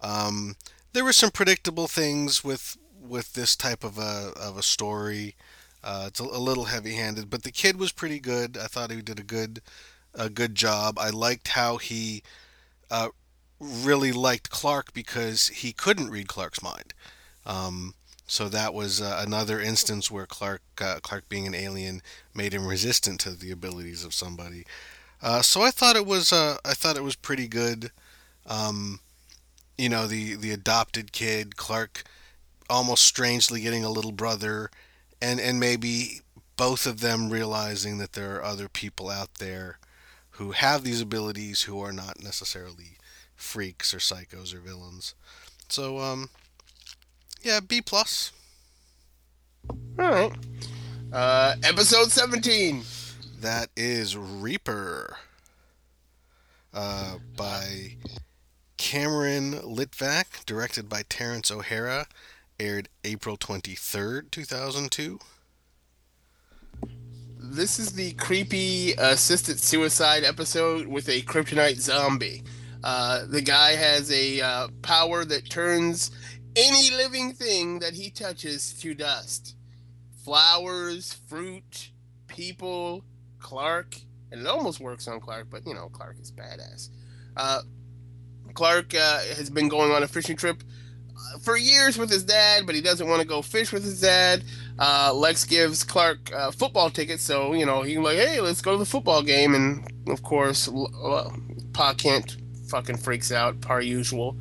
[0.00, 0.56] Um,
[0.92, 5.36] there were some predictable things with with this type of a of a story.
[5.82, 8.56] Uh, it's a, a little heavy-handed, but the kid was pretty good.
[8.56, 9.60] I thought he did a good
[10.14, 10.98] a good job.
[10.98, 12.22] I liked how he
[12.90, 13.08] uh,
[13.60, 16.94] really liked Clark because he couldn't read Clark's mind.
[17.44, 17.94] Um,
[18.26, 22.02] so that was uh, another instance where Clark uh, Clark being an alien
[22.34, 24.64] made him resistant to the abilities of somebody.
[25.22, 27.90] Uh, so I thought it was uh, I thought it was pretty good.
[28.46, 29.00] Um,
[29.76, 32.04] you know the the adopted kid Clark
[32.70, 34.70] almost strangely getting a little brother
[35.20, 36.20] and and maybe
[36.56, 39.78] both of them realizing that there are other people out there
[40.32, 42.96] who have these abilities who are not necessarily
[43.36, 45.14] freaks or psychos or villains.
[45.68, 46.30] So um
[47.44, 48.32] yeah, B plus.
[49.98, 50.32] All right.
[51.12, 52.82] Uh, episode 17.
[53.40, 55.16] That is Reaper.
[56.72, 57.96] Uh, by
[58.78, 62.06] Cameron Litvack, directed by Terrence O'Hara,
[62.58, 65.20] aired April 23rd, 2002.
[67.38, 72.42] This is the creepy assisted suicide episode with a kryptonite zombie.
[72.82, 76.10] Uh, the guy has a uh, power that turns
[76.56, 79.56] any living thing that he touches to dust.
[80.24, 81.90] Flowers, fruit,
[82.28, 83.04] people,
[83.38, 83.96] Clark,
[84.30, 86.88] and it almost works on Clark, but you know, Clark is badass.
[87.36, 87.60] Uh,
[88.54, 90.62] Clark uh, has been going on a fishing trip
[91.16, 94.00] uh, for years with his dad, but he doesn't want to go fish with his
[94.00, 94.44] dad.
[94.78, 98.72] Uh, Lex gives Clark uh, football tickets, so you know he's like, "Hey, let's go
[98.72, 101.32] to the football game." And of course, well,
[101.72, 102.36] Pa Kent
[102.68, 104.36] fucking freaks out, par usual.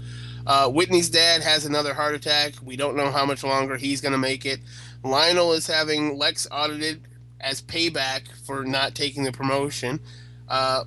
[0.45, 2.53] Uh, Whitney's dad has another heart attack.
[2.63, 4.59] We don't know how much longer he's gonna make it.
[5.03, 7.07] Lionel is having Lex audited
[7.39, 9.99] as payback for not taking the promotion.
[10.47, 10.85] Uh,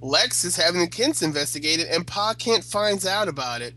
[0.00, 3.74] Lex is having the Kents investigated, and Pa Kent finds out about it.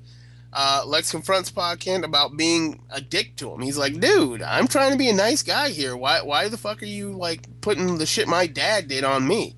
[0.52, 3.62] Uh, Lex confronts Pa Kent about being a dick to him.
[3.62, 5.95] He's like, "Dude, I'm trying to be a nice guy here.
[5.95, 9.56] Why, why the fuck are you like putting the shit my dad did on me?"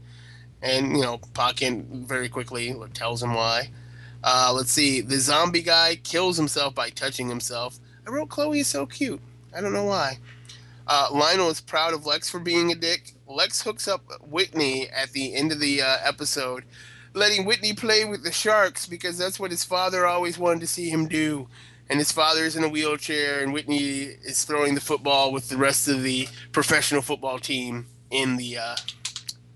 [0.61, 3.69] And you know, Pa Kent very quickly tells him why.
[4.23, 5.01] Uh, let's see.
[5.01, 7.79] The zombie guy kills himself by touching himself.
[8.05, 9.21] I wrote Chloe is so cute.
[9.55, 10.17] I don't know why.
[10.87, 13.13] Uh, Lionel is proud of Lex for being a dick.
[13.27, 16.63] Lex hooks up Whitney at the end of the uh, episode,
[17.13, 20.89] letting Whitney play with the sharks because that's what his father always wanted to see
[20.89, 21.47] him do.
[21.91, 25.57] And his father is in a wheelchair, and Whitney is throwing the football with the
[25.57, 28.75] rest of the professional football team in the, uh,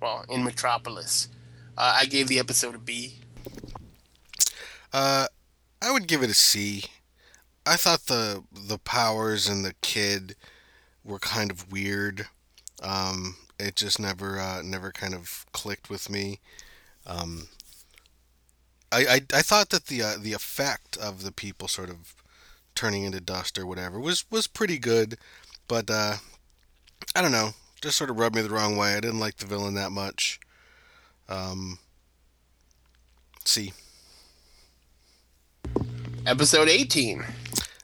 [0.02, 1.30] well, in Metropolis.
[1.78, 3.20] Uh, I gave the episode a B.
[4.94, 5.28] Uh,
[5.82, 6.86] I would give it a C.
[7.66, 10.36] I thought the the powers and the kid
[11.04, 12.28] were kind of weird.
[12.82, 16.40] Um, it just never uh, never kind of clicked with me.
[17.06, 17.48] Um,
[18.92, 22.16] I, I I thought that the uh, the effect of the people sort of
[22.76, 25.18] turning into dust or whatever was was pretty good,
[25.68, 26.18] but uh,
[27.16, 27.52] I don't know,
[27.82, 28.96] just sort of rubbed me the wrong way.
[28.96, 30.40] I didn't like the villain that much.
[31.30, 31.80] Um,
[33.46, 33.74] C.
[36.26, 37.26] Episode 18.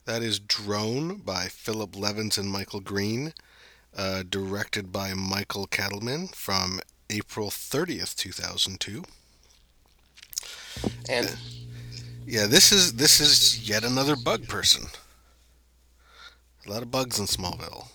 [0.06, 3.34] That is Drone by Philip Levens and Michael Green,
[3.96, 6.80] uh, directed by Michael Katleman from
[7.10, 9.04] April 30th, 2002.
[11.10, 11.36] And
[12.26, 14.86] Yeah, this is this is yet another bug person.
[16.66, 17.88] A lot of bugs in Smallville.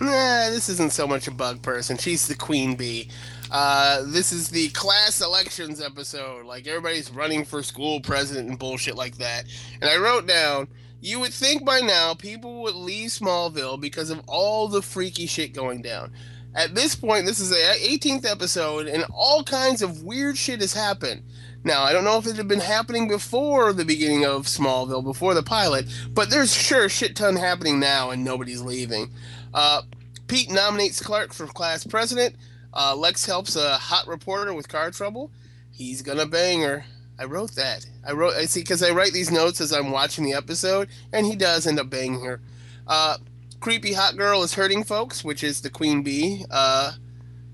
[0.00, 1.96] Nah, this isn't so much a bug person.
[1.96, 3.08] She's the queen bee.
[3.52, 6.46] Uh, this is the class elections episode.
[6.46, 9.44] Like everybody's running for school president and bullshit like that.
[9.82, 10.68] And I wrote down,
[11.02, 15.52] you would think by now people would leave Smallville because of all the freaky shit
[15.52, 16.12] going down.
[16.54, 20.72] At this point, this is the 18th episode, and all kinds of weird shit has
[20.72, 21.22] happened.
[21.64, 25.34] Now, I don't know if it had been happening before the beginning of Smallville, before
[25.34, 29.10] the pilot, but there's sure shit ton happening now, and nobody's leaving.
[29.54, 29.82] Uh,
[30.26, 32.36] Pete nominates Clark for class president.
[32.74, 35.30] Uh, Lex helps a hot reporter with car trouble.
[35.70, 36.84] He's gonna bang her.
[37.18, 37.86] I wrote that.
[38.06, 38.34] I wrote.
[38.34, 41.66] I see because I write these notes as I'm watching the episode, and he does
[41.66, 42.40] end up banging her.
[42.86, 43.18] Uh,
[43.60, 46.44] creepy hot girl is hurting folks, which is the queen bee.
[46.50, 46.92] Uh,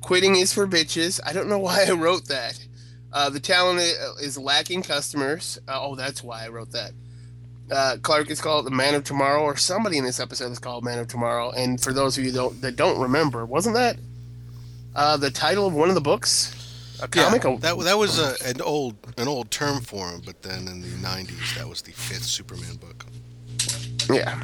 [0.01, 1.20] quitting is for bitches.
[1.24, 2.59] I don't know why I wrote that.
[3.12, 3.81] Uh, the talent
[4.20, 5.59] is lacking customers.
[5.66, 6.93] Uh, oh, that's why I wrote that.
[7.70, 10.85] Uh, Clark is called the Man of Tomorrow, or somebody in this episode is called
[10.85, 11.51] Man of Tomorrow.
[11.51, 13.97] And for those of you don't, that don't remember, wasn't that
[14.98, 16.54] uh, the title of one of the books?
[17.02, 17.44] A comic?
[17.44, 20.80] Yeah, that that was a, an old an old term for him, but then in
[20.80, 23.06] the '90s, that was the fifth Superman book.
[24.12, 24.42] yeah.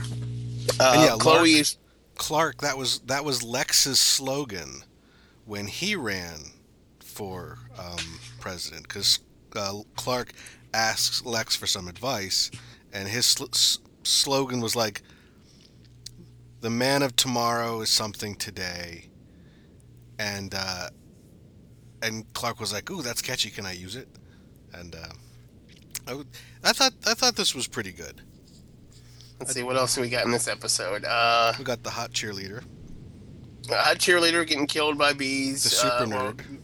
[0.81, 1.77] Uh, And yeah, Chloe Lark- is
[2.17, 4.85] Clark, that was that was Lex's slogan
[5.45, 6.39] when he ran
[7.05, 7.99] for um,
[8.41, 9.19] president, because
[9.57, 10.33] uh, Clark
[10.73, 12.51] asks Lex for some advice,
[12.93, 15.03] and his sl- s- slogan was like,
[16.61, 19.09] "The man of tomorrow is something today,"
[20.25, 20.89] and uh,
[22.03, 23.51] and Clark was like, "Ooh, that's catchy.
[23.51, 24.09] Can I use it?"
[24.73, 26.15] And uh,
[26.65, 28.23] I, thought I thought this was pretty good.
[29.39, 31.05] Let's see what else we got in this episode.
[31.05, 32.65] Uh, We got the hot cheerleader,
[33.71, 35.63] a hot cheerleader getting killed by bees.
[35.65, 36.59] the super uh, nerd.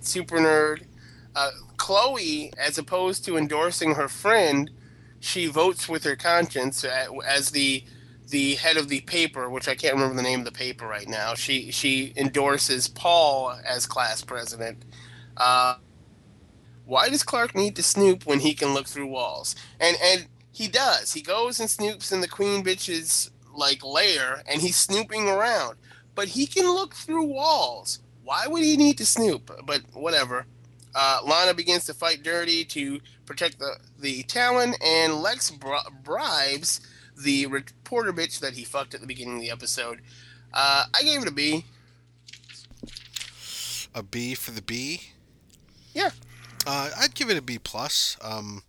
[0.00, 0.84] super nerd.
[1.34, 4.70] Uh, Chloe, as opposed to endorsing her friend,
[5.20, 7.84] she votes with her conscience as the
[8.32, 11.06] the head of the paper, which I can't remember the name of the paper right
[11.06, 11.34] now.
[11.34, 14.84] She she endorses Paul as class president.
[15.36, 15.76] Uh,
[16.86, 19.54] why does Clark need to snoop when he can look through walls?
[19.78, 21.12] And and he does.
[21.12, 25.76] He goes and snoops in the queen bitch's like lair, and he's snooping around.
[26.14, 28.00] But he can look through walls.
[28.24, 29.50] Why would he need to snoop?
[29.66, 30.46] But whatever.
[30.94, 36.80] Uh, Lana begins to fight dirty to protect the the Talon, and Lex bri- bribes
[37.22, 40.00] the reporter bitch that he fucked at the beginning of the episode.
[40.52, 41.64] Uh, I gave it a B.
[43.94, 45.02] A B for the B.
[45.94, 46.10] Yeah.
[46.66, 48.16] Uh, I'd give it a B plus.
[48.22, 48.62] Um,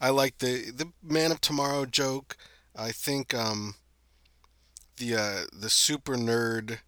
[0.00, 2.36] I like the the Man of Tomorrow joke.
[2.74, 3.74] I think um,
[4.96, 6.78] the uh, the super nerd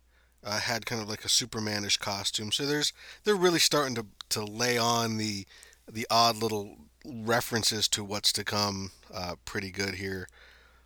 [0.42, 2.52] uh, had kind of like a Supermanish costume.
[2.52, 2.92] So there's
[3.24, 5.46] they're really starting to, to lay on the
[5.90, 8.92] the odd little references to what's to come.
[9.12, 10.26] Uh, pretty good here.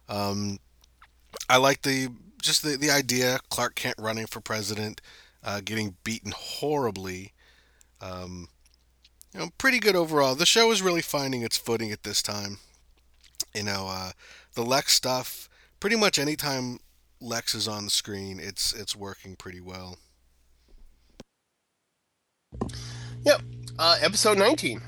[0.09, 0.59] Um,
[1.49, 2.09] I like the
[2.41, 5.01] just the, the idea Clark Kent running for president,
[5.43, 7.33] uh, getting beaten horribly.
[8.01, 8.49] Um,
[9.35, 10.35] you know, pretty good overall.
[10.35, 12.59] The show is really finding its footing at this time.
[13.55, 14.13] You know, uh,
[14.55, 15.49] the Lex stuff.
[15.81, 16.79] Pretty much anytime
[17.21, 19.99] Lex is on the screen, it's it's working pretty well.
[23.25, 23.43] Yep.
[23.79, 24.81] Uh, episode 19.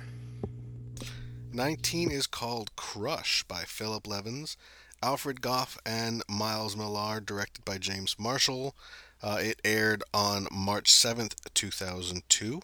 [1.53, 4.57] 19 is called Crush by Philip Levens,
[5.02, 8.74] Alfred Gough, and Miles Millar, directed by James Marshall.
[9.22, 12.60] Uh, it aired on March 7th, 2002.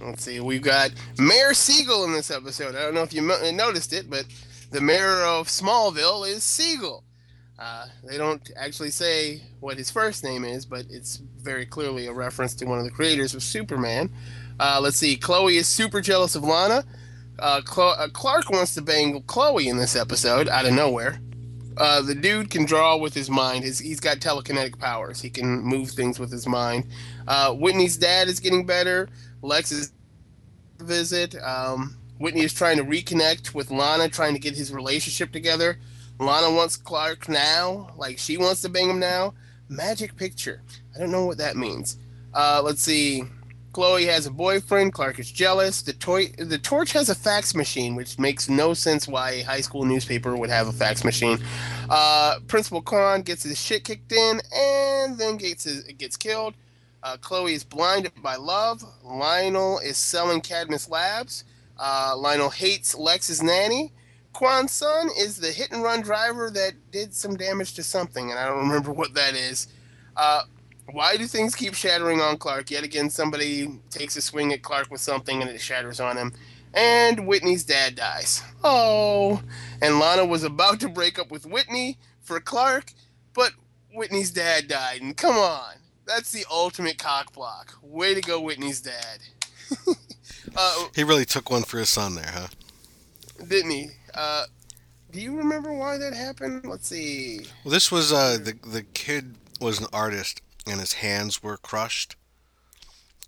[0.00, 0.40] Let's see.
[0.40, 2.74] We've got Mayor Siegel in this episode.
[2.74, 4.26] I don't know if you noticed it, but
[4.70, 7.04] the mayor of Smallville is Siegel.
[7.58, 12.12] Uh, they don't actually say what his first name is, but it's very clearly a
[12.12, 14.10] reference to one of the creators of Superman.
[14.58, 15.16] Uh, let's see.
[15.16, 16.84] Chloe is super jealous of Lana.
[17.40, 21.20] Uh, uh, Clark wants to bang Chloe in this episode out of nowhere.
[21.76, 23.64] Uh, the dude can draw with his mind.
[23.64, 25.20] He's got telekinetic powers.
[25.20, 26.86] He can move things with his mind.
[27.26, 29.08] Uh, Whitney's dad is getting better.
[29.40, 29.92] Lex is
[30.78, 31.34] visit.
[31.42, 35.78] Um, Whitney is trying to reconnect with Lana, trying to get his relationship together.
[36.18, 39.32] Lana wants Clark now, like she wants to bang him now.
[39.70, 40.60] Magic picture.
[40.94, 41.96] I don't know what that means.
[42.34, 43.24] Uh, let's see.
[43.72, 44.92] Chloe has a boyfriend.
[44.92, 45.82] Clark is jealous.
[45.82, 49.60] The toy, the torch has a fax machine, which makes no sense why a high
[49.60, 51.38] school newspaper would have a fax machine.
[51.88, 56.54] Uh, Principal Kwan gets his shit kicked in, and then gets his, gets killed.
[57.02, 58.82] Uh, Chloe is blinded by love.
[59.04, 61.44] Lionel is selling Cadmus Labs.
[61.78, 63.92] Uh, Lionel hates Lex's nanny.
[64.32, 68.38] Quan Sun is the hit and run driver that did some damage to something, and
[68.38, 69.68] I don't remember what that is.
[70.16, 70.42] Uh,
[70.92, 72.70] why do things keep shattering on Clark?
[72.70, 76.32] Yet again, somebody takes a swing at Clark with something and it shatters on him.
[76.72, 78.42] And Whitney's dad dies.
[78.62, 79.42] Oh.
[79.82, 82.92] And Lana was about to break up with Whitney for Clark,
[83.34, 83.52] but
[83.92, 85.00] Whitney's dad died.
[85.00, 85.74] And come on.
[86.06, 87.76] That's the ultimate cock block.
[87.82, 89.18] Way to go, Whitney's dad.
[90.56, 92.48] uh, He really took one for his son there, huh?
[93.46, 93.88] didn't he?
[94.14, 94.44] Uh,
[95.10, 96.64] do you remember why that happened?
[96.66, 97.40] Let's see.
[97.64, 102.16] Well, this was uh, the the kid was an artist, and his hands were crushed,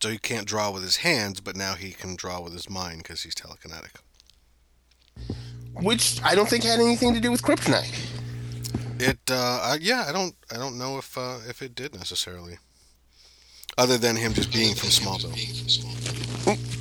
[0.01, 3.02] so he can't draw with his hands, but now he can draw with his mind
[3.02, 3.97] because he's telekinetic.
[5.74, 7.93] Which I don't think had anything to do with kryptonite.
[8.98, 12.59] It, uh, I, yeah, I don't, I don't know if uh, if it did necessarily,
[13.77, 15.36] other than him just being from Smallville.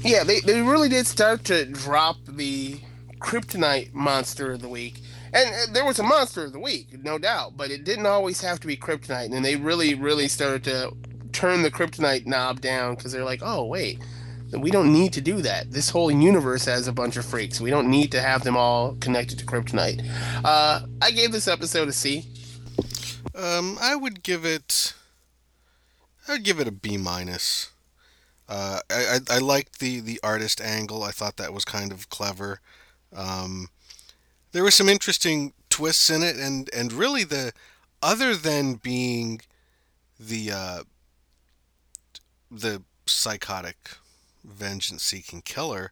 [0.04, 2.80] Yeah, they, they really did start to drop the
[3.20, 5.00] kryptonite monster of the week.
[5.34, 8.42] And uh, there was a monster of the week, no doubt, but it didn't always
[8.42, 9.34] have to be kryptonite.
[9.34, 10.94] And they really, really started to
[11.32, 14.00] turn the kryptonite knob down because they're like, oh, wait,
[14.58, 15.72] we don't need to do that.
[15.72, 17.62] This whole universe has a bunch of freaks.
[17.62, 20.06] We don't need to have them all connected to kryptonite.
[20.44, 22.26] Uh, I gave this episode a C.
[23.34, 24.94] Um, I would give it,
[26.28, 27.72] I'd give it a B minus.
[28.50, 31.04] Uh, I, I I liked the the artist angle.
[31.04, 32.60] I thought that was kind of clever.
[33.16, 33.70] Um,
[34.52, 37.54] there were some interesting twists in it, and and really the
[38.02, 39.42] other than being
[40.20, 40.84] the uh,
[42.50, 43.98] the psychotic
[44.44, 45.92] vengeance seeking killer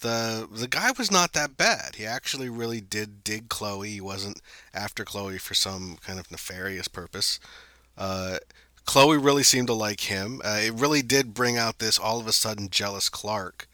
[0.00, 1.96] the the guy was not that bad.
[1.96, 3.90] He actually really did dig chloe.
[3.90, 4.40] He wasn't
[4.74, 7.38] after chloe for some kind of nefarious purpose.
[7.96, 8.38] Uh,
[8.86, 10.40] chloe really seemed to like him.
[10.44, 13.68] Uh, it really did bring out this all of a sudden jealous clark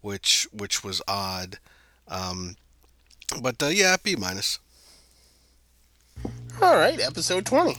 [0.00, 1.58] which which was odd.
[2.08, 2.56] Um,
[3.40, 4.58] but uh, yeah b minus
[6.60, 7.76] All right, episode 20.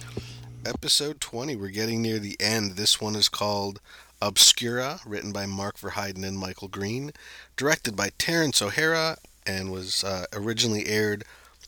[0.66, 3.80] episode 20 we're getting near the end this one is called
[4.22, 7.12] obscura written by mark verheiden and michael green
[7.58, 11.24] directed by terrence o'hara and was uh, originally aired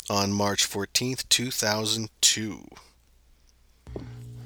[0.10, 2.66] on march 14th 2002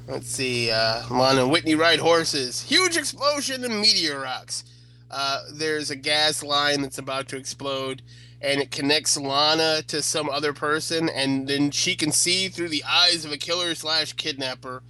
[0.07, 0.71] Let's see.
[0.71, 2.63] Uh, Lana and Whitney ride horses.
[2.63, 4.63] Huge explosion and meteor rocks.
[5.11, 8.01] Uh, there's a gas line that's about to explode,
[8.41, 12.83] and it connects Lana to some other person, and then she can see through the
[12.85, 14.81] eyes of a killer slash kidnapper.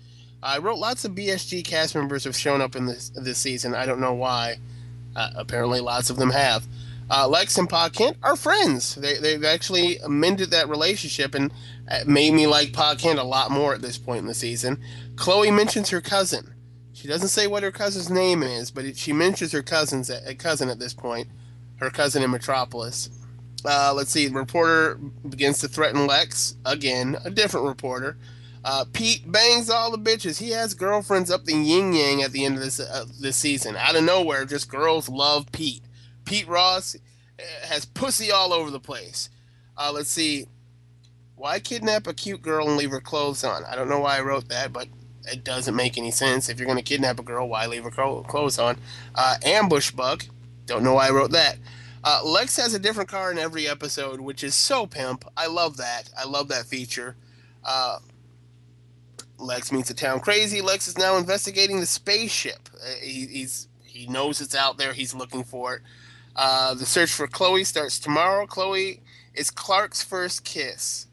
[0.42, 3.76] I wrote lots of BSG cast members have shown up in this this season.
[3.76, 4.58] I don't know why.
[5.16, 6.66] Uh, apparently, lots of them have.
[7.12, 8.96] Uh, Lex and Pa Kent are friends.
[8.96, 11.52] They, they've actually mended that relationship and
[11.90, 14.80] it made me like Pa Kent a lot more at this point in the season.
[15.16, 16.54] Chloe mentions her cousin.
[16.94, 20.36] She doesn't say what her cousin's name is, but it, she mentions her cousin's a
[20.36, 21.30] cousin at this point.
[21.78, 23.10] Her cousin in Metropolis.
[23.66, 24.28] Uh, let's see.
[24.28, 24.96] The reporter
[25.28, 27.18] begins to threaten Lex again.
[27.24, 28.18] A different reporter.
[28.64, 30.38] Uh, Pete bangs all the bitches.
[30.40, 33.76] He has girlfriends up the yin yang at the end of this uh, this season.
[33.78, 35.84] Out of nowhere, just girls love Pete.
[36.26, 39.30] Pete Ross uh, has pussy all over the place.
[39.78, 40.46] Uh, let's see.
[41.36, 43.64] Why kidnap a cute girl and leave her clothes on?
[43.64, 44.90] I don't know why I wrote that, but
[45.26, 46.50] it doesn't make any sense.
[46.50, 48.78] If you're going to kidnap a girl, why leave her clothes on?
[49.16, 50.26] Uh, ambush bug.
[50.66, 51.58] Don't know why I wrote that.
[52.04, 55.26] Uh, Lex has a different car in every episode, which is so pimp.
[55.36, 56.10] I love that.
[56.18, 57.16] I love that feature.
[57.64, 58.00] Uh,
[59.38, 60.62] Lex meets a town crazy.
[60.62, 62.70] Lex is now investigating the spaceship.
[62.74, 64.94] Uh, he, he's he knows it's out there.
[64.94, 65.82] He's looking for it.
[66.36, 68.46] Uh, the search for Chloe starts tomorrow.
[68.46, 69.02] Chloe
[69.34, 71.08] is Clark's first kiss.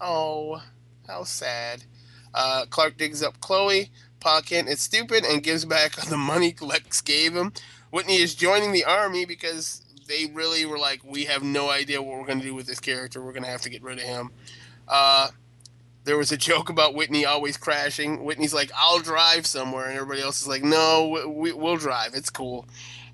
[0.00, 0.62] Oh,
[1.06, 1.84] how sad.
[2.32, 3.90] Uh, Clark digs up Chloe.
[4.20, 7.52] Pa Kent is stupid and gives back the money Lex gave him.
[7.90, 9.81] Whitney is joining the army because
[10.12, 12.80] they really were like, we have no idea what we're going to do with this
[12.80, 13.22] character.
[13.22, 14.30] We're going to have to get rid of him.
[14.86, 15.28] Uh,
[16.04, 18.24] there was a joke about Whitney always crashing.
[18.24, 19.86] Whitney's like, I'll drive somewhere.
[19.86, 22.12] And everybody else is like, no, we, we'll drive.
[22.14, 22.66] It's cool.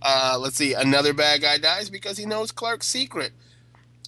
[0.02, 0.74] Uh, let's see.
[0.74, 3.32] Another bad guy dies because he knows Clark's secret.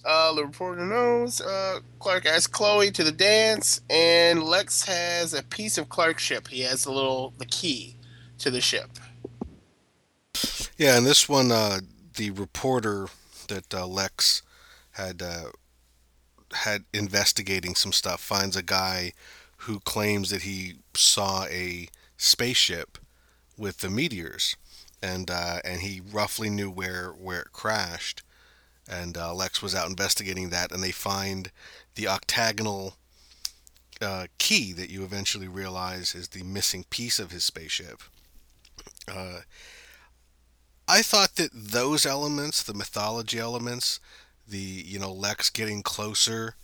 [0.03, 1.39] Uh, the reporter knows.
[1.39, 6.47] Uh, Clark asks Chloe to the dance, and Lex has a piece of Clark's ship.
[6.47, 7.95] He has the little the key
[8.39, 8.89] to the ship.
[10.77, 11.81] Yeah, and this one, uh,
[12.15, 13.07] the reporter
[13.47, 14.41] that uh, Lex
[14.91, 15.51] had uh,
[16.53, 19.13] had investigating some stuff finds a guy
[19.57, 22.97] who claims that he saw a spaceship
[23.57, 24.55] with the meteors,
[25.01, 28.23] and uh, and he roughly knew where where it crashed.
[28.89, 31.51] And uh, Lex was out investigating that, and they find
[31.95, 32.95] the octagonal
[34.01, 38.01] uh, key that you eventually realize is the missing piece of his spaceship.
[40.91, 44.01] I thought that those elements, the mythology elements,
[44.45, 46.55] the you know Lex getting closer,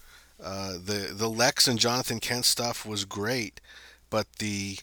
[0.43, 3.61] uh, the the Lex and Jonathan Kent stuff was great,
[4.09, 4.79] but the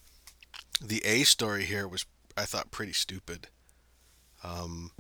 [0.81, 2.07] the A story here was
[2.39, 3.49] I thought pretty stupid.
[4.43, 4.93] Um,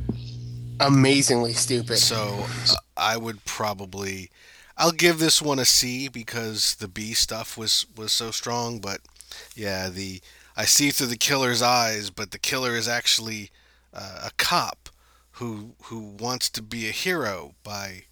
[0.78, 1.96] Amazingly stupid.
[1.96, 4.30] so uh, I would probably
[4.76, 9.00] I'll give this one a C because the B stuff was was so strong, but
[9.56, 10.20] yeah, the
[10.54, 13.50] I see through the killer's eyes, but the killer is actually
[13.94, 14.88] uh, a cop
[15.32, 18.04] who who wants to be a hero by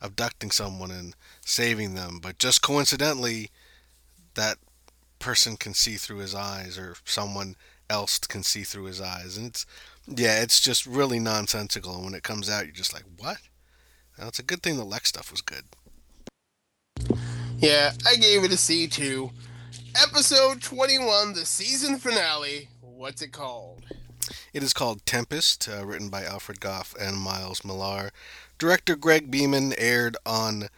[0.00, 1.14] abducting someone and
[1.44, 3.50] saving them, but just coincidentally
[4.34, 4.58] that
[5.18, 7.54] person can see through his eyes or someone
[7.90, 9.66] else can see through his eyes and it's
[10.06, 13.38] yeah, it's just really nonsensical and when it comes out you're just like, "What?"
[14.18, 15.64] Now, it's a good thing the Lex stuff was good.
[17.58, 19.30] Yeah, I gave it a C too.
[20.02, 22.68] Episode 21, the season finale.
[22.80, 23.84] What's it called?
[24.52, 28.10] It is called Tempest, uh, written by Alfred Gough and Miles Millar.
[28.58, 30.68] Director Greg Beeman aired on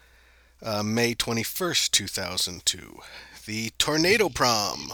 [0.62, 3.00] uh, May 21st, 2002.
[3.46, 4.92] The Tornado Prom.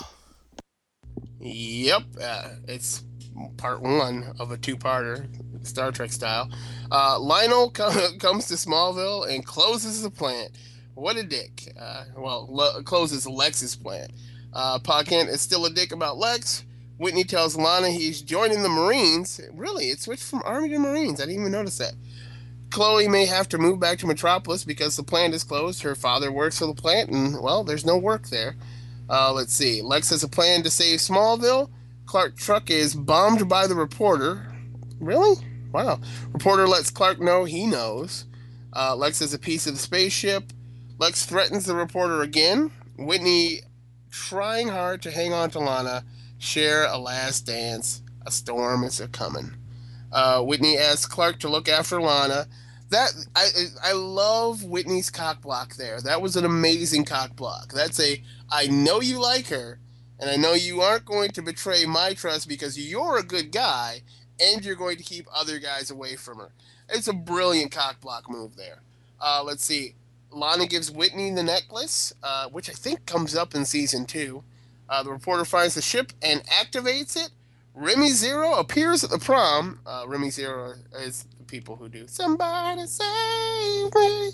[1.40, 3.02] Yep, uh, it's
[3.56, 5.26] part one of a two-parter,
[5.66, 6.48] Star Trek style.
[6.90, 10.52] Uh, Lionel co- comes to Smallville and closes the plant.
[10.94, 11.74] What a dick.
[11.78, 14.12] Uh, well, le- closes Lex's plant.
[14.52, 16.64] Uh, Pa Kent is still a dick about Lex.
[16.98, 19.40] Whitney tells Lana he's joining the Marines.
[19.52, 21.20] Really, it switched from Army to Marines.
[21.20, 21.94] I didn't even notice that.
[22.70, 25.82] Chloe may have to move back to Metropolis because the plant is closed.
[25.82, 28.56] Her father works for the plant, and, well, there's no work there.
[29.08, 29.80] Uh, let's see.
[29.80, 31.70] Lex has a plan to save Smallville.
[32.04, 34.52] Clark truck is bombed by the reporter.
[35.00, 35.36] Really?
[35.72, 36.00] Wow.
[36.32, 38.26] Reporter lets Clark know he knows.
[38.74, 40.44] Uh, Lex has a piece of the spaceship.
[40.98, 42.70] Lex threatens the reporter again.
[42.98, 43.60] Whitney
[44.10, 46.04] trying hard to hang on to Lana.
[46.39, 48.02] Share a last dance.
[48.27, 49.52] A storm is a coming.
[50.12, 52.47] Uh, Whitney asks Clark to look after Lana.
[52.90, 53.48] That I
[53.82, 56.01] I love Whitney's cock block there.
[56.01, 57.73] That was an amazing cock block.
[57.73, 59.78] That's a I know you like her,
[60.19, 64.01] and I know you aren't going to betray my trust because you're a good guy,
[64.40, 66.52] and you're going to keep other guys away from her.
[66.89, 68.81] It's a brilliant cock block move there.
[69.20, 69.94] Uh, let's see.
[70.31, 74.44] Lana gives Whitney the necklace, uh, which I think comes up in season two.
[74.89, 77.31] Uh, the reporter finds the ship and activates it.
[77.74, 79.81] Remy Zero appears at the prom.
[79.86, 84.31] Uh, Remy Zero is the people who do Somebody Save Me.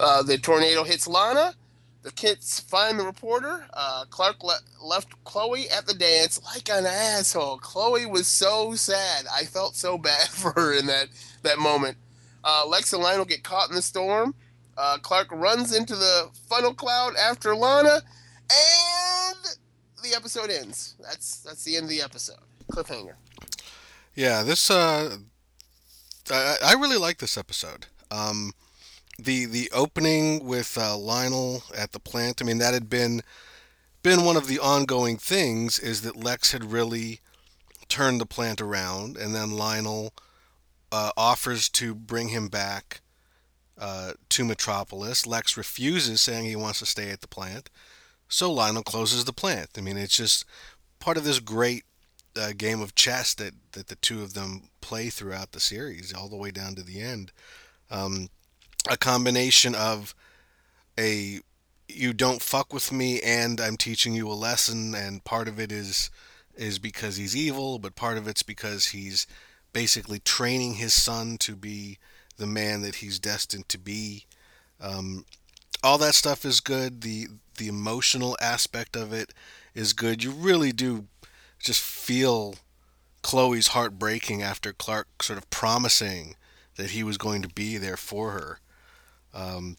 [0.00, 1.54] Uh, the tornado hits Lana.
[2.02, 3.66] The kids find the reporter.
[3.72, 7.58] Uh, Clark le- left Chloe at the dance like an asshole.
[7.58, 9.26] Chloe was so sad.
[9.32, 11.08] I felt so bad for her in that,
[11.42, 11.96] that moment.
[12.42, 14.34] Uh, Lex and Lionel get caught in the storm.
[14.76, 18.00] Uh, Clark runs into the funnel cloud after Lana,
[18.50, 19.58] and
[20.08, 20.94] the episode ends.
[21.00, 22.38] That's that's the end of the episode.
[22.72, 23.14] Cliffhanger.
[24.14, 25.18] Yeah, this uh,
[26.30, 27.86] I, I really like this episode.
[28.10, 28.52] Um,
[29.18, 32.40] the the opening with uh, Lionel at the plant.
[32.40, 33.22] I mean, that had been
[34.02, 35.78] been one of the ongoing things.
[35.78, 37.20] Is that Lex had really
[37.88, 40.12] turned the plant around, and then Lionel
[40.92, 43.00] uh, offers to bring him back
[43.78, 45.26] uh, to Metropolis.
[45.26, 47.70] Lex refuses, saying he wants to stay at the plant.
[48.28, 49.70] So Lionel closes the plant.
[49.76, 50.44] I mean, it's just
[50.98, 51.84] part of this great
[52.38, 56.28] uh, game of chess that, that the two of them play throughout the series, all
[56.28, 57.32] the way down to the end.
[57.90, 58.28] Um,
[58.88, 60.14] a combination of
[60.98, 61.40] a
[61.88, 65.72] you don't fuck with me and I'm teaching you a lesson, and part of it
[65.72, 66.10] is
[66.54, 69.26] is because he's evil, but part of it's because he's
[69.72, 71.98] basically training his son to be
[72.36, 74.26] the man that he's destined to be.
[74.80, 75.24] Um,
[75.82, 77.02] all that stuff is good.
[77.02, 79.34] The the emotional aspect of it
[79.74, 80.22] is good.
[80.22, 81.06] You really do
[81.58, 82.54] just feel
[83.22, 86.36] Chloe's heart breaking after Clark sort of promising
[86.76, 88.60] that he was going to be there for her.
[89.34, 89.76] Um,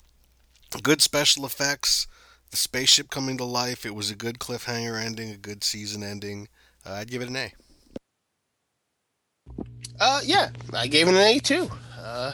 [0.83, 2.05] good special effects,
[2.51, 3.85] the spaceship coming to life.
[3.85, 6.49] It was a good cliffhanger ending, a good season ending.
[6.85, 7.53] Uh, I'd give it an A.
[9.99, 11.69] Uh, yeah, I gave it an A too.
[11.97, 12.33] Uh,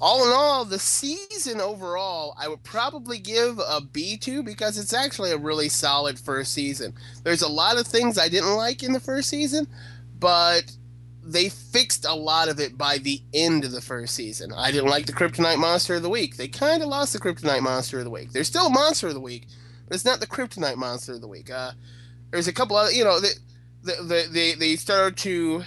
[0.00, 4.94] all in all, the season overall, I would probably give a B to because it's
[4.94, 6.94] actually a really solid first season.
[7.22, 9.66] There's a lot of things I didn't like in the first season,
[10.18, 10.72] but
[11.22, 14.52] they fixed a lot of it by the end of the first season.
[14.56, 16.36] I didn't like the Kryptonite Monster of the Week.
[16.36, 18.32] They kind of lost the Kryptonite Monster of the Week.
[18.32, 19.46] There's still a Monster of the Week,
[19.86, 21.50] but it's not the Kryptonite Monster of the Week.
[21.50, 21.72] Uh,
[22.30, 23.28] there's a couple other, you know, they,
[24.02, 25.62] they, they, they started to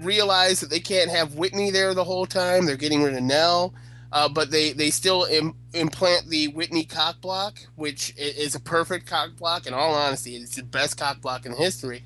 [0.00, 2.66] realize that they can't have Whitney there the whole time.
[2.66, 3.74] They're getting rid of Nell,
[4.12, 9.06] uh, but they they still Im- implant the Whitney cock block, which is a perfect
[9.06, 9.66] cock block.
[9.66, 12.02] In all honesty, it's the best cock block in history.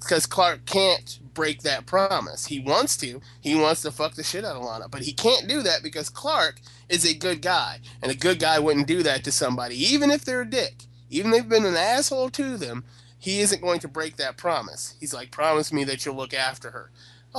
[0.00, 2.46] because Clark can't break that promise.
[2.46, 3.20] He wants to.
[3.40, 6.10] He wants to fuck the shit out of Lana, but he can't do that because
[6.10, 10.10] Clark is a good guy, and a good guy wouldn't do that to somebody, even
[10.10, 10.84] if they're a dick.
[11.10, 12.84] Even if they've been an asshole to them,
[13.18, 14.94] he isn't going to break that promise.
[15.00, 16.90] He's like, promise me that you'll look after her.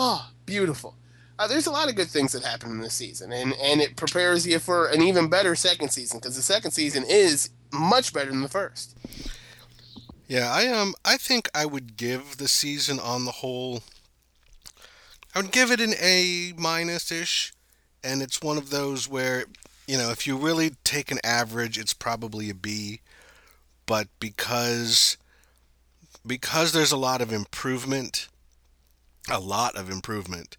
[0.02, 0.96] Oh, beautiful.
[1.38, 3.98] Uh, there's a lot of good things that happen in this season, and, and it
[3.98, 8.30] prepares you for an even better second season because the second season is much better
[8.30, 8.98] than the first.
[10.26, 13.82] Yeah, I um I think I would give the season on the whole
[15.36, 17.52] I would give it an A minus ish
[18.02, 19.46] and it's one of those where
[19.86, 23.02] you know, if you really take an average, it's probably a B,
[23.86, 25.18] but because
[26.26, 28.28] because there's a lot of improvement,
[29.30, 30.58] a lot of improvement.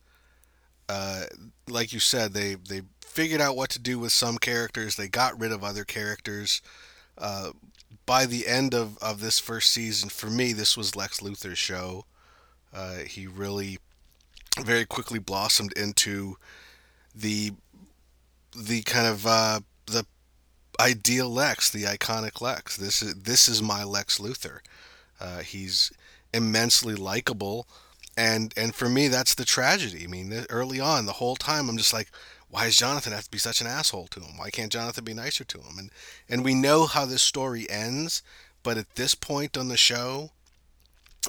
[0.89, 1.25] Uh,
[1.69, 4.97] like you said, they they figured out what to do with some characters.
[4.97, 6.63] They got rid of other characters.
[7.17, 7.51] Uh,
[8.07, 12.07] by the end of, of this first season, for me, this was Lex Luthor's show.
[12.73, 13.79] Uh, he really
[14.61, 16.37] very quickly blossomed into
[17.15, 17.53] the
[18.57, 20.05] the kind of uh, the
[20.81, 22.77] ideal Lex, the iconic Lex.
[22.77, 24.59] This is this is my Lex Luthor.
[25.21, 25.93] Uh, he's
[26.33, 27.69] immensely likable,
[28.21, 30.05] and and for me, that's the tragedy.
[30.05, 32.11] I mean, early on, the whole time, I'm just like,
[32.51, 34.37] why does Jonathan have to be such an asshole to him?
[34.37, 35.79] Why can't Jonathan be nicer to him?
[35.79, 35.91] And
[36.29, 38.23] and we know how this story ends,
[38.63, 40.33] but at this point on the show,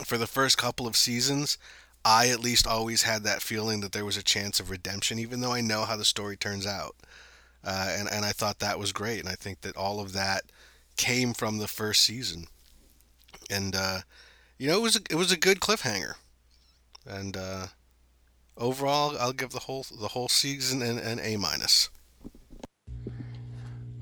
[0.03, 1.57] for the first couple of seasons,
[2.03, 5.39] I at least always had that feeling that there was a chance of redemption, even
[5.39, 6.97] though I know how the story turns out.
[7.63, 10.43] Uh, and and I thought that was great, and I think that all of that
[10.97, 12.47] came from the first season.
[13.49, 13.99] And uh,
[14.57, 16.15] you know, it was a, it was a good cliffhanger,
[17.05, 17.67] and uh,
[18.57, 21.89] overall, I'll give the whole the whole season an, an A minus.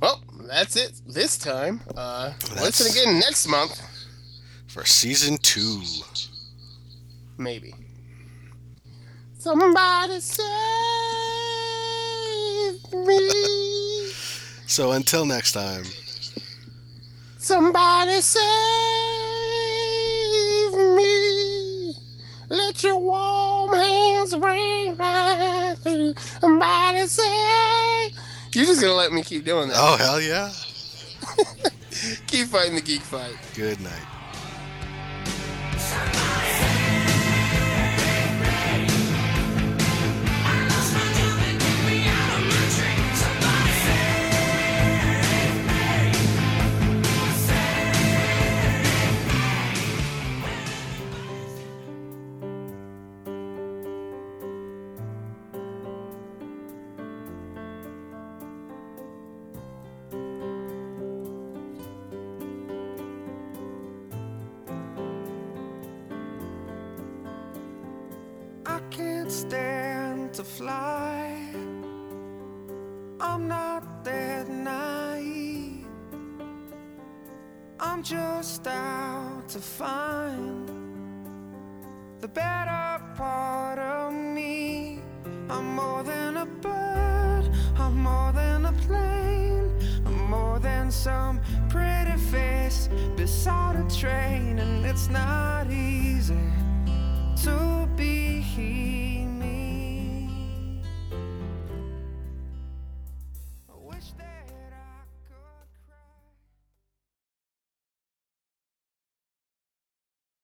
[0.02, 1.82] Well, that's it this time.
[1.96, 3.82] Uh, listen again next month
[4.68, 5.82] for season two.
[7.38, 7.74] Maybe.
[9.38, 10.44] Somebody save
[12.94, 13.30] me.
[14.68, 15.84] So until next time.
[17.40, 19.19] Somebody save
[22.50, 26.16] Let your warm hands bring my through.
[27.08, 28.14] Say.
[28.54, 29.78] You're just gonna let me keep doing that.
[29.78, 30.52] Oh hell yeah.
[32.28, 33.36] keep fighting the geek fight.
[33.56, 34.19] Good night.